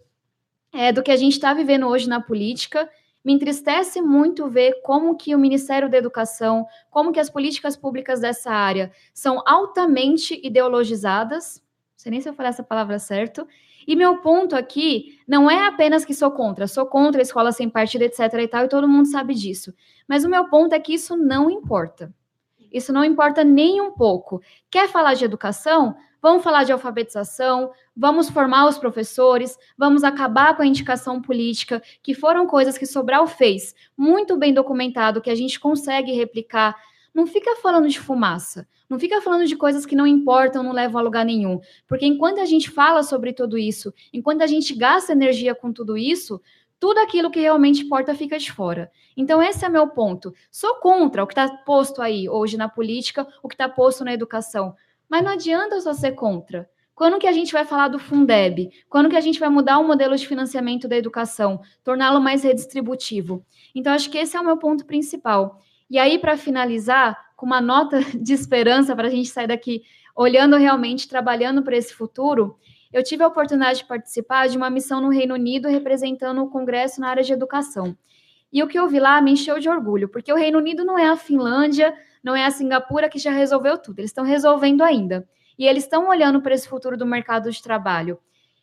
é, 0.73 0.91
do 0.91 1.03
que 1.03 1.11
a 1.11 1.17
gente 1.17 1.33
está 1.33 1.53
vivendo 1.53 1.87
hoje 1.87 2.07
na 2.07 2.21
política 2.21 2.89
me 3.23 3.33
entristece 3.33 4.01
muito 4.01 4.47
ver 4.47 4.81
como 4.81 5.15
que 5.15 5.35
o 5.35 5.39
Ministério 5.39 5.89
da 5.89 5.97
Educação, 5.97 6.65
como 6.89 7.11
que 7.11 7.19
as 7.19 7.29
políticas 7.29 7.75
públicas 7.75 8.19
dessa 8.19 8.51
área 8.51 8.91
são 9.13 9.43
altamente 9.45 10.39
ideologizadas, 10.43 11.57
não 11.57 11.97
sei 11.97 12.11
nem 12.11 12.21
se 12.21 12.29
eu 12.29 12.33
falar 12.33 12.49
essa 12.49 12.63
palavra 12.63 12.97
certo, 12.97 13.45
e 13.87 13.95
meu 13.95 14.17
ponto 14.17 14.55
aqui 14.55 15.19
não 15.27 15.49
é 15.49 15.67
apenas 15.67 16.05
que 16.05 16.13
sou 16.13 16.31
contra, 16.31 16.67
sou 16.67 16.85
contra 16.85 17.21
a 17.21 17.23
escola 17.23 17.51
sem 17.51 17.69
partido, 17.69 18.03
etc 18.03 18.33
e 18.33 18.47
tal, 18.47 18.65
e 18.65 18.69
todo 18.69 18.87
mundo 18.87 19.07
sabe 19.07 19.33
disso. 19.33 19.73
Mas 20.07 20.23
o 20.23 20.29
meu 20.29 20.47
ponto 20.47 20.73
é 20.73 20.79
que 20.79 20.93
isso 20.93 21.17
não 21.17 21.49
importa. 21.49 22.13
Isso 22.71 22.93
não 22.93 23.03
importa 23.03 23.43
nem 23.43 23.81
um 23.81 23.91
pouco. 23.91 24.41
Quer 24.69 24.87
falar 24.87 25.15
de 25.15 25.25
educação? 25.25 25.95
Vamos 26.21 26.43
falar 26.43 26.63
de 26.63 26.71
alfabetização, 26.71 27.71
vamos 27.95 28.29
formar 28.29 28.67
os 28.67 28.77
professores, 28.77 29.57
vamos 29.77 30.03
acabar 30.03 30.55
com 30.55 30.61
a 30.61 30.65
indicação 30.65 31.21
política, 31.21 31.81
que 32.03 32.13
foram 32.13 32.45
coisas 32.45 32.77
que 32.77 32.85
Sobral 32.85 33.25
fez, 33.25 33.73
muito 33.97 34.35
bem 34.35 34.53
documentado, 34.53 35.21
que 35.21 35.29
a 35.29 35.35
gente 35.35 35.59
consegue 35.59 36.11
replicar. 36.11 36.75
Não 37.13 37.25
fica 37.25 37.55
falando 37.57 37.87
de 37.87 37.99
fumaça, 37.99 38.67
não 38.89 38.99
fica 38.99 39.21
falando 39.21 39.45
de 39.45 39.55
coisas 39.55 39.85
que 39.85 39.95
não 39.95 40.05
importam, 40.05 40.63
não 40.63 40.73
levam 40.73 40.99
a 40.99 41.03
lugar 41.03 41.23
nenhum. 41.23 41.59
Porque 41.87 42.05
enquanto 42.05 42.39
a 42.39 42.45
gente 42.45 42.69
fala 42.69 43.01
sobre 43.03 43.31
tudo 43.31 43.57
isso, 43.57 43.93
enquanto 44.11 44.41
a 44.41 44.47
gente 44.47 44.75
gasta 44.75 45.13
energia 45.13 45.55
com 45.55 45.71
tudo 45.71 45.97
isso, 45.97 46.41
tudo 46.79 46.99
aquilo 46.99 47.29
que 47.29 47.41
realmente 47.41 47.83
importa 47.83 48.15
fica 48.15 48.39
de 48.39 48.51
fora. 48.51 48.89
Então, 49.15 49.43
esse 49.43 49.65
é 49.65 49.69
meu 49.69 49.87
ponto. 49.87 50.33
Sou 50.49 50.75
contra 50.75 51.23
o 51.23 51.27
que 51.27 51.33
está 51.33 51.49
posto 51.65 52.01
aí 52.01 52.29
hoje 52.29 52.55
na 52.55 52.69
política, 52.69 53.27
o 53.43 53.49
que 53.49 53.55
está 53.55 53.67
posto 53.67 54.05
na 54.05 54.13
educação. 54.13 54.75
Mas 55.09 55.23
não 55.23 55.31
adianta 55.31 55.79
só 55.81 55.93
ser 55.93 56.11
contra. 56.11 56.69
Quando 56.93 57.17
que 57.17 57.27
a 57.27 57.31
gente 57.31 57.53
vai 57.53 57.63
falar 57.63 57.87
do 57.87 57.97
Fundeb? 57.97 58.69
Quando 58.89 59.09
que 59.09 59.15
a 59.15 59.21
gente 59.21 59.39
vai 59.39 59.47
mudar 59.47 59.79
o 59.79 59.87
modelo 59.87 60.15
de 60.17 60.27
financiamento 60.27 60.87
da 60.87 60.97
educação, 60.97 61.61
torná-lo 61.83 62.19
mais 62.19 62.43
redistributivo? 62.43 63.45
Então, 63.73 63.93
acho 63.93 64.09
que 64.09 64.17
esse 64.17 64.35
é 64.35 64.39
o 64.39 64.43
meu 64.43 64.57
ponto 64.57 64.85
principal. 64.85 65.61
E 65.89 65.97
aí, 65.97 66.19
para 66.19 66.35
finalizar, 66.35 67.17
com 67.37 67.45
uma 67.45 67.61
nota 67.61 68.01
de 68.13 68.33
esperança 68.33 68.93
para 68.95 69.07
a 69.07 69.09
gente 69.09 69.29
sair 69.29 69.47
daqui 69.47 69.81
olhando 70.13 70.57
realmente, 70.57 71.07
trabalhando 71.07 71.63
para 71.63 71.77
esse 71.77 71.93
futuro, 71.93 72.57
eu 72.91 73.01
tive 73.01 73.23
a 73.23 73.27
oportunidade 73.27 73.79
de 73.79 73.85
participar 73.85 74.49
de 74.49 74.57
uma 74.57 74.69
missão 74.69 74.99
no 74.99 75.09
Reino 75.09 75.35
Unido 75.35 75.69
representando 75.69 76.41
o 76.43 76.49
Congresso 76.49 76.99
na 76.99 77.07
área 77.07 77.23
de 77.23 77.31
educação. 77.31 77.95
E 78.51 78.61
o 78.61 78.67
que 78.67 78.77
eu 78.77 78.89
vi 78.89 78.99
lá 78.99 79.21
me 79.21 79.31
encheu 79.31 79.57
de 79.59 79.69
orgulho, 79.69 80.09
porque 80.09 80.33
o 80.33 80.35
Reino 80.35 80.57
Unido 80.57 80.83
não 80.83 80.99
é 80.99 81.07
a 81.07 81.15
Finlândia, 81.15 81.95
não 82.23 82.35
é 82.35 82.45
a 82.45 82.51
Singapura 82.51 83.09
que 83.09 83.19
já 83.19 83.31
resolveu 83.31 83.77
tudo, 83.77 83.99
eles 83.99 84.11
estão 84.11 84.23
resolvendo 84.23 84.81
ainda. 84.81 85.27
E 85.57 85.67
eles 85.67 85.83
estão 85.83 86.07
olhando 86.07 86.41
para 86.41 86.53
esse 86.53 86.67
futuro 86.67 86.95
do 86.95 87.05
mercado 87.05 87.51
de 87.51 87.61
trabalho. 87.61 88.17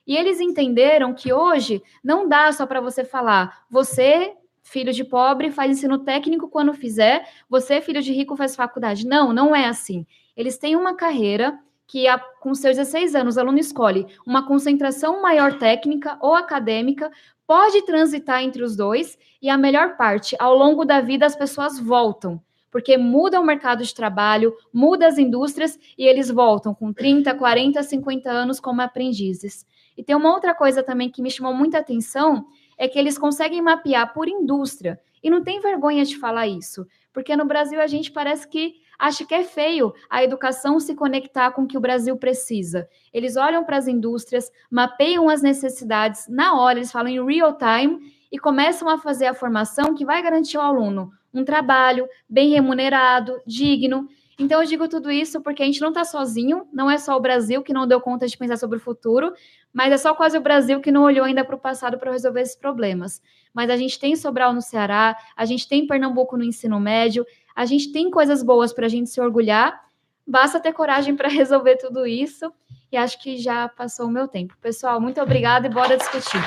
E 0.06 0.16
eles 0.16 0.40
entenderam 0.40 1.12
que 1.12 1.32
hoje 1.32 1.82
não 2.02 2.28
dá 2.28 2.50
só 2.52 2.64
para 2.64 2.80
você 2.80 3.04
falar, 3.04 3.64
você, 3.68 4.34
filho 4.62 4.92
de 4.92 5.04
pobre, 5.04 5.50
faz 5.50 5.70
ensino 5.70 5.98
técnico 5.98 6.48
quando 6.48 6.72
fizer, 6.72 7.28
você, 7.48 7.80
filho 7.80 8.00
de 8.00 8.12
rico, 8.12 8.36
faz 8.36 8.54
faculdade. 8.54 9.06
Não, 9.06 9.32
não 9.32 9.54
é 9.54 9.66
assim. 9.66 10.06
Eles 10.36 10.56
têm 10.56 10.76
uma 10.76 10.94
carreira 10.94 11.58
que, 11.86 12.06
com 12.40 12.54
seus 12.54 12.76
16 12.76 13.14
anos, 13.14 13.36
o 13.36 13.40
aluno 13.40 13.58
escolhe 13.58 14.06
uma 14.26 14.46
concentração 14.46 15.20
maior 15.20 15.58
técnica 15.58 16.16
ou 16.20 16.34
acadêmica, 16.34 17.10
pode 17.46 17.82
transitar 17.82 18.42
entre 18.42 18.62
os 18.62 18.76
dois, 18.76 19.18
e 19.40 19.48
a 19.48 19.58
melhor 19.58 19.96
parte, 19.96 20.34
ao 20.38 20.56
longo 20.56 20.84
da 20.84 21.00
vida, 21.00 21.26
as 21.26 21.36
pessoas 21.36 21.78
voltam 21.78 22.40
porque 22.76 22.98
muda 22.98 23.40
o 23.40 23.42
mercado 23.42 23.82
de 23.82 23.94
trabalho, 23.94 24.54
muda 24.70 25.06
as 25.06 25.16
indústrias 25.16 25.78
e 25.96 26.04
eles 26.04 26.30
voltam 26.30 26.74
com 26.74 26.92
30, 26.92 27.34
40, 27.34 27.82
50 27.82 28.30
anos 28.30 28.60
como 28.60 28.82
aprendizes. 28.82 29.66
E 29.96 30.04
tem 30.04 30.14
uma 30.14 30.30
outra 30.30 30.54
coisa 30.54 30.82
também 30.82 31.08
que 31.08 31.22
me 31.22 31.30
chamou 31.30 31.54
muita 31.54 31.78
atenção, 31.78 32.44
é 32.76 32.86
que 32.86 32.98
eles 32.98 33.16
conseguem 33.16 33.62
mapear 33.62 34.12
por 34.12 34.28
indústria. 34.28 35.00
E 35.22 35.30
não 35.30 35.42
tem 35.42 35.58
vergonha 35.58 36.04
de 36.04 36.18
falar 36.18 36.48
isso, 36.48 36.86
porque 37.14 37.34
no 37.34 37.46
Brasil 37.46 37.80
a 37.80 37.86
gente 37.86 38.12
parece 38.12 38.46
que 38.46 38.74
acha 38.98 39.24
que 39.24 39.34
é 39.34 39.42
feio 39.42 39.94
a 40.10 40.22
educação 40.22 40.78
se 40.78 40.94
conectar 40.94 41.52
com 41.52 41.62
o 41.62 41.66
que 41.66 41.78
o 41.78 41.80
Brasil 41.80 42.14
precisa. 42.18 42.86
Eles 43.10 43.38
olham 43.38 43.64
para 43.64 43.78
as 43.78 43.88
indústrias, 43.88 44.52
mapeiam 44.70 45.30
as 45.30 45.40
necessidades 45.40 46.28
na 46.28 46.60
hora, 46.60 46.78
eles 46.78 46.92
falam 46.92 47.08
em 47.08 47.24
real 47.24 47.56
time 47.56 48.12
e 48.30 48.38
começam 48.38 48.86
a 48.86 48.98
fazer 48.98 49.24
a 49.24 49.34
formação 49.34 49.94
que 49.94 50.04
vai 50.04 50.22
garantir 50.22 50.58
ao 50.58 50.64
aluno 50.64 51.10
um 51.38 51.44
trabalho 51.44 52.08
bem 52.28 52.50
remunerado, 52.50 53.40
digno. 53.46 54.08
Então, 54.38 54.60
eu 54.60 54.68
digo 54.68 54.86
tudo 54.88 55.10
isso 55.10 55.40
porque 55.40 55.62
a 55.62 55.66
gente 55.66 55.80
não 55.80 55.88
está 55.88 56.04
sozinho, 56.04 56.68
não 56.72 56.90
é 56.90 56.98
só 56.98 57.16
o 57.16 57.20
Brasil 57.20 57.62
que 57.62 57.72
não 57.72 57.86
deu 57.86 58.00
conta 58.00 58.26
de 58.26 58.36
pensar 58.36 58.58
sobre 58.58 58.76
o 58.76 58.80
futuro, 58.80 59.32
mas 59.72 59.92
é 59.92 59.96
só 59.96 60.14
quase 60.14 60.36
o 60.36 60.42
Brasil 60.42 60.80
que 60.80 60.92
não 60.92 61.02
olhou 61.02 61.24
ainda 61.24 61.44
para 61.44 61.56
o 61.56 61.58
passado 61.58 61.98
para 61.98 62.12
resolver 62.12 62.42
esses 62.42 62.56
problemas. 62.56 63.22
Mas 63.54 63.70
a 63.70 63.76
gente 63.76 63.98
tem 63.98 64.14
Sobral 64.14 64.52
no 64.52 64.60
Ceará, 64.60 65.16
a 65.34 65.44
gente 65.46 65.66
tem 65.66 65.86
Pernambuco 65.86 66.36
no 66.36 66.44
ensino 66.44 66.78
médio, 66.78 67.26
a 67.54 67.64
gente 67.64 67.90
tem 67.92 68.10
coisas 68.10 68.42
boas 68.42 68.72
para 68.74 68.84
a 68.84 68.88
gente 68.90 69.08
se 69.08 69.20
orgulhar, 69.20 69.82
basta 70.26 70.60
ter 70.60 70.74
coragem 70.74 71.16
para 71.16 71.28
resolver 71.28 71.76
tudo 71.76 72.06
isso. 72.06 72.52
E 72.92 72.96
acho 72.96 73.20
que 73.20 73.38
já 73.38 73.68
passou 73.68 74.06
o 74.06 74.10
meu 74.10 74.28
tempo. 74.28 74.56
Pessoal, 74.60 75.00
muito 75.00 75.20
obrigada 75.20 75.66
e 75.66 75.70
bora 75.70 75.96
discutir. 75.96 76.40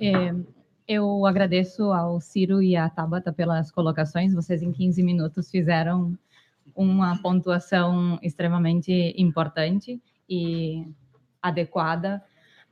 É, 0.00 0.34
eu 0.86 1.26
agradeço 1.26 1.92
ao 1.92 2.20
Ciro 2.20 2.62
e 2.62 2.76
à 2.76 2.88
Tabata 2.88 3.32
pelas 3.32 3.70
colocações. 3.70 4.32
Vocês, 4.32 4.62
em 4.62 4.72
15 4.72 5.02
minutos, 5.02 5.50
fizeram 5.50 6.16
uma 6.74 7.20
pontuação 7.20 8.18
extremamente 8.22 9.14
importante 9.16 10.00
e 10.28 10.86
adequada 11.42 12.22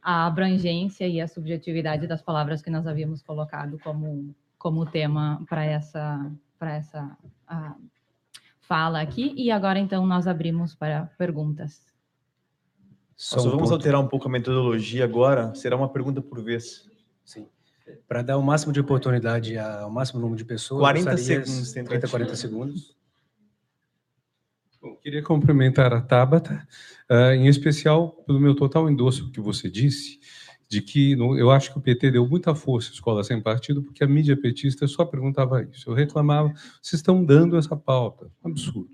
a 0.03 0.27
abrangência 0.27 1.09
e 1.09 1.21
a 1.21 1.27
subjetividade 1.27 2.07
das 2.07 2.23
palavras 2.23 2.63
que 2.63 2.71
nós 2.71 2.87
havíamos 2.87 3.23
colocado 3.23 3.79
como, 3.83 4.35
como 4.57 4.87
tema 4.87 5.45
para 5.49 5.65
essa, 5.65 6.31
para 6.59 6.77
essa 6.77 7.19
uh, 7.51 7.83
fala 8.61 9.01
aqui. 9.01 9.35
E 9.37 9.51
agora, 9.51 9.79
então, 9.79 10.07
nós 10.07 10.27
abrimos 10.29 10.75
para 10.75 11.07
perguntas. 11.19 11.83
Só 13.17 13.41
um 13.41 13.45
vamos 13.45 13.63
ponto. 13.63 13.75
alterar 13.75 14.01
um 14.01 14.07
pouco 14.07 14.29
a 14.29 14.31
metodologia 14.31 15.05
agora. 15.05 15.55
Será 15.55 15.77
uma 15.77 15.89
pergunta 15.89 16.23
por 16.23 16.41
vez. 16.41 16.89
Sim. 17.27 17.49
Para 18.09 18.23
dar 18.23 18.39
o 18.39 18.43
máximo 18.43 18.73
de 18.73 18.81
oportunidade 18.81 19.59
ao 19.59 19.91
máximo 19.91 20.21
número 20.21 20.39
de 20.39 20.45
pessoas. 20.45 20.81
40 20.81 21.17
segundos. 21.19 21.73
30, 21.73 22.09
40 22.09 22.37
segundos. 22.37 22.97
Bom, 24.81 24.97
queria 24.97 25.23
cumprimentar 25.23 25.93
a 25.93 26.01
Tabata, 26.01 26.67
uh, 27.11 27.33
em 27.33 27.49
especial 27.49 28.11
pelo 28.25 28.41
meu 28.41 28.55
total 28.55 28.89
endosso 28.89 29.31
que 29.33 29.41
você 29.41 29.69
disse, 29.69 30.21
de 30.69 30.81
que 30.81 31.17
no, 31.17 31.37
eu 31.39 31.51
acho 31.51 31.73
que 31.73 31.79
o 31.79 31.81
PT 31.81 32.13
deu 32.13 32.27
muita 32.27 32.55
força 32.55 32.91
à 32.91 32.95
escola 32.95 33.25
sem 33.25 33.41
partido, 33.41 33.83
porque 33.83 34.05
a 34.05 34.07
mídia 34.07 34.37
petista 34.37 34.87
só 34.87 35.05
perguntava 35.05 35.63
isso. 35.63 35.91
Eu 35.91 35.95
reclamava, 35.95 36.53
vocês 36.81 37.01
estão 37.01 37.25
dando 37.25 37.57
essa 37.57 37.77
pauta. 37.77 38.31
Absurdo. 38.45 38.91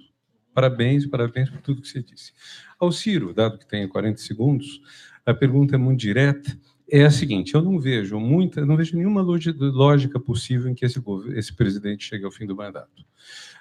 Parabéns, 0.54 1.06
parabéns 1.06 1.48
por 1.48 1.60
tudo 1.60 1.80
que 1.80 1.88
você 1.88 2.02
disse. 2.02 2.32
Ao 2.78 2.92
Ciro, 2.92 3.32
dado 3.32 3.58
que 3.58 3.66
tem 3.66 3.88
40 3.88 4.18
segundos, 4.18 4.80
a 5.24 5.32
pergunta 5.32 5.74
é 5.76 5.78
muito 5.78 6.00
direta. 6.00 6.58
É 6.94 7.04
a 7.04 7.10
seguinte: 7.10 7.54
eu 7.54 7.62
não 7.62 7.80
vejo 7.80 8.20
muita, 8.20 8.66
não 8.66 8.76
vejo 8.76 8.94
nenhuma 8.94 9.22
lógica 9.22 10.20
possível 10.20 10.70
em 10.70 10.74
que 10.74 10.84
esse, 10.84 11.02
esse 11.34 11.56
presidente 11.56 12.04
chegue 12.04 12.26
ao 12.26 12.30
fim 12.30 12.44
do 12.44 12.54
mandato. 12.54 13.02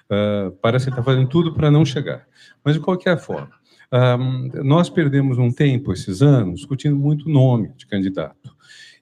Uh, 0.04 0.52
parece 0.60 0.84
que 0.84 0.90
está 0.90 1.02
fazendo 1.02 1.26
tudo 1.26 1.54
para 1.54 1.70
não 1.70 1.82
chegar. 1.82 2.28
Mas, 2.62 2.74
de 2.74 2.80
qualquer 2.80 3.18
forma, 3.18 3.50
um, 3.90 4.50
nós 4.62 4.90
perdemos 4.90 5.38
um 5.38 5.50
tempo 5.50 5.94
esses 5.94 6.20
anos 6.20 6.60
discutindo 6.60 6.94
muito 6.94 7.26
nome 7.26 7.72
de 7.74 7.86
candidato. 7.86 8.54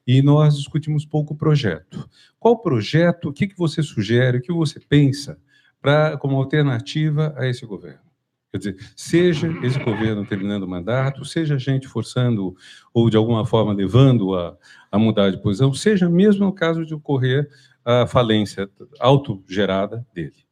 E 0.07 0.21
nós 0.21 0.57
discutimos 0.57 1.05
pouco 1.05 1.35
projeto. 1.35 2.09
Qual 2.39 2.61
projeto, 2.61 3.29
o 3.29 3.33
que, 3.33 3.47
que 3.47 3.57
você 3.57 3.83
sugere, 3.83 4.37
o 4.37 4.41
que 4.41 4.53
você 4.53 4.79
pensa 4.79 5.37
para 5.81 6.17
como 6.17 6.37
alternativa 6.37 7.33
a 7.37 7.47
esse 7.47 7.65
governo? 7.65 8.10
Quer 8.51 8.57
dizer, 8.57 8.91
seja 8.97 9.47
esse 9.63 9.79
governo 9.79 10.25
terminando 10.25 10.63
o 10.63 10.67
mandato, 10.67 11.23
seja 11.23 11.55
a 11.55 11.57
gente 11.57 11.87
forçando 11.87 12.53
ou 12.93 13.09
de 13.09 13.15
alguma 13.15 13.45
forma 13.45 13.71
levando 13.71 14.35
a, 14.35 14.57
a 14.91 14.99
mudar 14.99 15.29
de 15.31 15.41
posição, 15.41 15.73
seja 15.73 16.09
mesmo 16.09 16.45
no 16.45 16.53
caso 16.53 16.85
de 16.85 16.93
ocorrer 16.93 17.49
a 17.85 18.05
falência 18.05 18.69
autogerada 18.99 20.05
dele. 20.13 20.45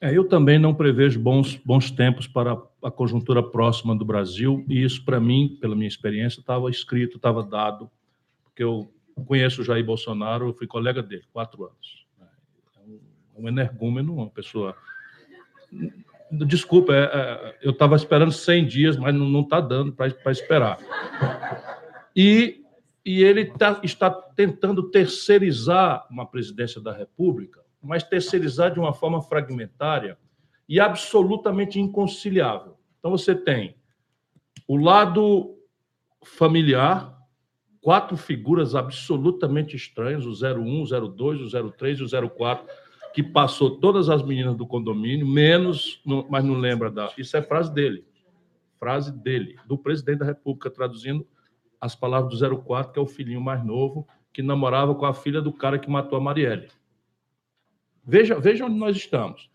É, 0.00 0.16
eu 0.16 0.28
também 0.28 0.58
não 0.58 0.74
prevejo 0.74 1.18
bons, 1.18 1.56
bons 1.56 1.90
tempos 1.90 2.26
para 2.26 2.56
a 2.82 2.90
conjuntura 2.90 3.42
próxima 3.42 3.96
do 3.96 4.04
Brasil, 4.04 4.64
e 4.68 4.84
isso, 4.84 5.04
para 5.04 5.18
mim, 5.18 5.56
pela 5.60 5.74
minha 5.74 5.88
experiência, 5.88 6.38
estava 6.38 6.70
escrito, 6.70 7.16
estava 7.16 7.42
dado, 7.42 7.90
porque 8.44 8.62
eu 8.62 8.92
conheço 9.24 9.62
o 9.62 9.64
Jair 9.64 9.84
Bolsonaro, 9.84 10.48
eu 10.48 10.54
fui 10.54 10.66
colega 10.66 11.02
dele, 11.02 11.24
quatro 11.32 11.64
anos. 11.64 12.06
É 12.78 13.40
um 13.40 13.48
energúmeno, 13.48 14.14
uma 14.14 14.28
pessoa. 14.28 14.76
Desculpa, 16.30 16.92
é, 16.92 17.04
é, 17.04 17.56
eu 17.62 17.70
estava 17.70 17.96
esperando 17.96 18.32
100 18.32 18.66
dias, 18.66 18.96
mas 18.96 19.14
não 19.14 19.40
está 19.40 19.60
dando 19.60 19.92
para 19.92 20.32
esperar. 20.32 20.78
E, 22.14 22.62
e 23.04 23.22
ele 23.22 23.46
tá, 23.46 23.80
está 23.82 24.10
tentando 24.10 24.90
terceirizar 24.90 26.06
uma 26.10 26.26
presidência 26.26 26.80
da 26.80 26.92
República 26.92 27.66
mas 27.86 28.02
terceirizar 28.02 28.72
de 28.72 28.80
uma 28.80 28.92
forma 28.92 29.22
fragmentária 29.22 30.18
e 30.68 30.80
absolutamente 30.80 31.80
inconciliável. 31.80 32.76
Então, 32.98 33.10
você 33.10 33.34
tem 33.34 33.76
o 34.66 34.76
lado 34.76 35.56
familiar, 36.24 37.16
quatro 37.80 38.16
figuras 38.16 38.74
absolutamente 38.74 39.76
estranhas, 39.76 40.26
o 40.26 40.32
01, 40.32 40.82
o 40.82 41.08
02, 41.08 41.54
o 41.54 41.70
03 41.70 41.98
e 42.00 42.02
o 42.02 42.30
04, 42.30 42.66
que 43.16 43.22
passou 43.22 43.78
todas 43.78 44.10
as 44.10 44.22
meninas 44.22 44.54
do 44.58 44.66
condomínio, 44.66 45.26
menos, 45.26 46.02
mas 46.28 46.44
não 46.44 46.52
lembra 46.52 46.90
da. 46.90 47.10
Isso 47.16 47.34
é 47.34 47.40
frase 47.40 47.72
dele. 47.72 48.04
Frase 48.78 49.10
dele, 49.10 49.56
do 49.66 49.78
presidente 49.78 50.18
da 50.18 50.26
República, 50.26 50.68
traduzindo 50.68 51.26
as 51.80 51.94
palavras 51.94 52.38
do 52.38 52.58
04, 52.62 52.92
que 52.92 52.98
é 52.98 53.02
o 53.02 53.06
filhinho 53.06 53.40
mais 53.40 53.64
novo, 53.64 54.06
que 54.34 54.42
namorava 54.42 54.94
com 54.94 55.06
a 55.06 55.14
filha 55.14 55.40
do 55.40 55.50
cara 55.50 55.78
que 55.78 55.88
matou 55.88 56.18
a 56.18 56.20
Marielle. 56.20 56.68
Veja, 58.04 58.38
veja 58.38 58.66
onde 58.66 58.76
nós 58.76 58.94
estamos. 58.94 59.50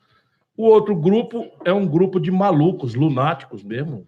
O 0.57 0.63
outro 0.63 0.95
grupo 0.95 1.45
é 1.63 1.71
um 1.71 1.87
grupo 1.87 2.19
de 2.19 2.31
malucos, 2.31 2.95
lunáticos 2.95 3.63
mesmo. 3.63 4.07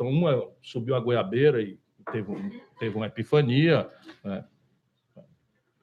Uma 0.00 0.48
subiu 0.62 0.94
a 0.94 1.00
goiabeira 1.00 1.60
e 1.60 1.78
teve, 2.10 2.32
teve 2.78 2.96
uma 2.96 3.06
epifania. 3.06 3.86
Né? 4.24 4.42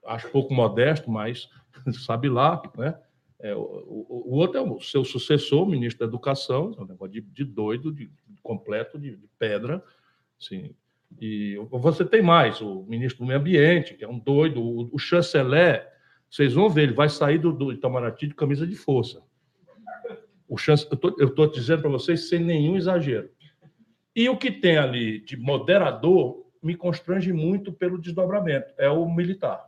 Acho 0.05 0.29
pouco 0.29 0.53
modesto, 0.53 1.09
mas 1.09 1.49
sabe 2.05 2.29
lá. 2.29 2.61
Né? 2.77 2.97
É, 3.39 3.55
o, 3.55 4.05
o, 4.09 4.35
outro 4.35 4.57
é 4.57 4.61
o 4.61 4.79
seu 4.79 5.03
sucessor, 5.03 5.63
o 5.63 5.69
ministro 5.69 5.99
da 5.99 6.09
Educação, 6.09 6.75
é 6.77 6.81
um 6.81 6.85
negócio 6.85 7.13
de, 7.13 7.21
de 7.21 7.43
doido, 7.43 7.91
de, 7.91 8.05
de 8.05 8.41
completo, 8.41 8.97
de, 8.97 9.15
de 9.15 9.27
pedra. 9.37 9.83
Assim. 10.39 10.75
E 11.19 11.55
você 11.71 12.03
tem 12.03 12.21
mais, 12.21 12.61
o 12.61 12.83
ministro 12.83 13.23
do 13.23 13.27
Meio 13.27 13.39
Ambiente, 13.39 13.93
que 13.93 14.03
é 14.03 14.07
um 14.07 14.19
doido, 14.19 14.61
o, 14.61 14.89
o 14.93 14.99
chanceler 14.99 15.95
vocês 16.35 16.53
vão 16.53 16.69
ver, 16.69 16.83
ele 16.83 16.93
vai 16.93 17.07
sair 17.07 17.37
do, 17.37 17.53
do 17.53 17.71
Itamaraty 17.71 18.27
de 18.27 18.33
camisa 18.33 18.67
de 18.67 18.75
força. 18.75 19.21
O 20.47 20.57
chance, 20.57 20.85
eu 21.17 21.27
estou 21.27 21.49
dizendo 21.49 21.81
para 21.81 21.89
vocês 21.89 22.27
sem 22.27 22.39
nenhum 22.39 22.75
exagero. 22.75 23.29
E 24.13 24.27
o 24.27 24.37
que 24.37 24.51
tem 24.51 24.77
ali 24.77 25.19
de 25.19 25.37
moderador 25.37 26.45
me 26.61 26.75
constrange 26.75 27.31
muito 27.31 27.71
pelo 27.71 27.97
desdobramento, 27.97 28.73
é 28.77 28.89
o 28.89 29.07
militar. 29.09 29.63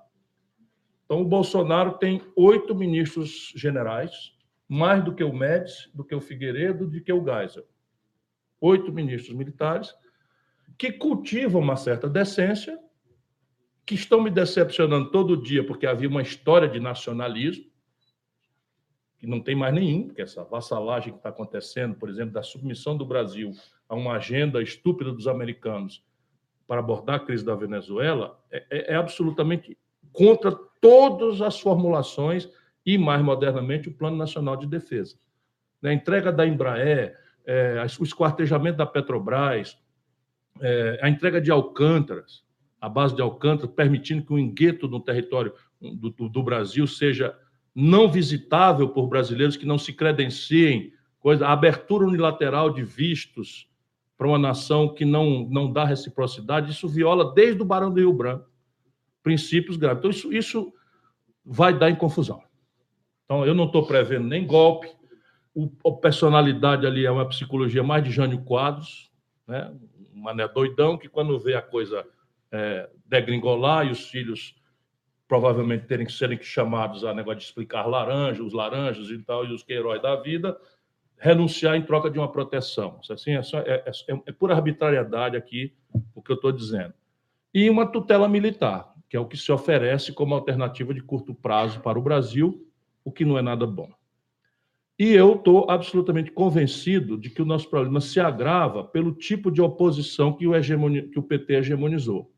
Então, 1.08 1.22
o 1.22 1.26
Bolsonaro 1.26 1.98
tem 1.98 2.22
oito 2.36 2.76
ministros 2.76 3.54
generais, 3.56 4.34
mais 4.68 5.02
do 5.02 5.16
que 5.16 5.24
o 5.24 5.32
Médici, 5.32 5.90
do 5.96 6.04
que 6.04 6.14
o 6.14 6.20
Figueiredo, 6.20 6.86
do 6.86 7.02
que 7.02 7.14
o 7.14 7.24
Geisel. 7.24 7.66
Oito 8.60 8.92
ministros 8.92 9.34
militares 9.34 9.96
que 10.78 10.92
cultivam 10.92 11.62
uma 11.62 11.78
certa 11.78 12.10
decência 12.10 12.78
que 13.86 13.96
estão 13.96 14.22
me 14.22 14.30
decepcionando 14.30 15.10
todo 15.12 15.42
dia, 15.42 15.66
porque 15.66 15.88
havia 15.88 16.10
uma 16.10 16.22
história 16.22 16.68
de 16.68 16.78
nacionalismo, 16.78 17.66
que 19.18 19.26
não 19.26 19.42
tem 19.42 19.56
mais 19.56 19.74
nenhum, 19.74 20.08
porque 20.08 20.22
essa 20.22 20.44
vassalagem 20.44 21.14
que 21.14 21.20
está 21.20 21.30
acontecendo, 21.30 21.96
por 21.96 22.10
exemplo, 22.10 22.34
da 22.34 22.44
submissão 22.44 22.98
do 22.98 23.06
Brasil 23.06 23.54
a 23.88 23.96
uma 23.96 24.18
agenda 24.18 24.62
estúpida 24.62 25.12
dos 25.12 25.26
americanos 25.26 26.04
para 26.68 26.82
abordar 26.82 27.16
a 27.16 27.20
crise 27.20 27.46
da 27.46 27.56
Venezuela, 27.56 28.38
é, 28.52 28.66
é, 28.70 28.94
é 28.94 28.96
absolutamente 28.96 29.78
contra 30.18 30.52
todas 30.82 31.44
as 31.44 31.60
formulações 31.60 32.50
e, 32.84 32.98
mais 32.98 33.22
modernamente, 33.22 33.88
o 33.88 33.94
Plano 33.94 34.18
Nacional 34.18 34.58
de 34.58 34.66
Defesa. 34.66 35.16
A 35.84 35.94
entrega 35.94 36.32
da 36.32 36.46
Embraer, 36.46 37.16
é, 37.46 37.86
o 38.00 38.04
esquartejamento 38.04 38.80
da 38.80 38.86
Petrobras, 38.88 39.78
é, 40.60 41.00
a 41.04 41.08
entrega 41.08 41.40
de 41.40 41.52
Alcântaras, 41.52 42.44
a 42.82 42.90
base 42.90 43.16
de 43.16 43.22
Alcântara, 43.22 43.68
permitindo 43.68 44.26
que 44.26 44.34
o 44.34 44.40
engueto 44.40 44.88
no 44.88 45.00
território 45.00 45.54
do, 45.80 46.10
do, 46.10 46.30
do, 46.30 46.44
Brasil 46.44 46.88
seja 46.88 47.38
não 47.76 48.10
visitável 48.10 48.90
por 48.90 49.08
brasileiros 49.08 49.56
que 49.56 49.68
não 49.68 49.78
se 49.78 49.94
credenciem, 49.94 50.94
coisa, 51.20 51.46
a 51.46 51.54
abertura 51.54 52.08
unilateral 52.08 52.72
de 52.72 52.84
vistos 52.84 53.70
para 54.18 54.28
uma 54.28 54.40
nação 54.40 54.96
que 54.96 55.06
não, 55.06 55.48
não 55.48 55.72
dá 55.72 55.86
reciprocidade, 55.86 56.72
isso 56.72 56.88
viola 56.88 57.36
desde 57.36 57.62
o 57.62 57.66
Barão 57.66 57.94
do 57.94 58.00
Rio 58.00 58.14
Branco 58.14 58.57
princípios 59.28 59.76
graves. 59.76 60.00
Então, 60.00 60.10
isso, 60.10 60.34
isso 60.34 60.74
vai 61.46 61.78
dar 61.78 61.90
em 61.90 61.96
confusão. 61.96 62.42
Então, 63.26 63.46
eu 63.46 63.54
não 63.54 63.66
estou 63.66 63.86
prevendo 63.86 64.26
nem 64.26 64.48
golpe, 64.48 64.90
o, 65.54 65.70
a 65.86 65.92
personalidade 65.92 66.88
ali 66.88 67.06
é 67.06 67.12
uma 67.12 67.28
psicologia 67.28 67.84
mais 67.84 68.02
de 68.06 68.10
Jânio 68.10 68.42
Quadros, 68.44 69.12
né? 69.46 69.70
um 70.16 70.22
mané 70.22 70.48
doidão 70.48 70.98
que, 70.98 71.10
quando 71.10 71.38
vê 71.38 71.56
a 71.56 71.62
coisa 71.62 72.06
é, 72.50 72.90
degringolar 73.06 73.86
e 73.86 73.92
os 73.92 74.08
filhos 74.08 74.56
provavelmente 75.28 75.88
terem 75.88 76.06
que 76.06 76.14
serem 76.14 76.42
chamados 76.42 77.04
a 77.04 77.14
negócio 77.14 77.40
de 77.40 77.46
explicar 77.46 77.86
laranja, 77.86 78.42
os 78.42 78.54
laranjas 78.54 79.10
e 79.10 79.18
tal, 79.18 79.46
e 79.46 79.54
os 79.54 79.66
heróis 79.68 80.02
da 80.02 80.16
vida, 80.16 80.58
renunciar 81.18 81.76
em 81.76 81.82
troca 81.82 82.10
de 82.10 82.18
uma 82.18 82.32
proteção. 82.32 83.02
Assim, 83.10 83.32
é, 83.32 83.44
só, 83.44 83.60
é, 83.60 83.84
é, 83.86 83.92
é 84.26 84.32
pura 84.32 84.56
arbitrariedade 84.56 85.36
aqui 85.36 85.76
o 86.16 86.22
que 86.22 86.32
eu 86.32 86.38
estou 86.38 86.54
dizendo. 86.54 86.94
E 87.54 87.70
uma 87.70 87.88
tutela 87.88 88.30
militar, 88.30 88.94
que 89.10 89.16
é 89.16 89.20
o 89.20 89.26
que 89.26 89.38
se 89.38 89.52
oferece 89.52 90.12
como 90.12 90.34
alternativa 90.34 90.94
de 90.94 91.02
curto 91.02 91.34
prazo 91.34 91.80
para 91.80 91.98
o 91.98 92.02
Brasil, 92.02 92.68
o 93.04 93.12
que 93.12 93.24
não 93.24 93.38
é 93.38 93.42
nada 93.42 93.66
bom. 93.66 93.90
E 95.00 95.14
eu 95.14 95.36
estou 95.36 95.70
absolutamente 95.70 96.32
convencido 96.32 97.18
de 97.18 97.30
que 97.30 97.42
o 97.42 97.46
nosso 97.46 97.70
problema 97.70 98.02
se 98.02 98.20
agrava 98.20 98.84
pelo 98.84 99.14
tipo 99.14 99.52
de 99.52 99.62
oposição 99.62 100.34
que 100.34 100.48
o, 100.48 100.56
hegemoni, 100.56 101.04
que 101.04 101.20
o 101.20 101.24
PT 101.24 101.54
hegemonizou. 101.54 102.32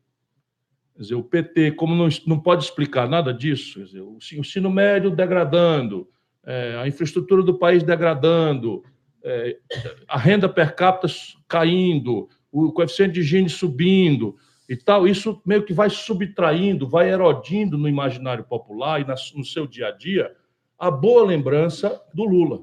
Quer 0.94 1.02
dizer, 1.02 1.14
o 1.14 1.24
PT, 1.24 1.72
como 1.72 1.94
não, 1.94 2.08
não 2.26 2.38
pode 2.38 2.64
explicar 2.64 3.08
nada 3.08 3.32
disso, 3.32 3.82
dizer, 3.82 4.02
o 4.02 4.18
ensino 4.34 4.70
médio 4.70 5.10
degradando, 5.10 6.06
é, 6.44 6.76
a 6.76 6.86
infraestrutura 6.86 7.42
do 7.42 7.58
país 7.58 7.82
degradando, 7.82 8.84
é, 9.24 9.58
a 10.06 10.18
renda 10.18 10.46
per 10.48 10.74
capita 10.74 11.12
caindo, 11.48 12.28
o 12.52 12.70
coeficiente 12.72 13.14
de 13.14 13.22
Gini 13.22 13.48
subindo, 13.48 14.36
e 14.70 14.76
tal, 14.76 15.08
isso 15.08 15.42
meio 15.44 15.64
que 15.64 15.74
vai 15.74 15.90
subtraindo, 15.90 16.88
vai 16.88 17.10
erodindo 17.10 17.76
no 17.76 17.88
imaginário 17.88 18.44
popular 18.44 19.00
e 19.00 19.36
no 19.36 19.44
seu 19.44 19.66
dia 19.66 19.88
a 19.88 19.90
dia 19.90 20.32
a 20.78 20.88
boa 20.88 21.26
lembrança 21.26 22.00
do 22.14 22.22
Lula. 22.22 22.62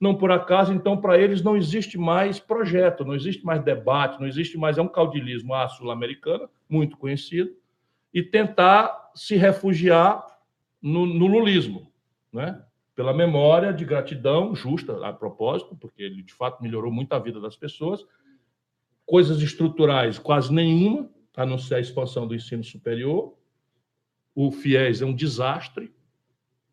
Não 0.00 0.14
por 0.14 0.30
acaso, 0.30 0.72
então, 0.72 0.96
para 0.96 1.18
eles 1.18 1.42
não 1.42 1.54
existe 1.54 1.98
mais 1.98 2.40
projeto, 2.40 3.04
não 3.04 3.14
existe 3.14 3.44
mais 3.44 3.62
debate, 3.62 4.18
não 4.18 4.26
existe 4.26 4.56
mais. 4.56 4.78
É 4.78 4.82
um 4.82 4.88
caudilismo 4.88 5.52
à 5.52 5.68
sul-americana, 5.68 6.48
muito 6.66 6.96
conhecido, 6.96 7.54
e 8.12 8.22
tentar 8.22 9.12
se 9.14 9.36
refugiar 9.36 10.24
no, 10.80 11.04
no 11.04 11.26
lulismo, 11.26 11.92
né? 12.32 12.62
pela 12.94 13.12
memória 13.12 13.70
de 13.70 13.84
gratidão 13.84 14.54
justa, 14.54 15.06
a 15.06 15.12
propósito, 15.12 15.76
porque 15.76 16.02
ele 16.02 16.22
de 16.22 16.32
fato 16.32 16.62
melhorou 16.62 16.90
muito 16.90 17.12
a 17.12 17.18
vida 17.18 17.38
das 17.38 17.54
pessoas. 17.54 18.02
Coisas 19.06 19.40
estruturais, 19.40 20.18
quase 20.18 20.52
nenhuma, 20.52 21.08
a 21.36 21.46
não 21.46 21.58
ser 21.58 21.76
a 21.76 21.80
expansão 21.80 22.26
do 22.26 22.34
ensino 22.34 22.64
superior. 22.64 23.36
O 24.34 24.50
FIES 24.50 25.00
é 25.00 25.06
um 25.06 25.14
desastre, 25.14 25.94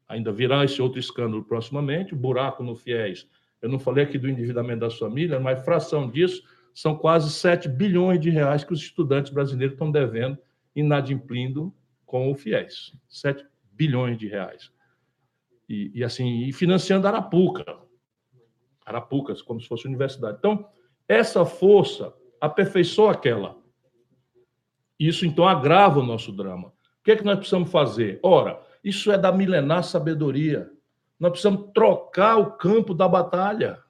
ainda 0.07 0.31
virá 0.31 0.65
esse 0.65 0.81
outro 0.81 0.99
escândalo 0.99 1.43
proximamente, 1.43 2.13
o 2.13 2.17
buraco 2.17 2.63
no 2.63 2.75
FIES. 2.75 3.27
Eu 3.61 3.69
não 3.69 3.79
falei 3.79 4.03
aqui 4.03 4.17
do 4.17 4.29
endividamento 4.29 4.81
das 4.81 4.97
famílias, 4.97 5.41
mas 5.41 5.63
fração 5.63 6.09
disso 6.09 6.43
são 6.73 6.97
quase 6.97 7.31
7 7.31 7.69
bilhões 7.69 8.19
de 8.19 8.29
reais 8.29 8.63
que 8.63 8.73
os 8.73 8.81
estudantes 8.81 9.31
brasileiros 9.31 9.75
estão 9.75 9.91
devendo, 9.91 10.38
inadimplindo 10.75 11.73
com 12.05 12.31
o 12.31 12.36
FIES. 12.36 12.93
7 13.07 13.45
bilhões 13.71 14.17
de 14.17 14.27
reais. 14.27 14.71
E, 15.69 15.91
e 15.93 16.03
assim, 16.03 16.43
e 16.43 16.51
financiando 16.51 17.07
Arapuca. 17.07 17.77
Arapucas, 18.86 19.41
como 19.41 19.61
se 19.61 19.67
fosse 19.67 19.88
universidade. 19.88 20.38
Então, 20.39 20.67
essa 21.07 21.45
força 21.45 22.13
aperfeiçoa 22.43 23.13
aquela. 23.13 23.55
Isso, 24.99 25.25
então, 25.25 25.47
agrava 25.47 26.01
o 26.01 26.05
nosso 26.05 26.29
drama. 26.29 26.67
O 26.67 26.73
que 27.01 27.11
é 27.13 27.15
que 27.15 27.23
nós 27.23 27.37
precisamos 27.37 27.71
fazer? 27.71 28.19
Ora, 28.21 28.59
isso 28.83 29.13
é 29.13 29.17
da 29.17 29.31
milenar 29.31 29.81
sabedoria. 29.85 30.69
Nós 31.17 31.31
precisamos 31.31 31.71
trocar 31.73 32.35
o 32.35 32.51
campo 32.51 32.93
da 32.93 33.07
batalha. 33.07 33.81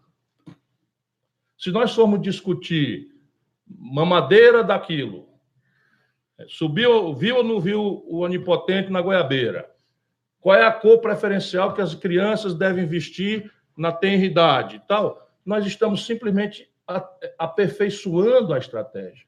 Se 1.57 1.71
nós 1.71 1.95
formos 1.95 2.21
discutir 2.21 3.09
mamadeira 3.67 4.63
daquilo, 4.63 5.27
é, 6.37 6.45
subiu, 6.47 7.11
viu 7.15 7.37
ou 7.37 7.43
não 7.43 7.59
viu 7.59 8.03
o 8.05 8.19
onipotente 8.19 8.91
na 8.91 9.01
goiabeira? 9.01 9.67
Qual 10.39 10.55
é 10.55 10.63
a 10.63 10.71
cor 10.71 10.99
preferencial 10.99 11.73
que 11.73 11.81
as 11.81 11.95
crianças 11.95 12.53
devem 12.53 12.85
vestir 12.85 13.51
na 13.75 13.91
tenridade 13.91 14.79
tal? 14.87 15.27
Nós 15.43 15.65
estamos 15.65 16.05
simplesmente 16.05 16.71
aperfeiçoando 17.37 18.53
a 18.53 18.57
estratégia. 18.57 19.25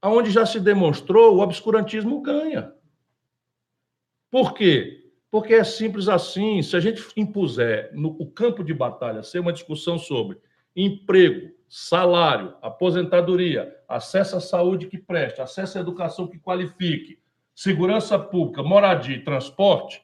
Aonde 0.00 0.30
já 0.30 0.46
se 0.46 0.60
demonstrou, 0.60 1.36
o 1.36 1.40
obscurantismo 1.40 2.20
ganha. 2.20 2.72
Por 4.30 4.54
quê? 4.54 5.10
Porque 5.30 5.54
é 5.54 5.64
simples 5.64 6.08
assim. 6.08 6.62
Se 6.62 6.76
a 6.76 6.80
gente 6.80 7.02
impuser 7.16 7.90
no 7.94 8.10
o 8.18 8.30
campo 8.30 8.62
de 8.62 8.72
batalha 8.72 9.22
ser 9.22 9.40
uma 9.40 9.52
discussão 9.52 9.98
sobre 9.98 10.38
emprego, 10.74 11.50
salário, 11.68 12.54
aposentadoria, 12.62 13.76
acesso 13.88 14.36
à 14.36 14.40
saúde 14.40 14.86
que 14.86 14.96
preste, 14.96 15.40
acesso 15.40 15.78
à 15.78 15.80
educação 15.80 16.28
que 16.28 16.38
qualifique, 16.38 17.18
segurança 17.54 18.18
pública, 18.18 18.62
moradia 18.62 19.16
e 19.16 19.24
transporte, 19.24 20.00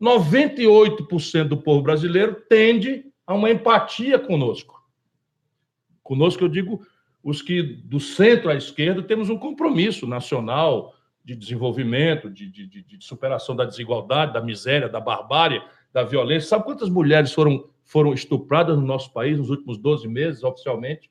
98% 0.00 1.48
do 1.48 1.56
povo 1.56 1.82
brasileiro 1.82 2.42
tende 2.48 3.06
a 3.26 3.34
uma 3.34 3.50
empatia 3.50 4.18
conosco. 4.18 4.83
Conosco, 6.04 6.44
eu 6.44 6.48
digo, 6.48 6.86
os 7.22 7.40
que 7.42 7.62
do 7.62 7.98
centro 7.98 8.50
à 8.50 8.54
esquerda 8.54 9.02
temos 9.02 9.30
um 9.30 9.38
compromisso 9.38 10.06
nacional, 10.06 10.94
de 11.24 11.34
desenvolvimento, 11.34 12.28
de, 12.28 12.46
de, 12.50 12.66
de, 12.66 13.04
superação 13.04 13.56
da 13.56 13.64
desigualdade, 13.64 14.34
da 14.34 14.42
miséria, 14.42 14.90
da 14.90 15.00
barbárie, 15.00 15.62
da 15.90 16.02
violência. 16.02 16.50
Sabe 16.50 16.64
quantas 16.64 16.90
mulheres 16.90 17.32
foram, 17.32 17.66
foram 17.82 18.12
estupradas 18.12 18.76
no 18.76 18.84
nosso 18.84 19.10
país 19.10 19.38
nos 19.38 19.48
últimos 19.48 19.78
12 19.78 20.06
meses, 20.06 20.44
oficialmente? 20.44 21.10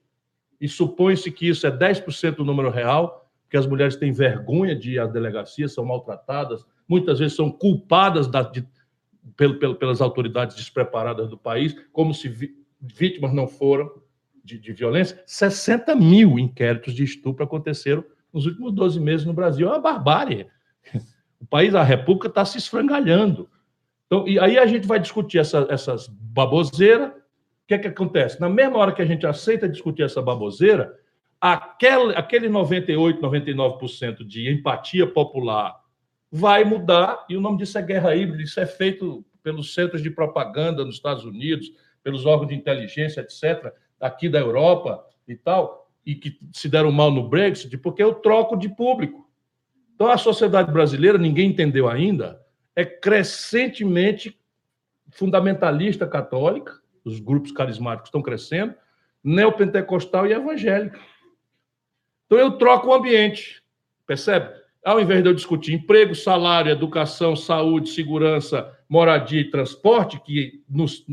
E 0.62 0.70
supõe-se 0.70 1.32
que 1.32 1.48
isso 1.48 1.66
é 1.66 1.72
10% 1.72 2.36
do 2.36 2.46
número 2.46 2.70
real, 2.70 3.28
que 3.50 3.58
as 3.58 3.66
mulheres 3.66 3.96
têm 3.96 4.12
vergonha 4.12 4.76
de 4.76 4.94
ir 4.94 5.00
às 5.00 5.12
delegacias, 5.12 5.74
são 5.74 5.84
maltratadas, 5.84 6.64
muitas 6.88 7.18
vezes 7.18 7.36
são 7.36 7.52
culpadas 7.52 8.28
da, 8.28 8.44
de, 8.44 8.64
pelo, 9.36 9.58
pelo, 9.58 9.76
pelas 9.76 10.00
autoridades 10.00 10.56
despreparadas 10.56 11.28
do 11.28 11.38
país, 11.38 11.76
como 11.92 12.14
se 12.14 12.30
vi, 12.30 12.56
vítimas 12.80 13.34
não 13.34 13.48
foram 13.48 14.03
de, 14.44 14.60
de 14.60 14.74
violência. 14.74 15.22
60 15.26 15.96
mil 15.96 16.38
inquéritos 16.38 16.94
de 16.94 17.04
estupro 17.04 17.44
aconteceram 17.44 18.04
nos 18.32 18.46
últimos 18.46 18.74
12 18.74 19.00
meses 19.00 19.26
no 19.26 19.34
Brasil. 19.34 19.68
É 19.68 19.72
uma 19.72 19.80
barbárie. 19.80 20.48
O 21.40 21.46
país, 21.46 21.76
a 21.76 21.84
República, 21.84 22.28
está 22.30 22.46
se 22.46 22.58
esfrangalhando. 22.58 23.50
Então, 24.06 24.28
e 24.28 24.40
aí 24.40 24.58
a 24.58 24.66
gente 24.66 24.88
vai 24.88 25.00
discutir 25.00 25.40
essa, 25.40 25.68
essas 25.70 26.08
baboseiras. 26.08 27.10
O 27.10 27.68
que 27.68 27.74
é 27.74 27.78
que 27.78 27.88
acontece? 27.88 28.40
Na 28.40 28.48
mesma 28.48 28.78
hora 28.78 28.94
que 28.94 29.02
a 29.02 29.06
gente 29.06 29.26
aceita 29.28 29.68
discutir 29.68 30.04
essa 30.04 30.22
baboseira, 30.22 30.98
aquele, 31.42 32.16
aquele 32.16 32.48
98, 32.48 33.22
99% 33.22 34.26
de 34.26 34.50
empatia 34.50 35.06
popular 35.06 35.82
vai 36.32 36.64
mudar, 36.64 37.26
e 37.30 37.36
o 37.36 37.42
nome 37.42 37.58
disso 37.58 37.78
é 37.78 37.82
guerra 37.82 38.16
híbrida, 38.16 38.42
isso 38.42 38.60
é 38.60 38.66
feito 38.66 39.24
pelos 39.44 39.74
centros 39.74 40.02
de 40.02 40.10
propaganda 40.10 40.84
nos 40.84 40.96
Estados 40.96 41.26
Unidos, 41.26 41.72
pelos 42.02 42.26
órgãos 42.26 42.48
de 42.48 42.56
inteligência, 42.56 43.22
etc., 43.22 43.72
aqui 44.04 44.28
da 44.28 44.40
Europa 44.40 45.04
e 45.28 45.36
tal 45.36 45.84
e 46.06 46.16
que 46.16 46.38
se 46.52 46.68
deram 46.68 46.92
mal 46.92 47.10
no 47.10 47.30
Brexit, 47.30 47.78
porque 47.78 48.04
eu 48.04 48.14
troco 48.14 48.58
de 48.58 48.68
público. 48.70 49.30
Então, 49.96 50.08
a 50.08 50.18
sociedade 50.18 50.72
brasileira, 50.72 51.18
ninguém 51.18 51.50
entendeu 51.50 51.88
ainda, 51.88 52.42
é 52.76 52.84
crescentemente 52.84 54.38
fundamentalista 55.12 56.06
católica, 56.06 56.74
os 57.06 57.20
grupos 57.20 57.52
carismáticos 57.52 58.10
estão 58.10 58.22
crescendo, 58.22 58.74
neopentecostal 59.24 60.28
e 60.28 60.34
evangélica. 60.34 61.00
Então, 62.26 62.38
eu 62.38 62.58
troco 62.58 62.88
o 62.88 62.94
ambiente, 62.94 63.64
percebe? 64.06 64.62
Ao 64.84 65.00
invés 65.00 65.24
de 65.24 65.30
eu 65.30 65.34
discutir 65.34 65.74
emprego, 65.74 66.14
salário, 66.14 66.72
educação, 66.72 67.36
saúde, 67.36 67.90
segurança, 67.90 68.78
moradia 68.90 69.40
e 69.40 69.50
transporte, 69.50 70.20
que 70.20 70.62
nos, 70.68 71.06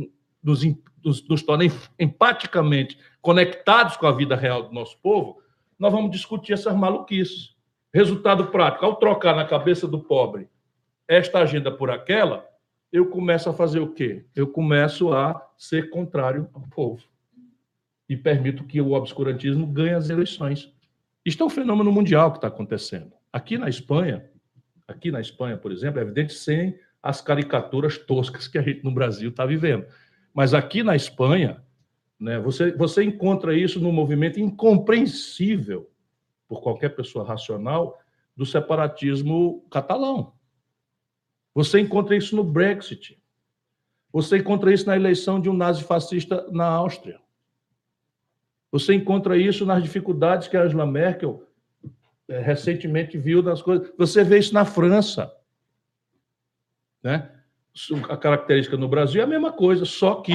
nos, 0.42 0.62
nos, 1.04 1.26
nos 1.28 1.42
torna 1.42 1.64
empaticamente 1.98 2.98
conectados 3.20 3.96
com 3.96 4.06
a 4.06 4.12
vida 4.12 4.34
real 4.34 4.64
do 4.64 4.74
nosso 4.74 4.98
povo, 5.00 5.40
nós 5.78 5.92
vamos 5.92 6.10
discutir 6.10 6.52
essas 6.52 6.74
maluquices. 6.76 7.54
Resultado 7.92 8.46
prático: 8.48 8.84
ao 8.84 8.96
trocar 8.96 9.34
na 9.34 9.44
cabeça 9.44 9.86
do 9.86 10.00
pobre 10.00 10.48
esta 11.08 11.40
agenda 11.40 11.72
por 11.72 11.90
aquela, 11.90 12.46
eu 12.92 13.06
começo 13.08 13.48
a 13.48 13.52
fazer 13.52 13.80
o 13.80 13.92
quê? 13.92 14.24
Eu 14.34 14.46
começo 14.46 15.12
a 15.12 15.48
ser 15.56 15.90
contrário 15.90 16.48
ao 16.52 16.62
povo. 16.62 17.02
E 18.08 18.16
permito 18.16 18.64
que 18.64 18.80
o 18.80 18.92
obscurantismo 18.92 19.66
ganhe 19.66 19.94
as 19.94 20.10
eleições. 20.10 20.72
Isto 21.24 21.42
é 21.42 21.46
um 21.46 21.50
fenômeno 21.50 21.92
mundial 21.92 22.30
que 22.30 22.38
está 22.38 22.48
acontecendo. 22.48 23.12
Aqui 23.32 23.58
na 23.58 23.68
Espanha, 23.68 24.28
aqui 24.86 25.10
na 25.10 25.20
Espanha, 25.20 25.56
por 25.56 25.70
exemplo, 25.70 26.00
é 26.00 26.02
evidente 26.02 26.34
sem 26.34 26.78
as 27.02 27.20
caricaturas 27.20 27.98
toscas 27.98 28.48
que 28.48 28.58
a 28.58 28.62
gente 28.62 28.84
no 28.84 28.92
Brasil 28.92 29.30
está 29.30 29.46
vivendo. 29.46 29.86
Mas 30.32 30.54
aqui 30.54 30.82
na 30.82 30.94
Espanha, 30.94 31.62
né, 32.18 32.38
você, 32.38 32.72
você 32.72 33.02
encontra 33.02 33.56
isso 33.56 33.80
no 33.80 33.92
movimento 33.92 34.38
incompreensível 34.38 35.90
por 36.46 36.60
qualquer 36.62 36.90
pessoa 36.90 37.24
racional 37.24 37.98
do 38.36 38.46
separatismo 38.46 39.64
catalão. 39.70 40.34
Você 41.54 41.80
encontra 41.80 42.16
isso 42.16 42.36
no 42.36 42.44
Brexit. 42.44 43.20
Você 44.12 44.38
encontra 44.38 44.72
isso 44.72 44.86
na 44.86 44.96
eleição 44.96 45.40
de 45.40 45.48
um 45.48 45.52
nazifascista 45.52 46.46
na 46.50 46.66
Áustria. 46.66 47.20
Você 48.72 48.94
encontra 48.94 49.36
isso 49.36 49.66
nas 49.66 49.82
dificuldades 49.82 50.48
que 50.48 50.56
a 50.56 50.62
Angela 50.62 50.86
Merkel 50.86 51.46
é, 52.28 52.40
recentemente 52.40 53.18
viu 53.18 53.42
nas 53.42 53.60
coisas. 53.60 53.92
Você 53.98 54.22
vê 54.22 54.38
isso 54.38 54.54
na 54.54 54.64
França. 54.64 55.34
Né? 57.02 57.30
A 58.08 58.16
característica 58.16 58.76
no 58.76 58.88
Brasil 58.88 59.20
é 59.20 59.24
a 59.24 59.28
mesma 59.28 59.52
coisa, 59.52 59.84
só 59.84 60.16
que 60.16 60.34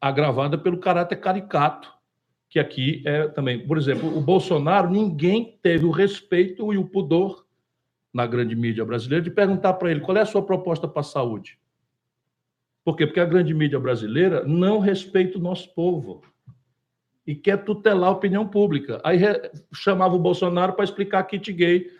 agravada 0.00 0.58
pelo 0.58 0.78
caráter 0.78 1.16
caricato, 1.16 1.92
que 2.48 2.58
aqui 2.58 3.02
é 3.06 3.28
também. 3.28 3.66
Por 3.66 3.78
exemplo, 3.78 4.16
o 4.16 4.20
Bolsonaro, 4.20 4.90
ninguém 4.90 5.58
teve 5.62 5.84
o 5.84 5.90
respeito 5.90 6.72
e 6.72 6.78
o 6.78 6.86
pudor 6.86 7.46
na 8.12 8.26
grande 8.26 8.56
mídia 8.56 8.84
brasileira 8.84 9.22
de 9.22 9.30
perguntar 9.30 9.74
para 9.74 9.90
ele 9.90 10.00
qual 10.00 10.16
é 10.16 10.22
a 10.22 10.26
sua 10.26 10.42
proposta 10.42 10.88
para 10.88 11.00
a 11.00 11.04
saúde. 11.04 11.58
Por 12.84 12.96
quê? 12.96 13.04
Porque 13.06 13.20
a 13.20 13.26
grande 13.26 13.52
mídia 13.52 13.80
brasileira 13.80 14.44
não 14.44 14.78
respeita 14.78 15.38
o 15.38 15.42
nosso 15.42 15.74
povo 15.74 16.22
e 17.26 17.34
quer 17.34 17.64
tutelar 17.64 18.10
a 18.10 18.12
opinião 18.12 18.46
pública. 18.46 19.00
Aí 19.04 19.18
chamava 19.74 20.14
o 20.14 20.20
Bolsonaro 20.20 20.72
para 20.72 20.84
explicar 20.84 21.24
kit 21.24 21.52
gay. 21.52 21.90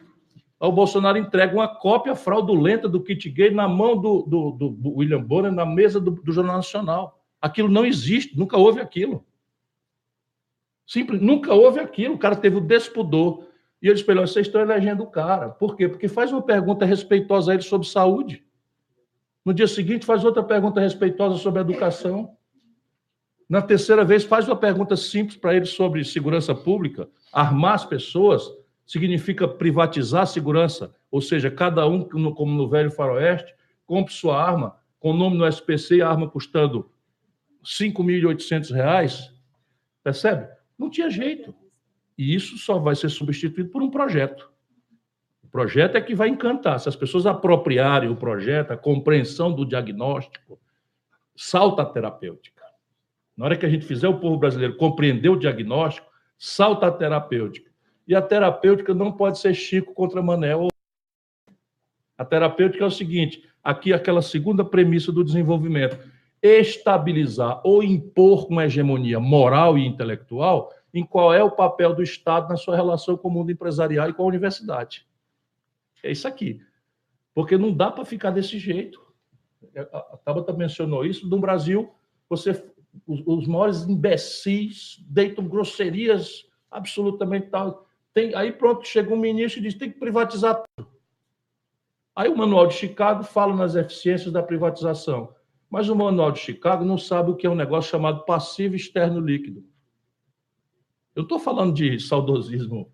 O 0.59 0.73
Bolsonaro 0.73 1.19
entrega 1.19 1.55
uma 1.55 1.69
cópia 1.69 2.15
fraudulenta 2.15 2.89
do 2.89 3.03
kit 3.03 3.29
gay 3.29 3.51
na 3.51 3.69
mão 3.69 4.01
do, 4.01 4.23
do, 4.23 4.51
do 4.71 4.97
William 4.97 5.23
Bonner, 5.23 5.53
na 5.53 5.67
mesa 5.67 6.01
do, 6.01 6.13
do 6.13 6.33
Jornal 6.33 6.57
Nacional. 6.57 7.23
Aquilo 7.41 7.69
não 7.69 7.85
existe, 7.85 8.37
nunca 8.39 8.57
houve 8.57 8.81
aquilo. 8.81 9.25
Simples, 10.87 11.21
nunca 11.21 11.53
houve 11.53 11.79
aquilo. 11.81 12.15
O 12.15 12.19
cara 12.19 12.37
teve 12.37 12.57
o 12.57 12.61
despudor. 12.61 13.47
E 13.83 13.89
ele 13.89 13.97
espelhou, 13.97 14.27
vocês 14.27 14.47
estão 14.47 14.61
elegendo 14.61 15.03
o 15.03 15.11
cara. 15.11 15.51
Por 15.51 15.77
quê? 15.77 15.89
Porque 15.89 16.09
faz 16.09 16.33
uma 16.33 16.41
pergunta 16.41 16.87
respeitosa 16.87 17.51
a 17.51 17.55
ele 17.55 17.63
sobre 17.63 17.87
saúde. 17.87 18.43
No 19.45 19.53
dia 19.53 19.69
seguinte, 19.69 20.07
faz 20.07 20.25
outra 20.25 20.43
pergunta 20.43 20.81
respeitosa 20.81 21.37
sobre 21.37 21.61
educação. 21.61 22.35
Na 23.49 23.61
terceira 23.61 24.05
vez, 24.05 24.25
faz 24.25 24.49
uma 24.49 24.57
pergunta 24.57 24.97
simples 24.97 25.37
para 25.37 25.55
ele 25.55 25.67
sobre 25.67 26.03
segurança 26.05 26.55
pública. 26.55 27.09
Armar 27.33 27.75
as 27.75 27.85
pessoas 27.85 28.43
significa 28.87 29.49
privatizar 29.49 30.23
a 30.23 30.27
segurança, 30.27 30.95
ou 31.11 31.21
seja, 31.21 31.51
cada 31.51 31.87
um, 31.87 32.03
como 32.05 32.53
no 32.53 32.69
velho 32.69 32.91
faroeste, 32.91 33.55
compre 33.85 34.13
sua 34.13 34.41
arma, 34.43 34.77
com 35.01 35.11
o 35.11 35.17
nome 35.17 35.37
no 35.37 35.47
SPC, 35.47 36.01
a 36.01 36.09
arma 36.09 36.29
custando 36.29 36.91
R$ 37.63 37.89
5.800, 37.91 39.33
percebe? 40.03 40.49
Não 40.79 40.89
tinha 40.89 41.11
jeito. 41.11 41.55
E 42.17 42.35
isso 42.35 42.57
só 42.59 42.79
vai 42.79 42.95
ser 42.95 43.09
substituído 43.09 43.71
por 43.71 43.83
um 43.83 43.91
projeto. 43.91 44.51
O 45.43 45.49
projeto 45.49 45.97
é 45.97 46.01
que 46.01 46.15
vai 46.15 46.29
encantar. 46.29 46.79
Se 46.81 46.89
as 46.89 46.97
pessoas 46.97 47.27
apropriarem 47.27 48.09
o 48.09 48.17
projeto, 48.17 48.73
a 48.73 48.77
compreensão 48.77 49.53
do 49.53 49.65
diagnóstico, 49.65 50.59
salta 51.35 51.83
a 51.83 51.87
terapêutica. 51.87 52.63
Na 53.37 53.45
hora 53.45 53.57
que 53.57 53.67
a 53.67 53.69
gente 53.69 53.85
fizer 53.85 54.09
o 54.09 54.19
povo 54.19 54.39
brasileiro 54.39 54.77
compreender 54.77 55.29
o 55.29 55.39
diagnóstico, 55.39 56.11
salta 56.39 56.87
a 56.87 56.93
terapêutica. 56.93 57.71
E 58.07 58.15
a 58.15 58.23
terapêutica 58.23 58.95
não 58.95 59.13
pode 59.13 59.39
ser 59.39 59.55
Chico 59.55 59.93
contra 59.93 60.23
Manel. 60.23 60.69
A 62.17 62.25
terapêutica 62.25 62.85
é 62.85 62.87
o 62.87 62.91
seguinte: 62.91 63.49
aqui 63.63 63.93
aquela 63.93 64.23
segunda 64.23 64.65
premissa 64.65 65.11
do 65.11 65.25
desenvolvimento, 65.25 65.99
estabilizar 66.43 67.61
ou 67.65 67.83
impor 67.83 68.47
uma 68.49 68.65
hegemonia 68.65 69.19
moral 69.19 69.77
e 69.77 69.87
intelectual 69.87 70.73
em 70.95 71.05
qual 71.05 71.35
é 71.35 71.43
o 71.43 71.51
papel 71.51 71.95
do 71.95 72.03
Estado 72.03 72.49
na 72.49 72.57
sua 72.57 72.75
relação 72.75 73.17
com 73.17 73.29
o 73.29 73.31
mundo 73.31 73.53
empresarial 73.53 74.09
e 74.09 74.15
com 74.15 74.23
a 74.23 74.27
universidade. 74.27 75.07
É 76.03 76.11
isso 76.11 76.27
aqui. 76.27 76.63
Porque 77.35 77.59
não 77.59 77.73
dá 77.73 77.91
para 77.91 78.05
ficar 78.05 78.31
desse 78.31 78.59
jeito. 78.59 79.05
É, 79.75 79.81
a 79.81 80.19
Tabata 80.25 80.53
mencionou 80.53 81.05
isso. 81.05 81.29
No 81.29 81.39
Brasil, 81.39 81.93
você, 82.31 82.53
os, 83.07 83.23
os 83.27 83.47
maiores 83.47 83.83
imbecis 83.83 85.05
deitam 85.07 85.47
grosserias 85.47 86.47
absolutamente 86.71 87.49
tal. 87.49 87.86
Tem, 88.17 88.35
aí 88.35 88.51
pronto, 88.51 88.89
chega 88.89 89.13
um 89.13 89.19
ministro 89.19 89.61
e 89.61 89.63
diz 89.63 89.75
tem 89.75 89.91
que 89.91 89.99
privatizar 89.99 90.65
tudo. 90.75 90.89
Aí 92.17 92.31
o 92.31 92.37
Manual 92.37 92.67
de 92.67 92.73
Chicago 92.73 93.23
fala 93.23 93.55
nas 93.55 93.75
eficiências 93.75 94.33
da 94.33 94.43
privatização. 94.43 95.35
Mas 95.69 95.91
o 95.91 95.95
Manual 95.95 96.33
de 96.33 96.39
Chicago 96.39 96.83
não 96.83 96.97
sabe 96.97 97.31
o 97.31 97.37
que 97.37 97.47
é 97.47 97.51
um 97.51 97.55
negócio 97.55 97.91
chamado 97.91 98.25
passivo 98.25 98.75
externo 98.75 99.21
líquido. 99.21 99.63
Eu 101.15 101.25
estou 101.25 101.39
falando 101.39 101.75
de 101.75 102.01
saudosismo 102.01 102.91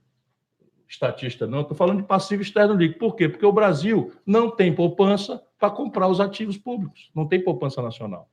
estatista, 0.88 1.46
não, 1.46 1.60
estou 1.60 1.76
falando 1.76 2.00
de 2.00 2.08
passivo 2.08 2.42
externo 2.42 2.74
líquido. 2.74 2.98
Por 2.98 3.14
quê? 3.14 3.28
Porque 3.28 3.46
o 3.46 3.52
Brasil 3.52 4.12
não 4.26 4.50
tem 4.50 4.74
poupança 4.74 5.40
para 5.56 5.70
comprar 5.70 6.08
os 6.08 6.18
ativos 6.18 6.58
públicos, 6.58 7.12
não 7.14 7.28
tem 7.28 7.44
poupança 7.44 7.80
nacional. 7.80 8.28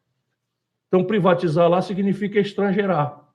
Então, 0.87 1.03
privatizar 1.03 1.69
lá 1.69 1.83
significa 1.83 2.39
estrangeirar. 2.39 3.28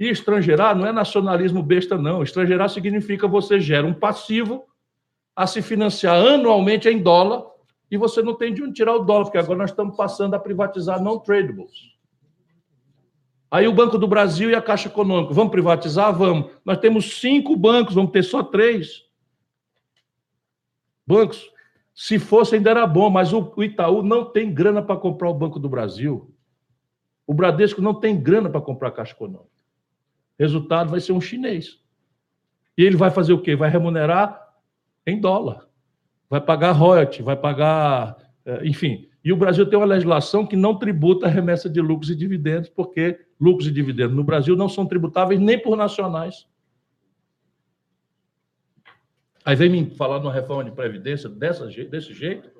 E 0.00 0.08
estrangeirar 0.08 0.74
não 0.74 0.86
é 0.86 0.92
nacionalismo 0.92 1.62
besta, 1.62 1.98
não. 1.98 2.22
Estrangeirar 2.22 2.70
significa 2.70 3.28
você 3.28 3.60
gera 3.60 3.86
um 3.86 3.92
passivo 3.92 4.64
a 5.36 5.46
se 5.46 5.60
financiar 5.60 6.16
anualmente 6.16 6.88
em 6.88 7.02
dólar 7.02 7.44
e 7.90 7.98
você 7.98 8.22
não 8.22 8.34
tem 8.34 8.54
de 8.54 8.62
onde 8.62 8.72
tirar 8.72 8.94
o 8.94 9.04
dólar, 9.04 9.24
porque 9.24 9.36
agora 9.36 9.58
nós 9.58 9.70
estamos 9.70 9.94
passando 9.94 10.32
a 10.32 10.38
privatizar 10.38 11.02
non-tradables. 11.02 11.90
Aí 13.50 13.68
o 13.68 13.74
Banco 13.74 13.98
do 13.98 14.08
Brasil 14.08 14.48
e 14.48 14.54
a 14.54 14.62
Caixa 14.62 14.88
Econômica, 14.88 15.34
vamos 15.34 15.50
privatizar? 15.50 16.16
Vamos. 16.16 16.50
Nós 16.64 16.78
temos 16.78 17.18
cinco 17.20 17.54
bancos, 17.54 17.94
vamos 17.94 18.12
ter 18.12 18.22
só 18.22 18.42
três 18.42 19.04
bancos. 21.06 21.50
Se 21.92 22.18
fosse, 22.18 22.54
ainda 22.54 22.70
era 22.70 22.86
bom, 22.86 23.10
mas 23.10 23.34
o 23.34 23.52
Itaú 23.58 24.02
não 24.02 24.24
tem 24.24 24.54
grana 24.54 24.80
para 24.80 24.96
comprar 24.96 25.28
o 25.28 25.34
Banco 25.34 25.58
do 25.58 25.68
Brasil. 25.68 26.32
O 27.26 27.34
Bradesco 27.34 27.82
não 27.82 27.92
tem 27.92 28.18
grana 28.18 28.48
para 28.48 28.62
comprar 28.62 28.88
a 28.88 28.92
Caixa 28.92 29.12
Econômica. 29.12 29.49
Resultado 30.40 30.90
vai 30.90 31.00
ser 31.00 31.12
um 31.12 31.20
chinês. 31.20 31.78
E 32.78 32.82
ele 32.82 32.96
vai 32.96 33.10
fazer 33.10 33.34
o 33.34 33.42
quê? 33.42 33.54
Vai 33.54 33.68
remunerar 33.68 34.40
em 35.06 35.20
dólar. 35.20 35.68
Vai 36.30 36.40
pagar 36.40 36.72
royalty, 36.72 37.22
vai 37.22 37.36
pagar, 37.36 38.16
eh, 38.46 38.62
enfim. 38.64 39.06
E 39.22 39.34
o 39.34 39.36
Brasil 39.36 39.68
tem 39.68 39.78
uma 39.78 39.84
legislação 39.84 40.46
que 40.46 40.56
não 40.56 40.78
tributa 40.78 41.26
a 41.26 41.28
remessa 41.28 41.68
de 41.68 41.78
lucros 41.78 42.08
e 42.08 42.16
dividendos, 42.16 42.70
porque 42.70 43.20
lucros 43.38 43.68
e 43.68 43.70
dividendos 43.70 44.16
no 44.16 44.24
Brasil 44.24 44.56
não 44.56 44.66
são 44.66 44.86
tributáveis 44.86 45.38
nem 45.38 45.60
por 45.60 45.76
nacionais. 45.76 46.46
Aí 49.44 49.54
vem 49.54 49.68
me 49.68 49.94
falar 49.94 50.20
numa 50.20 50.32
reforma 50.32 50.64
de 50.64 50.70
previdência 50.70 51.28
dessa, 51.28 51.66
desse 51.66 52.14
jeito? 52.14 52.50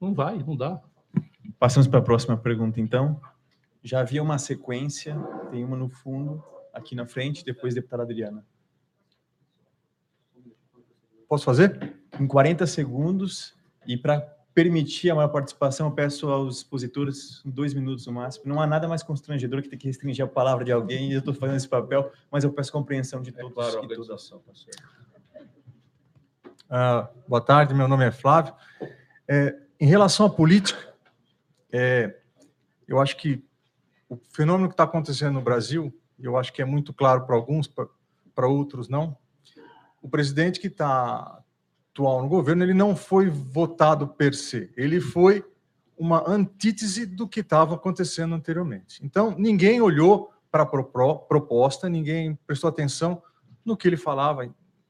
Não 0.00 0.14
vai, 0.14 0.38
não 0.38 0.56
dá. 0.56 0.80
Passamos 1.58 1.88
para 1.88 1.98
a 1.98 2.02
próxima 2.02 2.36
pergunta, 2.36 2.80
então. 2.80 3.20
Já 3.82 4.00
havia 4.00 4.22
uma 4.22 4.38
sequência, 4.38 5.16
tem 5.50 5.64
uma 5.64 5.76
no 5.76 5.88
fundo, 5.88 6.42
aqui 6.74 6.94
na 6.94 7.06
frente, 7.06 7.44
depois 7.44 7.74
deputada 7.74 8.02
Adriana. 8.02 8.44
Posso 11.28 11.44
fazer? 11.44 11.94
Em 12.20 12.26
40 12.26 12.66
segundos, 12.66 13.54
e 13.86 13.96
para 13.96 14.20
permitir 14.54 15.10
a 15.10 15.14
maior 15.14 15.28
participação, 15.28 15.88
eu 15.88 15.92
peço 15.92 16.28
aos 16.28 16.58
expositores 16.58 17.42
dois 17.44 17.74
minutos 17.74 18.06
no 18.06 18.12
máximo. 18.12 18.44
Não 18.46 18.60
há 18.60 18.66
nada 18.66 18.86
mais 18.86 19.02
constrangedor 19.02 19.62
que 19.62 19.68
ter 19.68 19.76
que 19.76 19.86
restringir 19.86 20.24
a 20.24 20.28
palavra 20.28 20.64
de 20.64 20.70
alguém, 20.70 21.10
e 21.10 21.14
eu 21.14 21.18
estou 21.20 21.34
fazendo 21.34 21.56
esse 21.56 21.68
papel, 21.68 22.12
mas 22.30 22.44
eu 22.44 22.52
peço 22.52 22.70
compreensão 22.70 23.22
de 23.22 23.30
é 23.30 23.32
todos. 23.32 23.50
É 23.50 23.54
claro, 23.54 23.78
a 23.78 23.80
organização, 23.80 24.40
tá 24.40 24.52
uh, 26.70 27.08
boa 27.28 27.40
tarde, 27.40 27.74
meu 27.74 27.88
nome 27.88 28.04
é 28.04 28.12
Flávio. 28.12 28.54
É, 29.26 29.56
em 29.80 29.86
relação 29.86 30.26
à 30.26 30.30
política, 30.30 30.94
é, 31.72 32.16
eu 32.86 33.00
acho 33.00 33.16
que 33.16 33.44
o 34.08 34.16
fenômeno 34.16 34.68
que 34.68 34.74
está 34.74 34.84
acontecendo 34.84 35.34
no 35.34 35.40
Brasil, 35.40 35.92
eu 36.18 36.36
acho 36.36 36.52
que 36.52 36.62
é 36.62 36.64
muito 36.64 36.92
claro 36.92 37.26
para 37.26 37.34
alguns, 37.34 37.68
para 38.34 38.46
outros 38.46 38.88
não, 38.88 39.16
o 40.00 40.08
presidente 40.08 40.60
que 40.60 40.66
está 40.66 41.40
atual 41.90 42.22
no 42.22 42.28
governo, 42.28 42.62
ele 42.62 42.74
não 42.74 42.96
foi 42.96 43.30
votado 43.30 44.08
per 44.08 44.34
se, 44.34 44.72
ele 44.76 45.00
foi 45.00 45.44
uma 45.96 46.28
antítese 46.28 47.06
do 47.06 47.28
que 47.28 47.40
estava 47.40 47.76
acontecendo 47.76 48.34
anteriormente. 48.34 49.00
Então, 49.04 49.34
ninguém 49.38 49.80
olhou 49.80 50.32
para 50.50 50.64
a 50.64 50.66
proposta, 50.66 51.88
ninguém 51.88 52.34
prestou 52.46 52.68
atenção 52.68 53.22
no 53.64 53.76
que 53.76 53.88
ele 53.88 53.96
falava, 53.96 54.48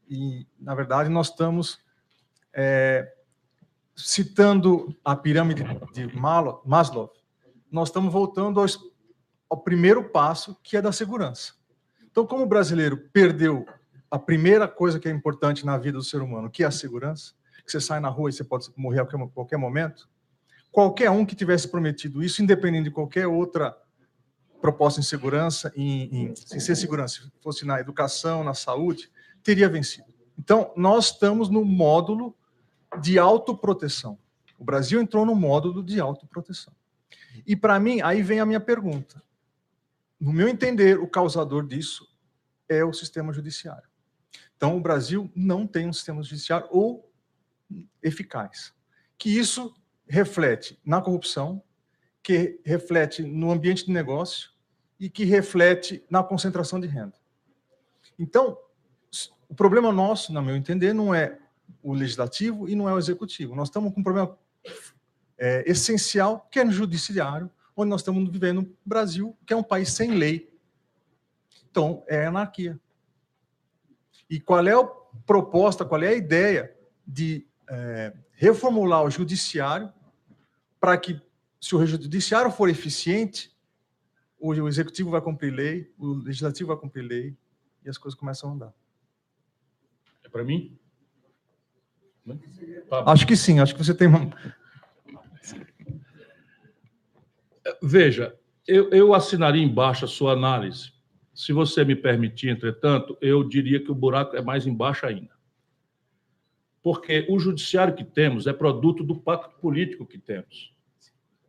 e, 0.09 0.47
na 0.59 0.75
verdade, 0.75 1.09
nós 1.09 1.29
estamos 1.29 1.79
é, 2.53 3.13
citando 3.95 4.95
a 5.05 5.15
pirâmide 5.15 5.65
de 5.93 6.07
Maslow, 6.17 7.13
nós 7.71 7.89
estamos 7.89 8.13
voltando 8.13 8.61
ao, 8.61 8.67
ao 9.49 9.59
primeiro 9.59 10.05
passo, 10.11 10.57
que 10.63 10.77
é 10.77 10.83
da 10.83 10.93
segurança. 10.93 11.55
Então, 12.11 12.27
como 12.27 12.45
o 12.45 12.47
brasileiro 12.47 12.97
perdeu 13.13 13.67
a 14.11 14.19
primeira 14.19 14.69
coisa 14.69 15.01
que 15.01 15.09
é 15.09 15.11
importante 15.11 15.67
na 15.67 15.77
vida 15.77 15.99
do 15.99 16.05
ser 16.05 16.23
humano, 16.23 16.49
que 16.49 16.63
é 16.63 16.67
a 16.67 16.71
segurança, 16.71 17.33
que 17.65 17.73
você 17.73 17.81
sai 17.81 17.99
na 17.99 18.09
rua 18.09 18.31
e 18.31 18.33
você 18.33 18.45
pode 18.45 18.69
morrer 18.77 19.01
a 19.01 19.05
qualquer, 19.05 19.57
momento, 19.57 20.09
qualquer 20.71 21.11
um 21.11 21.25
que 21.25 21.35
tivesse 21.35 21.67
prometido 21.67 22.23
isso, 22.23 22.43
independente 22.43 22.85
de 22.85 22.91
qualquer 22.91 23.27
outra 23.27 23.77
proposta 24.61 25.01
em 25.01 25.03
segurança, 25.03 25.73
em, 25.77 26.33
em 26.33 26.35
ser 26.37 26.77
segurança, 26.77 27.23
se 27.23 27.33
fosse 27.43 27.67
na 27.67 27.81
educação, 27.81 28.45
na 28.45 28.55
saúde, 28.55 29.11
teria 29.43 29.69
vencido. 29.69 30.07
Então, 30.39 30.73
nós 30.77 31.07
estamos 31.07 31.49
no 31.49 31.65
módulo 31.65 32.35
de 33.01 33.19
autoproteção. 33.19 34.19
O 34.59 34.65
Brasil 34.65 35.01
entrou 35.01 35.27
no 35.27 35.35
módulo 35.35 35.83
de 35.83 36.01
autoproteção. 36.01 36.73
E, 37.47 37.57
para 37.57 37.79
mim, 37.79 38.01
aí 38.01 38.23
vem 38.23 38.41
a 38.41 38.47
minha 38.47 38.61
pergunta. 38.61 39.23
No 40.25 40.33
meu 40.33 40.49
entender, 40.49 40.99
o 40.99 41.07
causador 41.07 41.67
disso 41.67 42.09
é 42.67 42.83
o 42.83 42.95
sistema 42.95 43.31
judiciário. 43.31 43.87
Então, 44.57 44.75
o 44.75 44.81
Brasil 44.81 45.31
não 45.37 45.67
tem 45.67 45.87
um 45.87 45.93
sistema 45.93 46.23
judiciário 46.23 46.67
ou 46.71 47.13
eficaz. 48.03 48.73
Que 49.19 49.29
isso 49.29 49.77
reflete 50.09 50.81
na 50.83 51.03
corrupção, 51.03 51.63
que 52.23 52.59
reflete 52.65 53.23
no 53.23 53.53
ambiente 53.53 53.85
de 53.85 53.93
negócio 53.93 54.49
e 54.99 55.11
que 55.11 55.27
reflete 55.27 56.03
na 56.09 56.25
concentração 56.25 56.81
de 56.81 56.87
renda. 56.87 57.21
Então, 58.19 58.57
o 59.47 59.55
problema 59.55 59.93
nosso, 59.93 60.33
no 60.33 60.41
meu 60.41 60.57
entender, 60.57 60.95
não 60.95 61.15
é 61.15 61.39
o 61.83 61.93
legislativo 61.93 62.67
e 62.67 62.75
não 62.75 62.89
é 62.89 62.95
o 62.95 62.99
executivo. 62.99 63.55
Nós 63.55 63.69
estamos 63.69 63.93
com 63.93 64.01
um 64.01 64.03
problema 64.03 64.39
é, 65.37 65.71
essencial, 65.71 66.49
que 66.51 66.61
é 66.61 66.65
no 66.65 66.73
judiciário, 66.73 67.51
onde 67.77 67.91
nós 67.91 68.01
estamos 68.01 68.29
vivendo 68.31 68.63
no 68.63 68.77
Brasil, 68.85 69.37
que 69.47 69.53
é 69.53 69.57
um 69.57 69.63
país 69.63 69.93
sem 69.93 70.13
lei. 70.13 70.53
Então, 71.71 72.05
é 72.07 72.27
anarquia. 72.27 72.79
E 74.29 74.41
qual 74.41 74.67
é 74.67 74.73
a 74.73 74.85
proposta, 75.27 75.85
qual 75.85 76.03
é 76.03 76.09
a 76.09 76.15
ideia 76.15 76.75
de 77.07 77.47
é, 77.69 78.15
reformular 78.33 79.03
o 79.05 79.11
judiciário 79.11 79.93
para 80.81 80.97
que, 80.97 81.21
se 81.61 81.75
o 81.75 81.87
judiciário 81.87 82.51
for 82.51 82.69
eficiente, 82.69 83.55
o 84.39 84.69
executivo 84.69 85.11
vai 85.11 85.21
cumprir 85.21 85.53
lei, 85.53 85.93
o 85.99 86.13
legislativo 86.15 86.69
vai 86.69 86.77
cumprir 86.77 87.03
lei 87.03 87.37
e 87.85 87.89
as 87.89 87.97
coisas 87.97 88.19
começam 88.19 88.51
a 88.51 88.53
andar. 88.53 88.75
É 90.23 90.29
para 90.29 90.45
mim? 90.45 90.79
Acho 93.07 93.27
que 93.27 93.37
sim, 93.37 93.61
acho 93.61 93.75
que 93.75 93.83
você 93.85 93.95
tem 93.95 94.09
uma. 94.09 94.31
Veja, 97.83 98.35
eu, 98.67 98.91
eu 98.91 99.15
assinaria 99.15 99.63
embaixo 99.63 100.05
a 100.05 100.09
sua 100.09 100.33
análise. 100.33 100.93
Se 101.35 101.53
você 101.53 101.85
me 101.85 101.97
permitir, 101.97 102.49
entretanto, 102.49 103.17
eu 103.21 103.43
diria 103.43 103.83
que 103.83 103.91
o 103.91 103.95
buraco 103.95 104.37
é 104.37 104.43
mais 104.43 104.67
embaixo 104.67 105.07
ainda. 105.07 105.35
Porque 106.83 107.27
o 107.29 107.39
judiciário 107.39 107.95
que 107.95 108.05
temos 108.05 108.47
é 108.47 108.53
produto 108.53 109.03
do 109.03 109.17
pacto 109.17 109.59
político 109.59 110.07
que 110.07 110.19
temos 110.19 110.73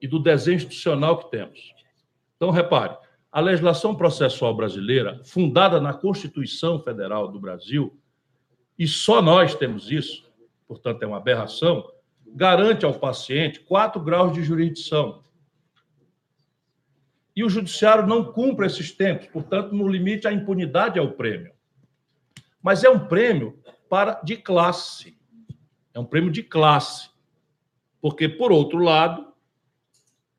e 0.02 0.08
do 0.08 0.20
desenho 0.20 0.56
institucional 0.56 1.18
que 1.18 1.30
temos. 1.30 1.74
Então, 2.36 2.52
repare, 2.52 2.98
a 3.32 3.42
legislação 3.42 3.94
processual 3.94 4.56
brasileira, 4.56 5.20
fundada 5.26 5.82
na 5.82 5.94
Constituição 5.94 6.80
Federal 6.80 7.28
do 7.28 7.38
Brasil, 7.38 8.00
e 8.80 8.88
só 8.88 9.22
nós 9.22 9.54
temos 9.56 9.92
isso, 9.92 10.26
portanto 10.66 11.04
é 11.04 11.06
uma 11.06 11.18
aberração, 11.18 11.86
garante 12.26 12.86
ao 12.86 12.94
paciente 12.94 13.60
quatro 13.60 14.02
graus 14.02 14.32
de 14.32 14.42
jurisdição. 14.42 15.25
E 17.36 17.44
o 17.44 17.50
judiciário 17.50 18.08
não 18.08 18.32
cumpre 18.32 18.66
esses 18.66 18.92
tempos, 18.92 19.28
portanto, 19.28 19.74
no 19.74 19.88
limite, 19.88 20.28
a 20.28 20.32
impunidade 20.32 20.98
é 20.98 21.02
o 21.02 21.12
prêmio. 21.12 21.52
Mas 22.62 22.84
é 22.84 22.90
um 22.90 23.00
prêmio 23.00 23.60
para 23.90 24.22
de 24.24 24.38
classe. 24.38 25.18
É 25.94 26.00
um 26.00 26.06
prêmio 26.06 26.32
de 26.32 26.42
classe. 26.42 27.10
Porque, 28.02 28.30
por 28.30 28.52
outro 28.52 28.80
lado, 28.80 29.28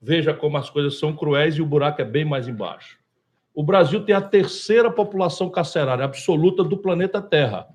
veja 0.00 0.32
como 0.32 0.56
as 0.56 0.70
coisas 0.70 0.98
são 0.98 1.14
cruéis 1.14 1.56
e 1.56 1.62
o 1.62 1.66
buraco 1.66 2.00
é 2.00 2.04
bem 2.04 2.24
mais 2.24 2.48
embaixo. 2.48 2.98
O 3.54 3.62
Brasil 3.62 4.04
tem 4.04 4.14
a 4.14 4.20
terceira 4.20 4.90
população 4.90 5.50
carcerária 5.50 6.04
absoluta 6.04 6.62
do 6.62 6.76
planeta 6.76 7.22
Terra. 7.22 7.66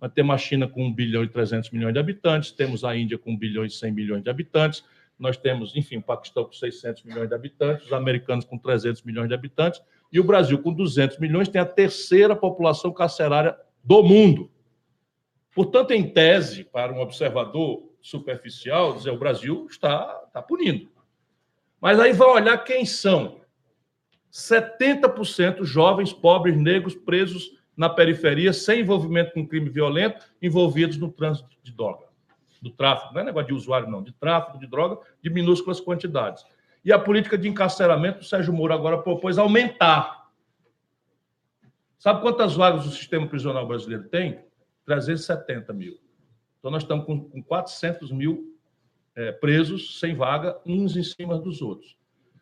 Nós 0.00 0.12
temos 0.12 0.34
a 0.34 0.38
China 0.38 0.66
com 0.68 0.86
1 0.86 0.92
bilhão 0.92 1.24
e 1.24 1.28
300 1.28 1.70
milhões 1.70 1.92
de 1.92 1.98
habitantes, 1.98 2.50
temos 2.50 2.84
a 2.84 2.96
Índia 2.96 3.18
com 3.18 3.32
1 3.32 3.36
bilhão 3.36 3.64
e 3.64 3.70
100 3.70 3.92
milhões 3.92 4.22
de 4.22 4.30
habitantes, 4.30 4.84
nós 5.18 5.36
temos, 5.36 5.74
enfim, 5.74 5.96
o 5.96 6.02
Paquistão 6.02 6.44
com 6.44 6.52
600 6.52 7.02
milhões 7.02 7.28
de 7.28 7.34
habitantes, 7.34 7.86
os 7.86 7.92
americanos 7.92 8.44
com 8.44 8.56
300 8.56 9.02
milhões 9.02 9.28
de 9.28 9.34
habitantes, 9.34 9.82
e 10.12 10.20
o 10.20 10.24
Brasil 10.24 10.62
com 10.62 10.72
200 10.72 11.18
milhões 11.18 11.48
tem 11.48 11.60
a 11.60 11.66
terceira 11.66 12.36
população 12.36 12.92
carcerária 12.92 13.56
do 13.82 14.02
mundo. 14.02 14.50
Portanto, 15.54 15.90
em 15.90 16.08
tese, 16.08 16.64
para 16.64 16.92
um 16.92 17.00
observador 17.00 17.88
superficial, 18.00 18.94
dizer 18.94 19.10
o 19.10 19.18
Brasil 19.18 19.66
está, 19.68 20.22
está 20.26 20.40
punindo. 20.40 20.88
Mas 21.80 21.98
aí 21.98 22.12
vai 22.12 22.28
olhar 22.28 22.58
quem 22.58 22.84
são. 22.86 23.40
70% 24.32 25.64
jovens, 25.64 26.12
pobres, 26.12 26.56
negros, 26.56 26.94
presos 26.94 27.58
na 27.76 27.88
periferia, 27.88 28.52
sem 28.52 28.80
envolvimento 28.80 29.32
com 29.32 29.46
crime 29.46 29.70
violento, 29.70 30.26
envolvidos 30.42 30.96
no 30.96 31.10
trânsito 31.10 31.48
de 31.62 31.72
droga, 31.72 32.06
do 32.62 32.70
tráfico. 32.70 33.12
Não 33.14 33.20
é 33.20 33.24
negócio 33.24 33.48
de 33.48 33.54
usuário, 33.54 33.88
não, 33.88 34.02
de 34.02 34.12
tráfico 34.12 34.58
de 34.58 34.66
droga 34.66 34.98
de 35.22 35.30
minúsculas 35.30 35.80
quantidades. 35.80 36.44
E 36.84 36.92
a 36.92 36.98
política 36.98 37.36
de 37.36 37.48
encarceramento, 37.48 38.20
o 38.20 38.24
Sérgio 38.24 38.52
Moro 38.52 38.72
agora 38.72 38.98
propôs 38.98 39.38
aumentar. 39.38 40.30
Sabe 41.98 42.20
quantas 42.20 42.54
vagas 42.54 42.86
o 42.86 42.90
sistema 42.90 43.26
prisional 43.26 43.66
brasileiro 43.66 44.04
tem? 44.08 44.40
370 44.84 45.72
mil. 45.72 45.98
Então, 46.58 46.70
nós 46.70 46.82
estamos 46.82 47.04
com, 47.04 47.28
com 47.28 47.42
400 47.42 48.10
mil 48.10 48.56
é, 49.14 49.32
presos 49.32 49.98
sem 49.98 50.14
vaga, 50.14 50.58
uns 50.64 50.96
em 50.96 51.02
cima 51.02 51.38
dos 51.38 51.60
outros. 51.60 51.96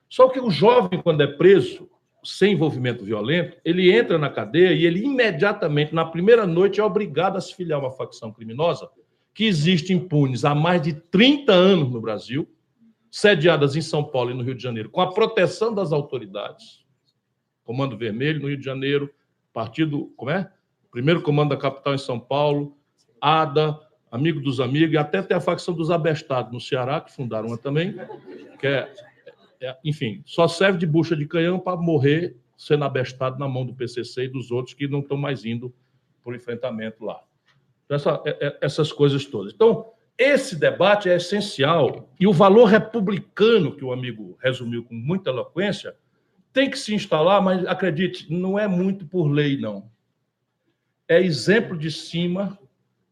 Só 0.09 0.29
que 0.29 0.39
o 0.39 0.51
jovem, 0.51 1.01
quando 1.01 1.23
é 1.23 1.27
preso, 1.27 1.91
sem 2.23 2.53
envolvimento 2.53 3.05
violento, 3.05 3.57
ele 3.65 3.91
entra 3.91 4.19
na 4.19 4.29
cadeia 4.29 4.73
e 4.73 4.85
ele 4.85 5.05
imediatamente, 5.05 5.95
na 5.95 6.05
primeira 6.05 6.47
noite, 6.47 6.81
é 6.81 6.85
obrigado 6.85 7.37
a 7.37 7.41
se 7.41 7.55
filiar 7.55 7.79
a 7.79 7.83
uma 7.85 7.91
facção 7.91 8.33
criminosa 8.33 8.89
que 9.37 9.45
existe 9.45 9.93
impunes 9.93 10.47
há 10.47 10.55
mais 10.55 10.81
de 10.81 10.95
30 10.95 11.53
anos 11.53 11.91
no 11.91 12.01
Brasil, 12.01 12.49
sediadas 13.11 13.77
em 13.77 13.83
São 13.83 14.03
Paulo 14.03 14.31
e 14.31 14.35
no 14.35 14.43
Rio 14.43 14.55
de 14.55 14.63
Janeiro, 14.63 14.89
com 14.89 15.03
a 15.03 15.13
proteção 15.13 15.75
das 15.75 15.93
autoridades. 15.93 16.85
Comando 17.63 17.99
Vermelho 17.99 18.41
no 18.41 18.49
Rio 18.49 18.57
de 18.57 18.65
Janeiro, 18.65 19.13
Partido, 19.53 20.13
como 20.17 20.31
é? 20.31 20.51
Primeiro 20.91 21.21
Comando 21.21 21.51
da 21.51 21.57
Capital 21.57 21.95
em 21.95 21.99
São 21.99 22.19
Paulo, 22.19 22.79
ADA, 23.21 23.79
Amigo 24.11 24.41
dos 24.41 24.59
Amigos, 24.59 24.95
e 24.95 24.99
até 24.99 25.21
tem 25.21 25.37
a 25.37 25.41
facção 25.41 25.75
dos 25.75 25.91
Abestados 25.91 26.51
no 26.51 26.61
Ceará, 26.61 27.01
que 27.01 27.15
fundaram 27.15 27.49
uma 27.49 27.59
também, 27.59 27.95
que 28.59 28.67
é 28.67 28.91
é, 29.61 29.77
enfim, 29.85 30.23
só 30.27 30.47
serve 30.47 30.79
de 30.79 30.87
bucha 30.87 31.17
de 31.17 31.27
canhão 31.27 31.59
para 31.59 31.77
morrer 31.77 32.37
sendo 32.57 32.85
abestado 32.85 33.39
na 33.39 33.49
mão 33.49 33.65
do 33.67 33.75
PCC 33.75 34.25
e 34.25 34.29
dos 34.29 34.51
outros 34.51 34.75
que 34.75 34.89
não 34.89 35.01
estão 35.01 35.17
mais 35.17 35.45
indo 35.45 35.75
para 36.23 36.33
o 36.33 36.37
enfrentamento 36.37 37.05
lá. 37.05 37.21
Essa, 37.89 38.23
é, 38.25 38.47
é, 38.47 38.59
essas 38.61 38.93
coisas 38.93 39.25
todas. 39.25 39.53
Então, 39.53 39.93
esse 40.19 40.57
debate 40.57 41.09
é 41.09 41.17
essencial 41.17 42.11
e 42.19 42.27
o 42.27 42.33
valor 42.33 42.67
republicano, 42.67 43.77
que 43.77 43.85
o 43.85 43.93
amigo 43.93 44.37
resumiu 44.43 44.85
com 44.85 44.95
muita 44.95 45.31
eloquência, 45.31 45.95
tem 46.53 46.71
que 46.71 46.79
se 46.79 46.95
instalar, 46.95 47.43
mas 47.43 47.67
acredite, 47.67 48.33
não 48.33 48.59
é 48.59 48.67
muito 48.67 49.07
por 49.07 49.29
lei, 49.29 49.59
não. 49.59 49.91
É 51.07 51.21
exemplo 51.21 51.77
de 51.77 51.91
cima, 51.91 52.59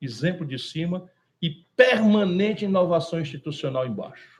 exemplo 0.00 0.46
de 0.46 0.58
cima 0.58 1.08
e 1.40 1.50
permanente 1.76 2.64
inovação 2.64 3.20
institucional 3.20 3.86
embaixo 3.86 4.34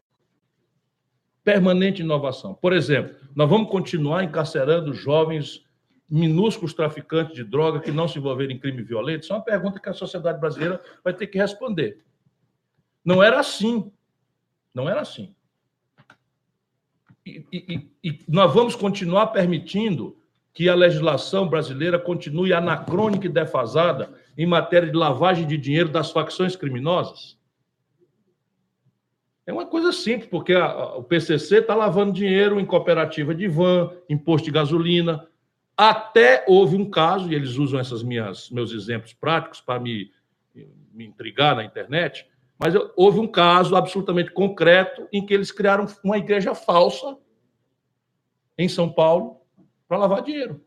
permanente 1.45 2.01
inovação. 2.01 2.55
Por 2.55 2.73
exemplo, 2.73 3.15
nós 3.37 3.49
vamos 3.49 3.71
continuar 3.71 4.25
encarcerando 4.25 4.95
jovens 4.95 5.63
minúsculos 6.09 6.75
traficantes 6.75 7.35
de 7.35 7.45
droga 7.45 7.81
que 7.81 7.91
não 7.91 8.07
se 8.07 8.19
envolveram 8.19 8.53
em 8.53 8.59
crime 8.59 8.83
violento? 8.83 9.23
Isso 9.23 9.33
é 9.33 9.37
uma 9.37 9.45
pergunta 9.45 9.81
que 9.81 9.89
a 9.89 9.95
sociedade 9.95 10.39
brasileira 10.39 10.81
vai 11.03 11.13
ter 11.13 11.27
que 11.27 11.39
responder. 11.39 12.05
Não 13.05 13.23
era 13.23 13.41
assim. 13.41 13.93
Não 14.75 14.89
era 14.89 15.01
assim. 15.01 15.35
E, 17.25 17.45
e, 17.53 17.91
e 18.03 18.25
nós 18.29 18.53
vamos 18.53 18.77
continuar 18.77 19.29
permitindo 19.29 20.17
que 20.53 20.69
a 20.69 20.75
legislação 20.75 21.49
brasileira 21.49 21.99
continue 21.99 22.53
anacrônica 22.53 23.27
e 23.27 23.31
defasada 23.31 24.15
em 24.39 24.47
matéria 24.47 24.91
de 24.91 24.97
lavagem 24.97 25.47
de 25.47 25.57
dinheiro 25.57 25.89
das 25.89 26.11
facções 26.11 26.55
criminosas? 26.55 27.37
É 29.47 29.53
uma 29.53 29.67
coisa 29.67 29.93
simples, 29.93 30.29
porque 30.31 30.55
a, 30.55 30.65
a, 30.65 30.97
o 30.97 31.03
PCC 31.03 31.59
está 31.59 31.75
lavando 31.75 32.13
dinheiro 32.13 32.59
em 32.59 32.65
cooperativa 32.65 33.35
de 33.35 33.47
van, 33.49 33.91
imposto 34.09 34.47
de 34.47 34.53
gasolina. 34.53 35.27
Até 35.77 36.45
houve 36.47 36.77
um 36.77 36.89
caso, 36.89 37.31
e 37.31 37.35
eles 37.35 37.57
usam 37.57 37.81
esses 37.81 38.03
meus 38.03 38.73
exemplos 38.73 39.13
práticos 39.13 39.61
para 39.61 39.81
me, 39.81 40.13
me 40.93 41.05
intrigar 41.05 41.57
na 41.57 41.65
internet, 41.65 42.27
mas 42.59 42.75
houve 42.97 43.19
um 43.19 43.27
caso 43.27 43.75
absolutamente 43.75 44.31
concreto 44.31 45.09
em 45.13 45.25
que 45.25 45.35
eles 45.35 45.51
criaram 45.51 45.87
uma 46.05 46.17
igreja 46.17 46.55
falsa 46.55 47.17
em 48.57 48.69
São 48.69 48.91
Paulo 48.91 49.41
para 49.89 49.99
lavar 49.99 50.23
dinheiro. 50.23 50.65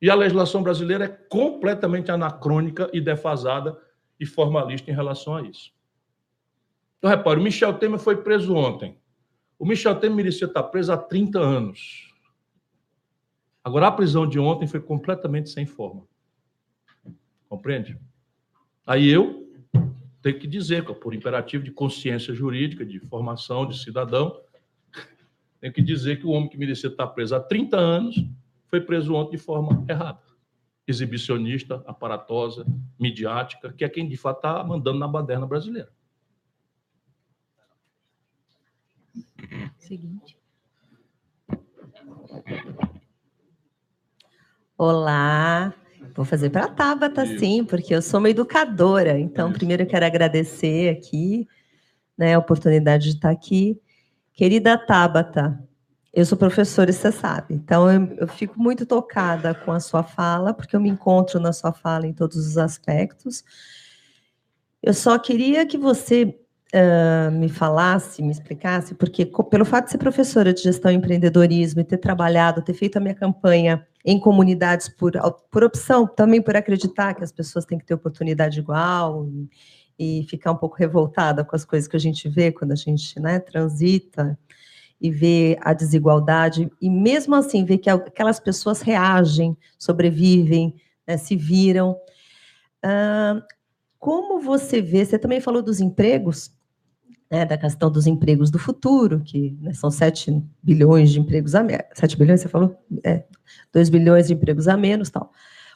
E 0.00 0.08
a 0.08 0.14
legislação 0.14 0.62
brasileira 0.62 1.06
é 1.06 1.08
completamente 1.08 2.10
anacrônica 2.10 2.88
e 2.92 3.00
defasada 3.00 3.76
e 4.20 4.24
formalista 4.24 4.90
em 4.90 4.94
relação 4.94 5.36
a 5.36 5.42
isso. 5.42 5.72
Então, 6.98 7.10
repare, 7.10 7.40
o 7.40 7.42
Michel 7.42 7.74
Temer 7.74 7.98
foi 7.98 8.22
preso 8.22 8.54
ontem. 8.54 8.98
O 9.58 9.66
Michel 9.66 9.96
Temer 9.96 10.16
merecia 10.16 10.46
estar 10.46 10.62
preso 10.64 10.92
há 10.92 10.96
30 10.96 11.38
anos. 11.38 12.14
Agora, 13.66 13.88
a 13.88 13.90
prisão 13.90 14.28
de 14.28 14.38
ontem 14.38 14.68
foi 14.68 14.78
completamente 14.78 15.50
sem 15.50 15.66
forma. 15.66 16.06
Compreende? 17.48 17.98
Aí 18.86 19.08
eu 19.08 19.44
tenho 20.22 20.38
que 20.38 20.46
dizer, 20.46 20.84
por 20.84 21.12
imperativo 21.12 21.64
de 21.64 21.72
consciência 21.72 22.32
jurídica, 22.32 22.86
de 22.86 23.00
formação 23.00 23.66
de 23.66 23.76
cidadão, 23.76 24.40
tenho 25.60 25.72
que 25.72 25.82
dizer 25.82 26.20
que 26.20 26.26
o 26.28 26.30
homem 26.30 26.48
que 26.48 26.56
merecia 26.56 26.88
estar 26.88 27.08
preso 27.08 27.34
há 27.34 27.40
30 27.40 27.76
anos 27.76 28.24
foi 28.68 28.80
preso 28.80 29.12
ontem 29.14 29.32
de 29.32 29.42
forma 29.42 29.84
errada. 29.88 30.22
Exibicionista, 30.86 31.82
aparatosa, 31.88 32.64
midiática, 32.96 33.72
que 33.72 33.84
é 33.84 33.88
quem 33.88 34.08
de 34.08 34.16
fato 34.16 34.36
está 34.36 34.62
mandando 34.62 35.00
na 35.00 35.08
baderna 35.08 35.44
brasileira. 35.44 35.92
Seguinte. 39.76 40.38
Olá, 44.78 45.72
vou 46.14 46.22
fazer 46.26 46.50
para 46.50 46.66
a 46.66 46.68
Tabata, 46.68 47.24
sim, 47.38 47.64
porque 47.64 47.94
eu 47.94 48.02
sou 48.02 48.20
uma 48.20 48.28
educadora. 48.28 49.18
Então, 49.18 49.50
primeiro 49.50 49.84
eu 49.84 49.86
quero 49.86 50.04
agradecer 50.04 50.90
aqui 50.90 51.48
né, 52.16 52.34
a 52.34 52.38
oportunidade 52.38 53.04
de 53.04 53.16
estar 53.16 53.30
aqui. 53.30 53.80
Querida 54.34 54.76
Tabata, 54.76 55.58
eu 56.12 56.26
sou 56.26 56.36
professora 56.36 56.90
e 56.90 56.92
você 56.92 57.10
sabe. 57.10 57.54
Então, 57.54 57.90
eu, 57.90 58.16
eu, 58.18 58.28
fico 58.28 58.60
muito 58.60 58.84
tocada 58.84 59.54
com 59.54 59.72
a 59.72 59.80
sua 59.80 60.02
fala, 60.02 60.52
porque 60.52 60.76
eu 60.76 60.80
me 60.80 60.90
encontro 60.90 61.40
na 61.40 61.54
sua 61.54 61.72
fala 61.72 62.06
em 62.06 62.12
todos 62.12 62.36
os 62.36 62.58
aspectos. 62.58 63.42
Eu 64.82 64.92
só 64.92 65.18
queria 65.18 65.64
que 65.64 65.78
você 65.78 66.38
me 67.32 67.48
falasse, 67.48 68.22
me 68.22 68.30
explicasse, 68.30 68.94
porque 68.94 69.24
pelo 69.50 69.64
fato 69.64 69.86
de 69.86 69.92
ser 69.92 69.98
professora 69.98 70.52
de 70.52 70.62
gestão 70.62 70.90
e 70.90 70.94
empreendedorismo 70.94 71.80
e 71.80 71.84
ter 71.84 71.98
trabalhado, 71.98 72.62
ter 72.62 72.74
feito 72.74 72.96
a 72.96 73.00
minha 73.00 73.14
campanha 73.14 73.86
em 74.04 74.20
comunidades 74.20 74.88
por, 74.88 75.12
por 75.50 75.64
opção, 75.64 76.06
também 76.06 76.40
por 76.42 76.56
acreditar 76.56 77.14
que 77.14 77.24
as 77.24 77.32
pessoas 77.32 77.64
têm 77.64 77.78
que 77.78 77.84
ter 77.84 77.94
oportunidade 77.94 78.58
igual 78.58 79.26
e, 79.98 80.20
e 80.20 80.26
ficar 80.28 80.52
um 80.52 80.56
pouco 80.56 80.76
revoltada 80.76 81.44
com 81.44 81.56
as 81.56 81.64
coisas 81.64 81.88
que 81.88 81.96
a 81.96 82.00
gente 82.00 82.28
vê 82.28 82.52
quando 82.52 82.72
a 82.72 82.76
gente 82.76 83.18
né, 83.18 83.38
transita 83.38 84.38
e 85.00 85.10
vê 85.10 85.58
a 85.60 85.72
desigualdade, 85.74 86.70
e 86.80 86.88
mesmo 86.88 87.34
assim 87.34 87.64
ver 87.64 87.78
que 87.78 87.90
aquelas 87.90 88.40
pessoas 88.40 88.80
reagem, 88.80 89.56
sobrevivem, 89.78 90.74
né, 91.06 91.18
se 91.18 91.36
viram. 91.36 91.92
Uh, 92.82 93.42
como 93.98 94.40
você 94.40 94.80
vê, 94.80 95.04
você 95.04 95.18
também 95.18 95.40
falou 95.40 95.60
dos 95.60 95.80
empregos, 95.80 96.55
né, 97.30 97.44
da 97.44 97.58
questão 97.58 97.90
dos 97.90 98.06
empregos 98.06 98.50
do 98.50 98.58
futuro, 98.58 99.20
que 99.24 99.56
né, 99.60 99.72
são 99.72 99.90
7 99.90 100.42
bilhões 100.62 101.10
de 101.10 101.20
empregos 101.20 101.54
a 101.54 101.62
menos. 101.62 101.84
7 101.94 102.16
bilhões, 102.16 102.40
você 102.40 102.48
falou? 102.48 102.76
É, 103.02 103.24
2 103.72 103.88
bilhões 103.88 104.28
de 104.28 104.34
empregos 104.34 104.68
a 104.68 104.76
menos 104.76 105.10
tal. 105.10 105.32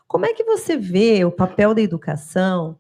Como 0.07 0.27
é 0.27 0.33
que 0.33 0.45
você 0.45 0.77
vê 0.77 1.25
o 1.25 1.31
papel 1.31 1.75
da 1.75 1.81
educação 1.81 2.79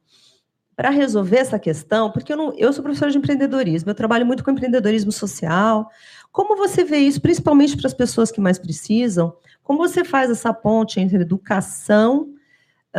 para 0.76 0.90
resolver 0.90 1.36
essa 1.38 1.58
questão? 1.58 2.10
Porque 2.10 2.32
eu, 2.32 2.36
não, 2.36 2.52
eu 2.56 2.72
sou 2.72 2.82
professora 2.82 3.10
de 3.10 3.18
empreendedorismo, 3.18 3.90
eu 3.90 3.94
trabalho 3.94 4.26
muito 4.26 4.44
com 4.44 4.50
empreendedorismo 4.50 5.12
social. 5.12 5.88
Como 6.32 6.56
você 6.56 6.84
vê 6.84 6.98
isso, 6.98 7.20
principalmente 7.20 7.76
para 7.76 7.86
as 7.86 7.94
pessoas 7.94 8.30
que 8.30 8.40
mais 8.40 8.58
precisam? 8.58 9.32
Como 9.62 9.78
você 9.78 10.04
faz 10.04 10.30
essa 10.30 10.52
ponte 10.52 11.00
entre 11.00 11.18
educação, 11.18 12.34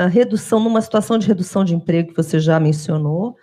redução, 0.09 0.59
numa 0.59 0.81
situação 0.81 1.17
de 1.17 1.27
redução 1.27 1.65
de 1.65 1.75
emprego 1.75 2.09
que 2.09 2.15
você 2.15 2.39
já 2.39 2.59
mencionou, 2.59 3.35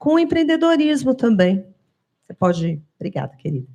com 0.00 0.18
empreendedorismo 0.18 1.14
também. 1.14 1.62
Você 2.24 2.32
pode. 2.32 2.82
Obrigada, 2.96 3.36
querida. 3.36 3.68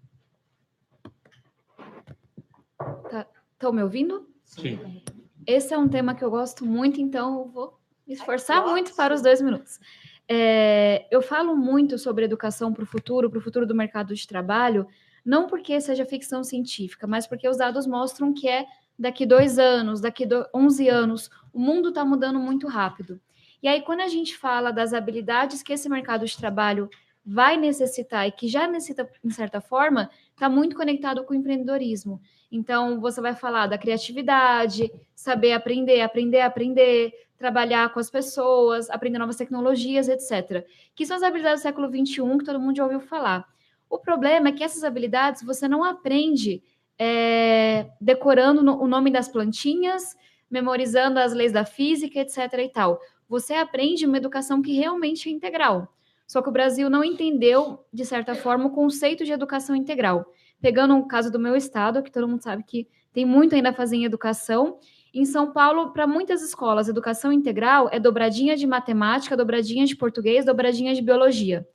Estão 3.06 3.26
tá, 3.60 3.72
me 3.72 3.84
ouvindo? 3.84 4.28
Sim. 4.44 5.02
Esse 5.46 5.74
é 5.74 5.78
um 5.78 5.88
tema 5.88 6.16
que 6.16 6.26
eu 6.26 6.32
gosto 6.32 6.66
muito, 6.66 7.00
então 7.00 7.40
eu 7.40 7.46
vou 7.46 7.80
me 8.08 8.16
esforçar 8.16 8.66
muito 8.66 8.96
para 8.96 9.14
os 9.14 9.22
dois 9.22 9.40
minutos. 9.40 9.80
É, 10.28 11.08
eu 11.12 11.22
falo 11.22 11.56
muito 11.56 12.00
sobre 12.00 12.26
educação 12.26 12.74
para 12.74 12.84
o 12.84 12.88
futuro, 12.88 13.30
para 13.30 13.38
o 13.38 13.42
futuro 13.42 13.68
do 13.68 13.76
mercado 13.76 14.16
de 14.16 14.28
trabalho, 14.28 14.88
não 15.24 15.46
porque 15.46 15.80
seja 15.80 16.06
ficção 16.06 16.44
científica, 16.44 17.06
mas 17.06 17.28
porque 17.28 17.48
os 17.48 17.58
dados 17.58 17.86
mostram 17.86 18.34
que 18.34 18.48
é 18.48 18.66
daqui 18.98 19.28
dois 19.28 19.60
anos, 19.60 20.02
daqui 20.02 20.28
11 20.54 20.90
anos, 20.90 21.30
o 21.54 21.60
mundo 21.60 21.90
está 21.90 22.04
mudando 22.04 22.40
muito 22.40 22.68
rápido. 22.68 23.22
E 23.66 23.68
aí, 23.68 23.82
quando 23.82 24.02
a 24.02 24.08
gente 24.08 24.38
fala 24.38 24.72
das 24.72 24.94
habilidades 24.94 25.64
que 25.64 25.74
esse 25.74 25.90
mercado 25.90 26.24
de 26.24 26.38
trabalho 26.38 26.88
vai 27.26 27.58
necessitar 27.58 28.28
e 28.28 28.32
que 28.32 28.48
já 28.48 28.68
necessita, 28.68 29.10
em 29.24 29.32
certa 29.32 29.60
forma, 29.60 30.08
está 30.30 30.48
muito 30.48 30.76
conectado 30.76 31.24
com 31.24 31.34
o 31.34 31.36
empreendedorismo. 31.36 32.22
Então, 32.52 33.02
você 33.02 33.20
vai 33.20 33.34
falar 33.34 33.66
da 33.66 33.76
criatividade, 33.76 34.92
saber 35.16 35.54
aprender, 35.54 36.02
aprender, 36.02 36.42
aprender, 36.42 37.12
trabalhar 37.40 37.92
com 37.92 38.00
as 38.00 38.08
pessoas, 38.08 38.88
aprender 38.92 39.18
novas 39.18 39.36
tecnologias, 39.36 40.10
etc. 40.10 40.64
Que 40.94 41.04
são 41.04 41.18
as 41.18 41.24
habilidades 41.24 41.62
do 41.62 41.64
século 41.64 41.88
XXI 41.88 42.38
que 42.38 42.46
todo 42.46 42.60
mundo 42.60 42.78
já 42.78 42.84
ouviu 42.84 43.00
falar. 43.00 43.48
O 43.90 43.98
problema 43.98 44.50
é 44.50 44.52
que 44.52 44.64
essas 44.64 44.84
habilidades 44.84 45.42
você 45.42 45.68
não 45.68 45.84
aprende 45.84 46.62
é, 47.00 47.88
decorando 48.00 48.62
o 48.62 48.88
nome 48.88 49.10
das 49.10 49.28
plantinhas, 49.28 50.16
memorizando 50.52 51.20
as 51.20 51.34
leis 51.34 51.52
da 51.52 51.66
física, 51.66 52.20
etc. 52.20 52.38
e 52.60 52.70
tal 52.70 53.02
você 53.28 53.54
aprende 53.54 54.06
uma 54.06 54.18
educação 54.18 54.62
que 54.62 54.74
realmente 54.74 55.30
é 55.30 55.32
integral. 55.32 55.94
Só 56.28 56.42
que 56.42 56.50
o 56.50 56.52
Brasil 56.52 56.90
não 56.90 57.04
entendeu, 57.04 57.86
de 57.94 58.06
certa 58.06 58.34
forma, 58.34 58.66
o 58.66 58.72
conceito 58.72 59.24
de 59.24 59.32
educação 59.32 59.76
integral. 59.76 60.26
Pegando 60.60 60.98
o 60.98 61.08
caso 61.08 61.32
do 61.32 61.40
meu 61.40 61.56
estado, 61.56 62.02
que 62.02 62.12
todo 62.12 62.28
mundo 62.28 62.42
sabe 62.42 62.64
que 62.64 62.88
tem 63.14 63.26
muito 63.26 63.56
ainda 63.56 63.70
a 63.70 63.74
fazer 63.74 63.98
em 63.98 64.06
educação, 64.06 64.80
em 65.14 65.24
São 65.24 65.54
Paulo, 65.54 65.94
para 65.94 66.06
muitas 66.06 66.42
escolas, 66.42 66.90
educação 66.90 67.32
integral 67.32 67.88
é 67.90 68.00
dobradinha 68.00 68.58
de 68.58 68.68
matemática, 68.68 69.38
dobradinha 69.38 69.86
de 69.86 69.96
português, 69.96 70.44
dobradinha 70.44 70.94
de 70.94 71.02
biologia. 71.02 71.66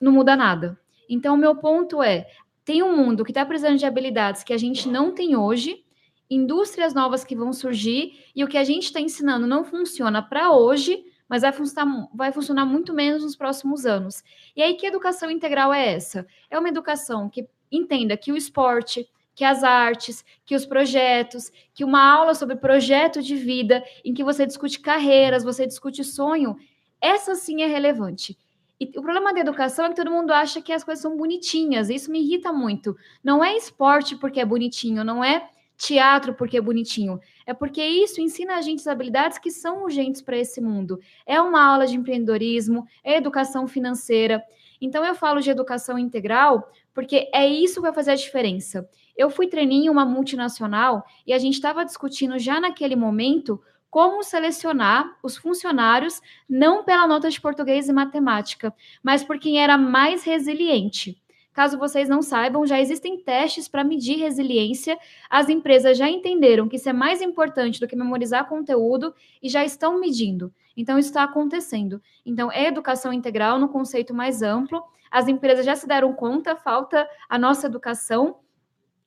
Não 0.00 0.10
muda 0.10 0.34
nada. 0.34 0.80
Então, 1.10 1.34
o 1.34 1.38
meu 1.38 1.56
ponto 1.56 2.02
é: 2.02 2.26
tem 2.64 2.82
um 2.82 2.96
mundo 2.96 3.24
que 3.24 3.30
está 3.30 3.44
precisando 3.44 3.76
de 3.76 3.84
habilidades 3.84 4.42
que 4.42 4.54
a 4.54 4.56
gente 4.56 4.88
não 4.88 5.12
tem 5.12 5.36
hoje, 5.36 5.84
indústrias 6.30 6.94
novas 6.94 7.24
que 7.24 7.36
vão 7.36 7.52
surgir 7.52 8.24
e 8.34 8.44
o 8.44 8.48
que 8.48 8.58
a 8.58 8.64
gente 8.64 8.84
está 8.84 9.00
ensinando 9.00 9.46
não 9.46 9.64
funciona 9.64 10.22
para 10.22 10.52
hoje, 10.52 11.04
mas 11.28 11.42
vai 11.42 11.52
funcionar, 11.52 12.08
vai 12.14 12.32
funcionar 12.32 12.64
muito 12.64 12.92
menos 12.92 13.22
nos 13.22 13.36
próximos 13.36 13.84
anos. 13.86 14.22
E 14.56 14.62
aí, 14.62 14.74
que 14.74 14.86
educação 14.86 15.30
integral 15.30 15.72
é 15.72 15.94
essa? 15.94 16.26
É 16.50 16.58
uma 16.58 16.68
educação 16.68 17.28
que 17.28 17.46
entenda 17.70 18.16
que 18.16 18.32
o 18.32 18.36
esporte, 18.36 19.08
que 19.34 19.44
as 19.44 19.62
artes, 19.62 20.24
que 20.44 20.54
os 20.54 20.66
projetos, 20.66 21.52
que 21.74 21.84
uma 21.84 22.02
aula 22.02 22.34
sobre 22.34 22.56
projeto 22.56 23.22
de 23.22 23.36
vida, 23.36 23.84
em 24.04 24.12
que 24.12 24.24
você 24.24 24.46
discute 24.46 24.80
carreiras, 24.80 25.44
você 25.44 25.66
discute 25.66 26.02
sonho, 26.02 26.56
essa 27.00 27.34
sim 27.34 27.62
é 27.62 27.66
relevante. 27.66 28.36
E 28.80 28.86
o 28.96 29.02
problema 29.02 29.32
da 29.32 29.40
educação 29.40 29.86
é 29.86 29.88
que 29.90 29.96
todo 29.96 30.10
mundo 30.10 30.32
acha 30.32 30.62
que 30.62 30.72
as 30.72 30.84
coisas 30.84 31.02
são 31.02 31.16
bonitinhas, 31.16 31.90
isso 31.90 32.10
me 32.10 32.20
irrita 32.20 32.52
muito. 32.52 32.96
Não 33.22 33.44
é 33.44 33.56
esporte 33.56 34.16
porque 34.16 34.40
é 34.40 34.44
bonitinho, 34.44 35.04
não 35.04 35.22
é 35.22 35.48
teatro 35.78 36.34
porque 36.34 36.58
é 36.58 36.60
bonitinho. 36.60 37.20
É 37.46 37.54
porque 37.54 37.82
isso 37.82 38.20
ensina 38.20 38.56
a 38.56 38.60
gente 38.60 38.80
as 38.80 38.86
habilidades 38.88 39.38
que 39.38 39.50
são 39.50 39.84
urgentes 39.84 40.20
para 40.20 40.36
esse 40.36 40.60
mundo. 40.60 40.98
É 41.24 41.40
uma 41.40 41.64
aula 41.64 41.86
de 41.86 41.96
empreendedorismo, 41.96 42.84
é 43.02 43.16
educação 43.16 43.66
financeira. 43.66 44.42
Então 44.80 45.04
eu 45.04 45.14
falo 45.14 45.40
de 45.40 45.50
educação 45.50 45.98
integral 45.98 46.70
porque 46.92 47.30
é 47.32 47.46
isso 47.46 47.76
que 47.76 47.82
vai 47.82 47.92
fazer 47.92 48.10
a 48.10 48.16
diferença. 48.16 48.88
Eu 49.16 49.30
fui 49.30 49.46
treininho 49.46 49.86
em 49.86 49.88
uma 49.88 50.04
multinacional 50.04 51.04
e 51.26 51.32
a 51.32 51.38
gente 51.38 51.54
estava 51.54 51.84
discutindo 51.84 52.38
já 52.38 52.60
naquele 52.60 52.96
momento 52.96 53.60
como 53.88 54.22
selecionar 54.22 55.16
os 55.22 55.36
funcionários 55.36 56.20
não 56.48 56.84
pela 56.84 57.06
nota 57.06 57.30
de 57.30 57.40
português 57.40 57.88
e 57.88 57.92
matemática, 57.92 58.74
mas 59.02 59.24
por 59.24 59.38
quem 59.38 59.62
era 59.62 59.78
mais 59.78 60.24
resiliente. 60.24 61.16
Caso 61.58 61.76
vocês 61.76 62.08
não 62.08 62.22
saibam, 62.22 62.64
já 62.64 62.80
existem 62.80 63.18
testes 63.18 63.66
para 63.66 63.82
medir 63.82 64.16
resiliência. 64.16 64.96
As 65.28 65.48
empresas 65.48 65.98
já 65.98 66.08
entenderam 66.08 66.68
que 66.68 66.76
isso 66.76 66.88
é 66.88 66.92
mais 66.92 67.20
importante 67.20 67.80
do 67.80 67.88
que 67.88 67.96
memorizar 67.96 68.48
conteúdo 68.48 69.12
e 69.42 69.48
já 69.48 69.64
estão 69.64 69.98
medindo. 69.98 70.54
Então, 70.76 70.96
isso 70.96 71.08
está 71.08 71.24
acontecendo. 71.24 72.00
Então, 72.24 72.48
é 72.52 72.68
educação 72.68 73.12
integral 73.12 73.58
no 73.58 73.68
conceito 73.68 74.14
mais 74.14 74.40
amplo. 74.40 74.80
As 75.10 75.26
empresas 75.26 75.66
já 75.66 75.74
se 75.74 75.88
deram 75.88 76.12
conta, 76.12 76.54
falta 76.54 77.04
a 77.28 77.36
nossa 77.36 77.66
educação. 77.66 78.36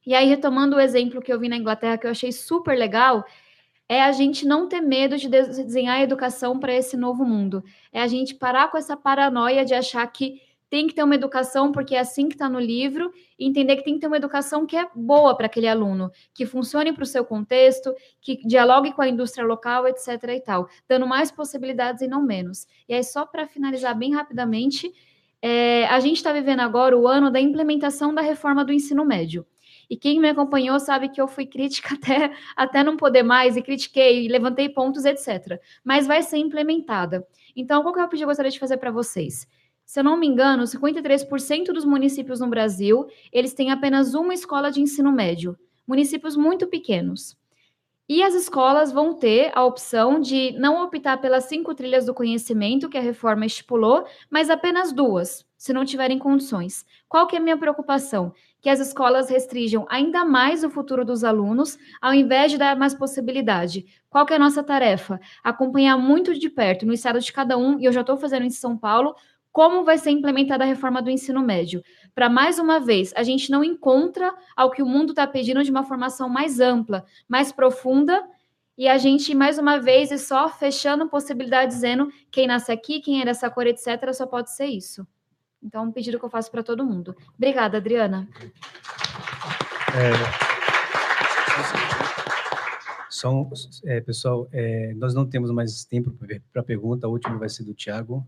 E 0.06 0.14
aí, 0.14 0.28
retomando 0.28 0.76
o 0.76 0.80
exemplo 0.82 1.22
que 1.22 1.32
eu 1.32 1.40
vi 1.40 1.48
na 1.48 1.56
Inglaterra, 1.56 1.98
que 1.98 2.06
eu 2.06 2.12
achei 2.12 2.34
super 2.34 2.78
legal, 2.78 3.24
é 3.88 4.04
a 4.04 4.12
gente 4.12 4.46
não 4.46 4.68
ter 4.68 4.82
medo 4.82 5.18
de 5.18 5.30
desenhar 5.30 6.00
a 6.00 6.04
educação 6.04 6.60
para 6.60 6.74
esse 6.74 6.98
novo 6.98 7.24
mundo. 7.24 7.64
É 7.94 8.02
a 8.02 8.08
gente 8.08 8.36
parar 8.36 8.70
com 8.70 8.78
essa 8.78 8.98
paranoia 8.98 9.64
de 9.64 9.74
achar 9.74 10.06
que 10.08 10.42
tem 10.72 10.88
que 10.88 10.96
ter 10.96 11.04
uma 11.04 11.16
educação, 11.16 11.70
porque 11.70 11.96
é 11.96 12.00
assim 12.00 12.30
que 12.30 12.36
está 12.36 12.48
no 12.48 12.58
livro, 12.58 13.12
e 13.38 13.46
entender 13.46 13.76
que 13.76 13.84
tem 13.84 13.96
que 13.96 14.00
ter 14.00 14.08
uma 14.08 14.16
educação 14.16 14.66
que 14.66 14.78
é 14.78 14.88
boa 14.96 15.36
para 15.36 15.48
aquele 15.48 15.68
aluno, 15.68 16.10
que 16.34 16.46
funcione 16.46 16.94
para 16.94 17.04
o 17.04 17.06
seu 17.06 17.26
contexto, 17.26 17.94
que 18.22 18.38
dialogue 18.48 18.94
com 18.94 19.02
a 19.02 19.10
indústria 19.10 19.46
local, 19.46 19.86
etc. 19.86 20.08
e 20.30 20.40
tal, 20.40 20.70
dando 20.88 21.06
mais 21.06 21.30
possibilidades 21.30 22.02
e 22.02 22.08
não 22.08 22.24
menos. 22.24 22.66
E 22.88 22.94
aí, 22.94 23.04
só 23.04 23.26
para 23.26 23.46
finalizar 23.46 23.98
bem 23.98 24.14
rapidamente, 24.14 24.90
é, 25.42 25.88
a 25.88 26.00
gente 26.00 26.16
está 26.16 26.32
vivendo 26.32 26.62
agora 26.62 26.98
o 26.98 27.06
ano 27.06 27.30
da 27.30 27.42
implementação 27.42 28.16
da 28.16 28.22
reforma 28.22 28.64
do 28.64 28.72
ensino 28.72 29.04
médio. 29.04 29.46
E 29.90 29.98
quem 29.98 30.22
me 30.22 30.30
acompanhou 30.30 30.80
sabe 30.80 31.10
que 31.10 31.20
eu 31.20 31.28
fui 31.28 31.46
crítica 31.46 31.96
até, 32.00 32.32
até 32.56 32.82
não 32.82 32.96
poder 32.96 33.24
mais, 33.24 33.58
e 33.58 33.62
critiquei, 33.62 34.24
e 34.26 34.30
levantei 34.30 34.70
pontos, 34.70 35.04
etc. 35.04 35.60
Mas 35.84 36.08
vai 36.08 36.24
ser 36.24 36.38
implementada. 36.38 37.28
Então, 37.54 37.84
qual 37.84 37.94
que 37.94 38.00
é 38.00 38.06
o 38.06 38.08
que 38.08 38.24
eu 38.24 38.28
gostaria 38.28 38.50
de 38.50 38.58
fazer 38.58 38.78
para 38.78 38.90
vocês? 38.90 39.46
Se 39.92 40.00
eu 40.00 40.06
não 40.06 40.16
me 40.16 40.26
engano, 40.26 40.64
53% 40.64 41.74
dos 41.74 41.84
municípios 41.84 42.40
no 42.40 42.48
Brasil, 42.48 43.08
eles 43.30 43.54
têm 43.54 43.72
apenas 43.72 44.14
uma 44.14 44.34
escola 44.34 44.72
de 44.72 44.80
ensino 44.80 45.12
médio, 45.12 45.60
municípios 45.86 46.38
muito 46.38 46.66
pequenos. 46.66 47.38
E 48.08 48.24
as 48.24 48.34
escolas 48.34 48.94
vão 48.94 49.14
ter 49.14 49.52
a 49.54 49.66
opção 49.66 50.22
de 50.22 50.54
não 50.54 50.82
optar 50.82 51.18
pelas 51.18 51.44
cinco 51.44 51.76
trilhas 51.76 52.06
do 52.06 52.14
conhecimento 52.14 52.88
que 52.88 52.98
a 52.98 53.02
reforma 53.02 53.46
estipulou, 53.46 54.06
mas 54.30 54.50
apenas 54.50 54.94
duas, 54.94 55.46
se 55.58 55.74
não 55.74 55.84
tiverem 55.84 56.18
condições. 56.18 56.86
Qual 57.10 57.28
que 57.28 57.36
é 57.36 57.40
a 57.40 57.42
minha 57.42 57.58
preocupação? 57.58 58.34
Que 58.62 58.70
as 58.70 58.80
escolas 58.80 59.30
restringam 59.30 59.86
ainda 59.90 60.24
mais 60.24 60.64
o 60.64 60.70
futuro 60.70 61.04
dos 61.04 61.26
alunos, 61.26 61.78
ao 62.02 62.14
invés 62.14 62.50
de 62.50 62.58
dar 62.58 62.78
mais 62.78 62.94
possibilidade. 62.94 63.86
Qual 64.10 64.26
que 64.26 64.32
é 64.32 64.38
a 64.38 64.40
nossa 64.40 64.64
tarefa? 64.64 65.20
Acompanhar 65.44 65.98
muito 65.98 66.34
de 66.34 66.50
perto, 66.50 66.86
no 66.86 66.94
estado 66.94 67.20
de 67.20 67.34
cada 67.34 67.58
um, 67.58 67.78
e 67.78 67.86
eu 67.86 67.92
já 67.92 68.02
estou 68.02 68.18
fazendo 68.18 68.46
em 68.46 68.50
São 68.50 68.78
Paulo, 68.78 69.16
como 69.52 69.84
vai 69.84 69.98
ser 69.98 70.12
implementada 70.12 70.64
a 70.64 70.68
reforma 70.68 71.02
do 71.02 71.10
ensino 71.10 71.42
médio. 71.42 71.84
Para 72.16 72.30
mais 72.30 72.58
uma 72.58 72.80
vez, 72.80 73.12
a 73.16 73.24
gente 73.24 73.52
não 73.52 73.64
encontra 73.64 74.34
ao 74.56 74.72
que 74.72 74.82
o 74.82 74.86
mundo 74.86 75.12
está 75.12 75.28
pedindo 75.28 75.64
de 75.64 75.72
uma 75.72 75.84
formação 75.84 76.30
mais 76.30 76.60
ampla, 76.60 77.06
mais 77.28 77.52
profunda 77.52 78.24
E 78.78 78.88
a 78.88 78.98
gente, 78.98 79.36
mais 79.36 79.60
uma 79.60 79.78
vez, 79.80 80.10
e 80.12 80.18
só 80.18 80.50
fechando 80.50 81.08
possibilidade, 81.08 81.72
dizendo 81.72 82.10
quem 82.32 82.48
nasce 82.48 82.72
aqui, 82.72 83.02
quem 83.02 83.22
é 83.22 83.26
dessa 83.26 83.50
cor, 83.50 83.68
etc., 83.68 84.12
só 84.14 84.26
pode 84.26 84.52
ser 84.52 84.66
isso. 84.66 85.06
Então, 85.62 85.84
um 85.84 85.92
pedido 85.92 86.18
que 86.18 86.26
eu 86.26 86.30
faço 86.30 86.50
para 86.50 86.64
todo 86.64 86.86
mundo. 86.86 87.16
Obrigada, 87.36 87.78
Adriana. 87.78 88.28
É... 89.94 90.52
São, 93.10 93.48
é, 93.86 94.02
pessoal, 94.02 94.48
é, 94.52 94.94
nós 94.96 95.14
não 95.14 95.28
temos 95.28 95.52
mais 95.52 95.86
tempo 95.86 96.12
para 96.52 96.64
pergunta. 96.64 97.06
A 97.06 97.10
última 97.10 97.38
vai 97.38 97.50
ser 97.50 97.64
do 97.64 97.76
Tiago. 97.76 98.26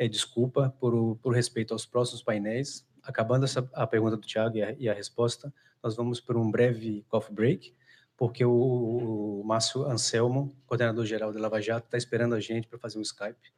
É, 0.00 0.08
desculpa 0.08 0.74
por, 0.80 1.16
por 1.16 1.34
respeito 1.34 1.74
aos 1.74 1.84
próximos 1.84 2.22
painéis. 2.22 2.88
Acabando 3.02 3.44
essa, 3.44 3.68
a 3.74 3.86
pergunta 3.86 4.16
do 4.16 4.26
Tiago 4.26 4.56
e, 4.56 4.76
e 4.78 4.88
a, 4.88 4.94
resposta, 4.94 5.52
nós 5.82 5.94
vamos 5.94 6.18
para 6.18 6.38
um 6.38 6.50
breve 6.50 7.04
coffee 7.06 7.34
break, 7.34 7.74
porque 8.16 8.42
o, 8.42 8.50
o 8.50 9.44
Márcio 9.44 9.84
Anselmo, 9.84 10.56
coordenador-geral 10.64 11.34
da 11.34 11.38
Lava 11.38 11.60
Jato, 11.60 11.84
está 11.84 11.98
esperando 11.98 12.34
a 12.34 12.40
gente 12.40 12.66
para 12.66 12.78
fazer 12.78 12.98
um 12.98 13.02
Skype 13.02 13.52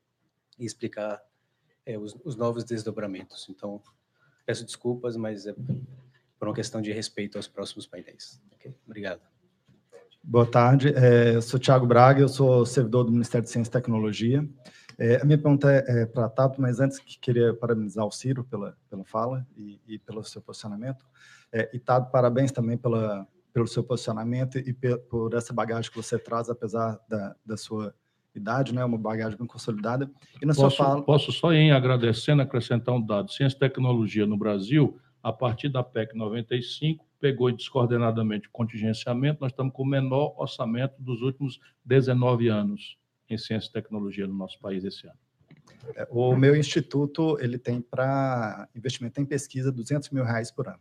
e 0.59 0.65
explicar 0.65 1.23
é, 1.87 1.97
os, 1.97 2.17
os, 2.25 2.35
novos 2.35 2.65
desdobramentos. 2.65 3.47
Então, 3.49 3.81
peço 4.45 4.65
desculpas, 4.65 5.17
mas 5.17 5.47
é 5.47 5.55
por 6.41 6.49
uma 6.49 6.55
questão 6.55 6.83
de 6.83 6.91
respeito 6.91 7.39
aos 7.39 7.47
próximos 7.47 7.87
painéis. 7.87 8.43
Okay? 8.55 8.75
Obrigado. 8.85 9.21
Boa 10.21 10.47
tarde, 10.47 10.93
é, 10.97 11.37
eu 11.37 11.43
sou 11.43 11.61
Tiago 11.61 11.87
Braga, 11.87 12.21
eu 12.21 12.29
sou 12.29 12.67
servidor 12.67 13.05
do 13.05 13.13
Ministério 13.13 13.45
de 13.45 13.51
Ciência 13.53 13.71
e 13.71 13.73
Tecnologia. 13.73 14.45
É, 15.03 15.21
a 15.21 15.25
minha 15.25 15.37
pergunta 15.37 15.69
é, 15.69 16.03
é 16.03 16.07
para 16.07 16.27
a 16.27 16.29
Tato, 16.29 16.63
mas 16.63 16.79
antes 16.79 17.01
queria 17.21 17.53
parabenizar 17.53 18.07
o 18.07 18.13
Ciro 18.13 18.45
pela, 18.45 18.77
pela 18.89 19.05
fala 19.05 19.45
e, 19.57 19.81
e 19.85 19.99
pelo 19.99 20.23
seu 20.23 20.41
posicionamento. 20.41 21.05
É, 21.53 21.69
e 21.75 21.79
Tato, 21.81 22.13
parabéns 22.13 22.53
também 22.53 22.79
pela, 22.79 23.27
pelo 23.53 23.67
seu 23.67 23.83
posicionamento 23.83 24.59
e 24.59 24.73
pe, 24.73 24.97
por 24.97 25.35
essa 25.35 25.53
bagagem 25.53 25.91
que 25.91 25.97
você 25.97 26.17
traz, 26.17 26.49
apesar 26.49 27.01
da, 27.09 27.35
da 27.45 27.57
sua 27.57 27.93
idade, 28.33 28.73
né, 28.73 28.85
uma 28.85 28.97
bagagem 28.97 29.37
bem 29.37 29.45
consolidada. 29.45 30.09
E 30.41 30.47
na 30.47 30.55
posso, 30.55 30.77
sua 30.77 30.87
fala... 30.87 31.03
Posso 31.03 31.33
só, 31.33 31.53
em 31.53 31.73
agradecendo, 31.73 32.41
acrescentar 32.41 32.95
um 32.95 33.05
dado. 33.05 33.33
Ciência 33.33 33.57
e 33.57 33.59
tecnologia 33.59 34.25
no 34.25 34.37
Brasil, 34.37 35.01
a 35.21 35.33
partir 35.33 35.69
da 35.69 35.83
PEC 35.83 36.17
95, 36.17 37.05
pegou 37.19 37.51
descoordenadamente 37.51 38.47
o 38.47 38.53
contingenciamento, 38.53 39.41
nós 39.41 39.51
estamos 39.51 39.73
com 39.73 39.83
o 39.83 39.87
menor 39.87 40.33
orçamento 40.37 40.95
dos 41.01 41.23
últimos 41.23 41.59
19 41.85 42.47
anos 42.47 43.02
em 43.35 43.39
ciência 43.39 43.69
e 43.69 43.73
tecnologia 43.73 44.27
no 44.27 44.35
nosso 44.35 44.59
país 44.61 44.85
esse 44.85 45.07
ano. 45.07 45.19
É, 45.97 46.07
o 46.11 46.37
meu 46.37 46.55
instituto 46.55 47.37
ele 47.41 47.59
tem 47.59 47.81
para 47.81 48.69
investimento 48.75 49.21
em 49.21 49.25
pesquisa 49.25 49.73
200 49.73 50.11
mil 50.11 50.25
reais 50.25 50.51
por 50.51 50.69
ano. 50.69 50.81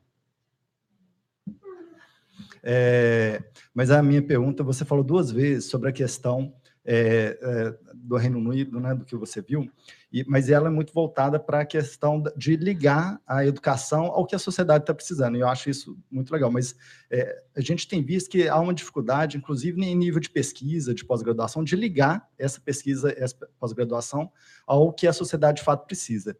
É, 2.63 3.43
mas 3.73 3.89
a 3.89 4.01
minha 4.03 4.21
pergunta, 4.21 4.63
você 4.63 4.85
falou 4.85 5.03
duas 5.03 5.31
vezes 5.31 5.65
sobre 5.65 5.89
a 5.89 5.91
questão 5.91 6.53
é, 6.85 7.37
é, 7.41 7.93
do 7.93 8.17
Reino 8.17 8.39
Unido, 8.39 8.79
né, 8.79 8.93
do 8.93 9.05
que 9.05 9.15
você 9.15 9.41
viu, 9.41 9.69
e, 10.11 10.25
mas 10.27 10.49
ela 10.49 10.67
é 10.67 10.71
muito 10.71 10.93
voltada 10.93 11.39
para 11.39 11.61
a 11.61 11.65
questão 11.65 12.21
de 12.35 12.55
ligar 12.55 13.19
a 13.25 13.45
educação 13.45 14.05
ao 14.05 14.25
que 14.25 14.35
a 14.35 14.39
sociedade 14.39 14.83
está 14.83 14.93
precisando, 14.93 15.37
e 15.37 15.39
eu 15.39 15.47
acho 15.47 15.69
isso 15.69 15.97
muito 16.09 16.31
legal, 16.31 16.51
mas 16.51 16.75
é, 17.09 17.43
a 17.55 17.61
gente 17.61 17.87
tem 17.87 18.03
visto 18.03 18.29
que 18.29 18.47
há 18.47 18.59
uma 18.59 18.73
dificuldade, 18.73 19.37
inclusive 19.37 19.81
em 19.81 19.95
nível 19.95 20.19
de 20.19 20.29
pesquisa, 20.29 20.93
de 20.93 21.05
pós-graduação, 21.05 21.63
de 21.63 21.75
ligar 21.75 22.27
essa 22.37 22.59
pesquisa, 22.59 23.13
essa 23.17 23.35
pós-graduação 23.59 24.31
ao 24.67 24.91
que 24.91 25.07
a 25.07 25.13
sociedade 25.13 25.57
de 25.57 25.63
fato 25.63 25.85
precisa. 25.85 26.35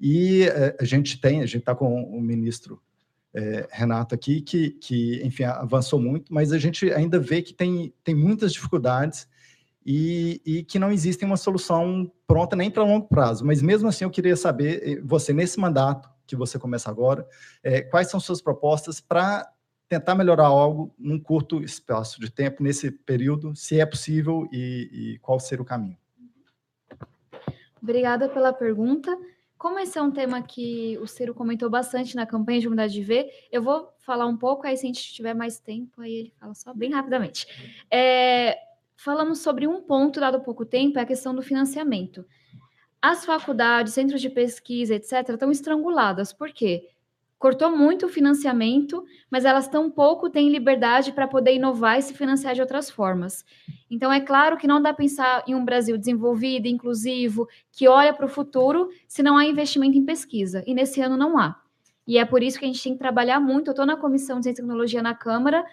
E 0.00 0.42
é, 0.44 0.76
a 0.78 0.84
gente 0.84 1.20
tem, 1.20 1.42
a 1.42 1.46
gente 1.46 1.62
está 1.62 1.74
com 1.74 2.04
o 2.04 2.20
ministro 2.20 2.80
é, 3.34 3.68
Renato 3.70 4.14
aqui, 4.14 4.40
que, 4.40 4.70
que, 4.70 5.20
enfim, 5.24 5.44
avançou 5.44 6.00
muito, 6.00 6.32
mas 6.32 6.52
a 6.52 6.58
gente 6.58 6.90
ainda 6.92 7.18
vê 7.18 7.42
que 7.42 7.52
tem, 7.52 7.92
tem 8.02 8.14
muitas 8.14 8.52
dificuldades 8.52 9.28
e, 9.84 10.40
e 10.44 10.62
que 10.64 10.78
não 10.78 10.90
existe 10.90 11.24
uma 11.24 11.36
solução 11.36 12.10
pronta 12.26 12.56
nem 12.56 12.70
para 12.70 12.82
longo 12.82 13.06
prazo. 13.06 13.44
Mas 13.44 13.62
mesmo 13.62 13.88
assim, 13.88 14.04
eu 14.04 14.10
queria 14.10 14.36
saber, 14.36 14.82
eh, 14.82 15.00
você, 15.02 15.32
nesse 15.32 15.58
mandato 15.58 16.08
que 16.26 16.34
você 16.34 16.58
começa 16.58 16.90
agora, 16.90 17.26
é, 17.62 17.82
quais 17.82 18.10
são 18.10 18.18
suas 18.18 18.42
propostas 18.42 19.00
para 19.00 19.48
tentar 19.88 20.16
melhorar 20.16 20.46
algo 20.46 20.92
num 20.98 21.18
curto 21.18 21.62
espaço 21.62 22.20
de 22.20 22.30
tempo, 22.30 22.62
nesse 22.62 22.90
período, 22.90 23.54
se 23.54 23.78
é 23.78 23.86
possível 23.86 24.48
e, 24.52 24.90
e 24.92 25.18
qual 25.20 25.38
seria 25.38 25.62
o 25.62 25.66
caminho? 25.66 25.96
Obrigada 27.80 28.28
pela 28.28 28.52
pergunta. 28.52 29.16
Como 29.56 29.78
esse 29.78 29.96
é 29.96 30.02
um 30.02 30.10
tema 30.10 30.42
que 30.42 30.98
o 30.98 31.06
Ciro 31.06 31.34
comentou 31.34 31.70
bastante 31.70 32.16
na 32.16 32.26
campanha 32.26 32.60
de 32.60 32.66
Unidade 32.66 32.92
de 32.92 33.02
Ver, 33.02 33.30
eu 33.50 33.62
vou 33.62 33.88
falar 33.98 34.26
um 34.26 34.36
pouco, 34.36 34.66
aí 34.66 34.76
se 34.76 34.84
a 34.84 34.88
gente 34.88 35.14
tiver 35.14 35.34
mais 35.34 35.58
tempo, 35.58 36.02
aí 36.02 36.12
ele 36.12 36.32
fala 36.38 36.54
só 36.54 36.74
bem 36.74 36.92
rapidamente. 36.92 37.46
É, 37.90 38.58
falamos 38.96 39.40
sobre 39.40 39.66
um 39.66 39.80
ponto 39.80 40.18
dado 40.18 40.38
há 40.38 40.40
pouco 40.40 40.64
tempo, 40.64 40.98
é 40.98 41.02
a 41.02 41.06
questão 41.06 41.34
do 41.34 41.42
financiamento. 41.42 42.24
As 43.00 43.24
faculdades, 43.24 43.92
centros 43.92 44.20
de 44.20 44.30
pesquisa, 44.30 44.94
etc., 44.94 45.30
estão 45.30 45.50
estranguladas. 45.50 46.32
Por 46.32 46.52
quê? 46.52 46.88
Cortou 47.38 47.76
muito 47.76 48.06
o 48.06 48.08
financiamento, 48.08 49.04
mas 49.30 49.44
elas 49.44 49.68
tão 49.68 49.90
pouco 49.90 50.30
têm 50.30 50.48
liberdade 50.48 51.12
para 51.12 51.28
poder 51.28 51.54
inovar 51.54 51.98
e 51.98 52.02
se 52.02 52.14
financiar 52.14 52.54
de 52.54 52.62
outras 52.62 52.90
formas. 52.90 53.44
Então, 53.90 54.10
é 54.10 54.20
claro 54.20 54.56
que 54.56 54.66
não 54.66 54.80
dá 54.80 54.94
pensar 54.94 55.44
em 55.46 55.54
um 55.54 55.64
Brasil 55.64 55.98
desenvolvido, 55.98 56.66
inclusivo, 56.66 57.46
que 57.70 57.86
olha 57.86 58.14
para 58.14 58.24
o 58.24 58.28
futuro, 58.28 58.88
se 59.06 59.22
não 59.22 59.36
há 59.36 59.44
investimento 59.44 59.98
em 59.98 60.04
pesquisa. 60.04 60.64
E 60.66 60.72
nesse 60.72 61.00
ano 61.02 61.16
não 61.16 61.38
há. 61.38 61.60
E 62.06 62.18
é 62.18 62.24
por 62.24 62.42
isso 62.42 62.58
que 62.58 62.64
a 62.64 62.68
gente 62.68 62.82
tem 62.82 62.92
que 62.94 62.98
trabalhar 62.98 63.38
muito. 63.38 63.68
Eu 63.68 63.72
estou 63.72 63.84
na 63.84 63.96
Comissão 63.96 64.40
de 64.40 64.54
Tecnologia 64.54 65.02
na 65.02 65.14
Câmara, 65.14 65.64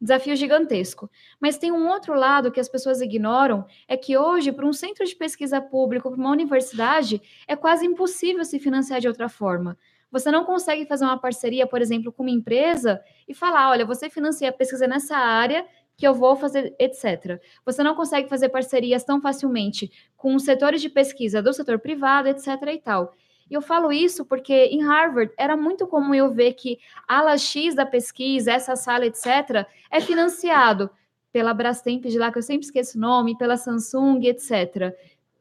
desafio 0.00 0.36
gigantesco. 0.36 1.10
Mas 1.40 1.58
tem 1.58 1.72
um 1.72 1.88
outro 1.88 2.14
lado 2.14 2.50
que 2.50 2.60
as 2.60 2.68
pessoas 2.68 3.00
ignoram, 3.00 3.64
é 3.86 3.96
que 3.96 4.16
hoje, 4.16 4.52
para 4.52 4.66
um 4.66 4.72
centro 4.72 5.04
de 5.04 5.14
pesquisa 5.14 5.60
público, 5.60 6.10
para 6.10 6.20
uma 6.20 6.30
universidade, 6.30 7.20
é 7.46 7.56
quase 7.56 7.86
impossível 7.86 8.44
se 8.44 8.58
financiar 8.58 9.00
de 9.00 9.08
outra 9.08 9.28
forma. 9.28 9.76
Você 10.10 10.30
não 10.30 10.44
consegue 10.44 10.86
fazer 10.86 11.04
uma 11.04 11.18
parceria, 11.18 11.66
por 11.66 11.82
exemplo, 11.82 12.10
com 12.10 12.22
uma 12.22 12.30
empresa 12.30 13.00
e 13.26 13.34
falar, 13.34 13.70
olha, 13.70 13.84
você 13.84 14.08
financia 14.08 14.48
a 14.48 14.52
pesquisa 14.52 14.86
nessa 14.86 15.16
área 15.16 15.66
que 15.96 16.06
eu 16.06 16.14
vou 16.14 16.36
fazer, 16.36 16.74
etc. 16.78 17.40
Você 17.66 17.82
não 17.82 17.94
consegue 17.94 18.28
fazer 18.28 18.48
parcerias 18.48 19.04
tão 19.04 19.20
facilmente 19.20 19.90
com 20.16 20.38
setores 20.38 20.80
de 20.80 20.88
pesquisa 20.88 21.42
do 21.42 21.52
setor 21.52 21.78
privado, 21.80 22.28
etc. 22.28 22.46
e 22.72 22.78
tal. 22.78 23.12
E 23.50 23.54
eu 23.54 23.62
falo 23.62 23.92
isso 23.92 24.24
porque 24.24 24.66
em 24.66 24.84
Harvard 24.84 25.32
era 25.36 25.56
muito 25.56 25.86
comum 25.86 26.14
eu 26.14 26.32
ver 26.32 26.54
que 26.54 26.78
a 27.06 27.18
ala 27.18 27.38
X 27.38 27.74
da 27.74 27.86
pesquisa, 27.86 28.52
essa 28.52 28.76
sala, 28.76 29.06
etc., 29.06 29.66
é 29.90 30.00
financiado 30.00 30.90
pela 31.32 31.54
Brastemp 31.54 32.04
de 32.04 32.18
lá, 32.18 32.32
que 32.32 32.38
eu 32.38 32.42
sempre 32.42 32.66
esqueço 32.66 32.98
o 32.98 33.00
nome, 33.00 33.36
pela 33.36 33.56
Samsung, 33.56 34.20
etc. 34.26 34.94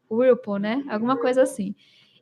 Whirlpool, 0.10 0.58
né? 0.58 0.84
Alguma 0.89 1.18
coisa 1.18 1.43
assim. 1.43 1.76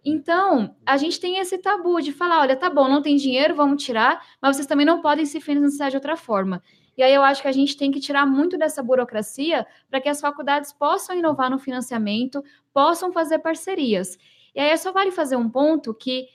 Então, 0.03 0.75
a 0.85 0.97
gente 0.97 1.19
tem 1.19 1.39
esse 1.39 1.57
tabu 1.57 1.99
de 1.99 2.11
falar, 2.11 2.41
olha, 2.41 2.55
tá 2.55 2.69
bom, 2.69 2.87
não 2.87 3.01
tem 3.01 3.15
dinheiro, 3.15 3.55
vamos 3.55 3.83
tirar, 3.83 4.23
mas 4.39 4.55
vocês 4.55 4.67
também 4.67 4.85
não 4.85 5.01
podem 5.01 5.25
se 5.25 5.41
financiar 5.41 5.89
de 5.89 5.97
outra 5.97 6.15
forma. 6.15 6.61
E 6.95 7.01
aí 7.03 7.13
eu 7.13 7.23
acho 7.23 7.41
que 7.41 7.47
a 7.47 7.51
gente 7.51 7.75
tem 7.75 7.91
que 7.91 7.99
tirar 7.99 8.25
muito 8.25 8.57
dessa 8.57 8.83
burocracia 8.83 9.65
para 9.89 9.99
que 9.99 10.07
as 10.07 10.21
faculdades 10.21 10.71
possam 10.71 11.17
inovar 11.17 11.49
no 11.49 11.57
financiamento, 11.59 12.43
possam 12.71 13.11
fazer 13.11 13.39
parcerias. 13.39 14.17
E 14.55 14.59
aí 14.59 14.77
só 14.77 14.91
vale 14.91 15.11
fazer 15.11 15.35
um 15.35 15.49
ponto 15.49 15.93
que 15.93 16.27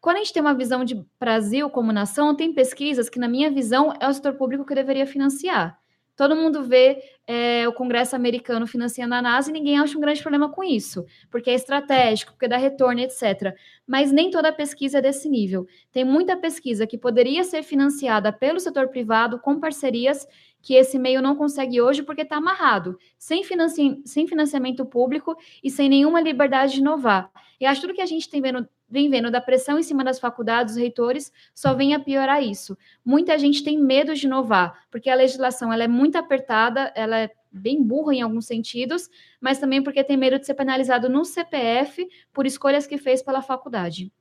quando 0.00 0.16
a 0.16 0.18
gente 0.20 0.32
tem 0.32 0.40
uma 0.40 0.54
visão 0.54 0.84
de 0.84 1.04
Brasil 1.18 1.68
como 1.68 1.92
nação, 1.92 2.34
tem 2.34 2.52
pesquisas 2.52 3.08
que, 3.08 3.18
na 3.18 3.28
minha 3.28 3.50
visão, 3.50 3.92
é 4.00 4.08
o 4.08 4.12
setor 4.12 4.34
público 4.34 4.64
que 4.64 4.74
deveria 4.74 5.06
financiar. 5.06 5.76
Todo 6.18 6.34
mundo 6.34 6.64
vê 6.64 7.00
é, 7.28 7.68
o 7.68 7.72
Congresso 7.72 8.16
americano 8.16 8.66
financiando 8.66 9.14
a 9.14 9.22
NASA 9.22 9.50
e 9.50 9.52
ninguém 9.52 9.78
acha 9.78 9.96
um 9.96 10.00
grande 10.00 10.20
problema 10.20 10.50
com 10.50 10.64
isso, 10.64 11.06
porque 11.30 11.48
é 11.48 11.54
estratégico, 11.54 12.32
porque 12.32 12.48
dá 12.48 12.56
retorno, 12.56 13.00
etc. 13.00 13.54
Mas 13.86 14.10
nem 14.10 14.28
toda 14.28 14.52
pesquisa 14.52 14.98
é 14.98 15.00
desse 15.00 15.28
nível. 15.28 15.64
Tem 15.92 16.04
muita 16.04 16.36
pesquisa 16.36 16.88
que 16.88 16.98
poderia 16.98 17.44
ser 17.44 17.62
financiada 17.62 18.32
pelo 18.32 18.58
setor 18.58 18.88
privado 18.88 19.38
com 19.38 19.60
parcerias 19.60 20.26
que 20.60 20.74
esse 20.74 20.98
meio 20.98 21.22
não 21.22 21.36
consegue 21.36 21.80
hoje 21.80 22.02
porque 22.02 22.22
está 22.22 22.36
amarrado, 22.36 22.98
sem, 23.16 23.44
financi 23.44 24.02
sem 24.04 24.26
financiamento 24.26 24.84
público 24.84 25.36
e 25.62 25.70
sem 25.70 25.88
nenhuma 25.88 26.20
liberdade 26.20 26.74
de 26.74 26.80
inovar. 26.80 27.30
E 27.60 27.66
acho 27.66 27.80
que 27.80 27.86
tudo 27.86 27.96
que 27.96 28.02
a 28.02 28.06
gente 28.06 28.28
tem 28.28 28.40
vendo, 28.40 28.68
vem 28.88 29.08
vendo 29.08 29.30
da 29.30 29.40
pressão 29.40 29.78
em 29.78 29.82
cima 29.82 30.04
das 30.04 30.18
faculdades, 30.18 30.74
dos 30.74 30.82
reitores, 30.82 31.32
só 31.54 31.74
vem 31.74 31.94
a 31.94 32.00
piorar 32.00 32.42
isso. 32.42 32.76
Muita 33.04 33.38
gente 33.38 33.62
tem 33.62 33.78
medo 33.78 34.14
de 34.14 34.26
inovar, 34.26 34.86
porque 34.90 35.10
a 35.10 35.14
legislação 35.14 35.72
ela 35.72 35.84
é 35.84 35.88
muito 35.88 36.16
apertada, 36.16 36.92
ela 36.94 37.18
é 37.18 37.30
bem 37.50 37.82
burra 37.82 38.14
em 38.14 38.22
alguns 38.22 38.46
sentidos, 38.46 39.08
mas 39.40 39.58
também 39.58 39.82
porque 39.82 40.04
tem 40.04 40.16
medo 40.16 40.38
de 40.38 40.46
ser 40.46 40.54
penalizado 40.54 41.08
no 41.08 41.24
CPF 41.24 42.06
por 42.32 42.46
escolhas 42.46 42.86
que 42.86 42.98
fez 42.98 43.22
pela 43.22 43.42
faculdade. 43.42 44.12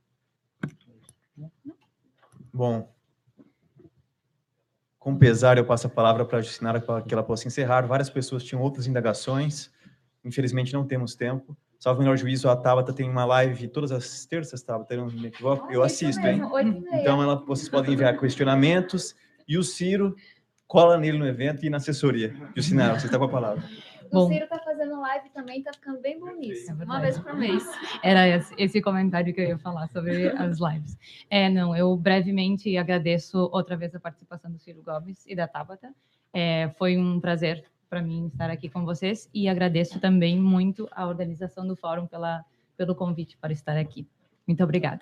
Bom, 2.54 2.90
com 5.08 5.16
pesar, 5.16 5.58
eu 5.58 5.64
passo 5.64 5.88
a 5.88 5.90
palavra 5.90 6.26
para 6.26 6.40
a 6.40 6.42
Justinara 6.42 6.82
para 6.82 7.02
que 7.02 7.14
ela 7.14 7.24
possa 7.24 7.48
encerrar. 7.48 7.88
Várias 7.88 8.10
pessoas 8.10 8.44
tinham 8.44 8.62
outras 8.62 8.88
indagações. 8.88 9.72
Infelizmente, 10.22 10.74
não 10.74 10.86
temos 10.86 11.16
tempo. 11.16 11.58
Salvo 11.80 12.02
melhor 12.02 12.18
juízo, 12.18 12.50
a 12.50 12.58
Tabata 12.58 12.92
tem 12.92 13.10
uma 13.10 13.24
live 13.24 13.70
todas 13.70 13.94
as 13.94 14.26
terças, 14.26 14.62
Tabata, 14.62 14.94
eu 14.96 15.06
me 15.06 15.28
equivoco. 15.28 15.72
Eu 15.72 15.82
assisto, 15.82 16.28
hein? 16.28 16.42
Então, 16.92 17.24
ela, 17.24 17.38
vocês 17.38 17.70
podem 17.70 17.94
enviar 17.94 18.20
questionamentos. 18.20 19.16
E 19.48 19.58
o 19.58 19.64
Ciro 19.64 20.14
cola 20.68 20.98
nele 20.98 21.18
no 21.18 21.26
evento 21.26 21.66
e 21.66 21.70
na 21.70 21.78
assessoria. 21.78 22.36
Jucinara, 22.54 23.00
você 23.00 23.06
está 23.06 23.18
com 23.18 23.24
a 23.24 23.30
palavra. 23.30 23.64
O 24.12 24.16
Bom. 24.16 24.28
Ciro 24.28 24.48
tá 24.48 24.60
fazendo 24.60 25.00
live 25.02 25.30
também, 25.30 25.62
tá 25.62 25.72
ficando 25.74 26.00
bem 26.00 26.20
bom 26.20 26.32
nisso. 26.32 26.72
É 26.72 26.84
uma 26.84 27.00
vez 27.00 27.20
por 27.20 27.34
mês. 27.34 27.64
Era 28.04 28.28
esse, 28.28 28.54
esse 28.58 28.82
comentário 28.82 29.34
que 29.34 29.42
eu 29.42 29.48
ia 29.50 29.58
falar 29.58 29.88
sobre 29.88 30.28
as 30.30 30.60
lives. 30.60 30.98
É, 31.30 31.50
não, 31.50 31.76
eu 31.76 31.96
brevemente 31.96 32.76
agradeço 32.78 33.50
outra 33.52 33.76
vez 33.76 33.94
a 33.96 34.00
participação 34.00 34.52
do 34.52 34.58
Ciro 34.60 34.82
Gomes 34.84 35.26
e 35.28 35.36
da 35.36 35.48
Tabata. 35.48 35.94
É, 36.34 36.70
foi 36.78 36.98
um 36.98 37.20
prazer 37.20 37.64
para 37.90 38.02
mim 38.02 38.28
estar 38.28 38.50
aqui 38.50 38.70
com 38.70 38.86
vocês 38.86 39.30
e 39.34 39.48
agradeço 39.48 40.00
também 40.00 40.38
muito 40.38 40.88
a 40.92 41.08
organização 41.08 41.66
do 41.66 41.76
fórum 41.76 42.06
pela, 42.06 42.44
pelo 42.76 42.96
convite 42.96 43.38
para 43.38 43.54
estar 43.54 43.78
aqui. 43.78 44.08
Muito 44.46 44.64
obrigada. 44.64 45.02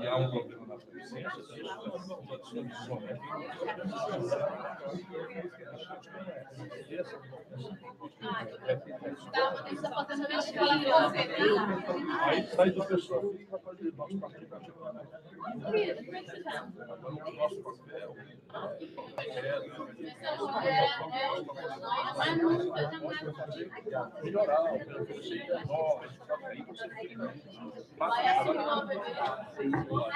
E 0.00 0.06
há 0.06 0.16
um 0.16 0.30
problema 0.30 0.66
na 0.66 0.74
consciência, 0.78 1.42
Aí 12.20 12.46
sai 12.46 12.70
do 12.70 12.84
pessoal. 12.84 13.22
Nosso 17.34 17.60
papel. 17.60 18.14
Melhorar, 24.22 24.74
oferecer 24.74 25.66
nós, 25.66 26.10
aí 26.44 26.62
você 26.64 26.88
fica. 26.90 27.34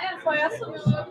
É, 0.02 0.18
foi 0.22 0.42
assumir 0.42 0.80
o 0.80 0.88
meu 0.88 1.06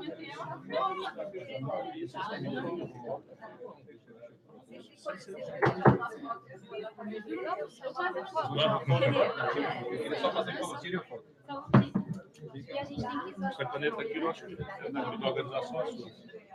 Só 10.20 10.32
fazer 10.32 10.80
tira 10.82 11.02
foto. 11.02 11.24
E 12.54 12.80
a 12.80 12.84
gente 12.84 13.02
tem 13.02 13.34
que 13.34 13.46
Essa 13.46 13.66
caneta 13.66 14.02
aqui, 14.02 14.18
eu 14.18 14.30
acho 14.30 14.46
que 14.46 14.54
é 14.54 14.92
da 14.92 15.28
organização 15.28 15.82
é 15.82 15.86
sua. 15.92 16.12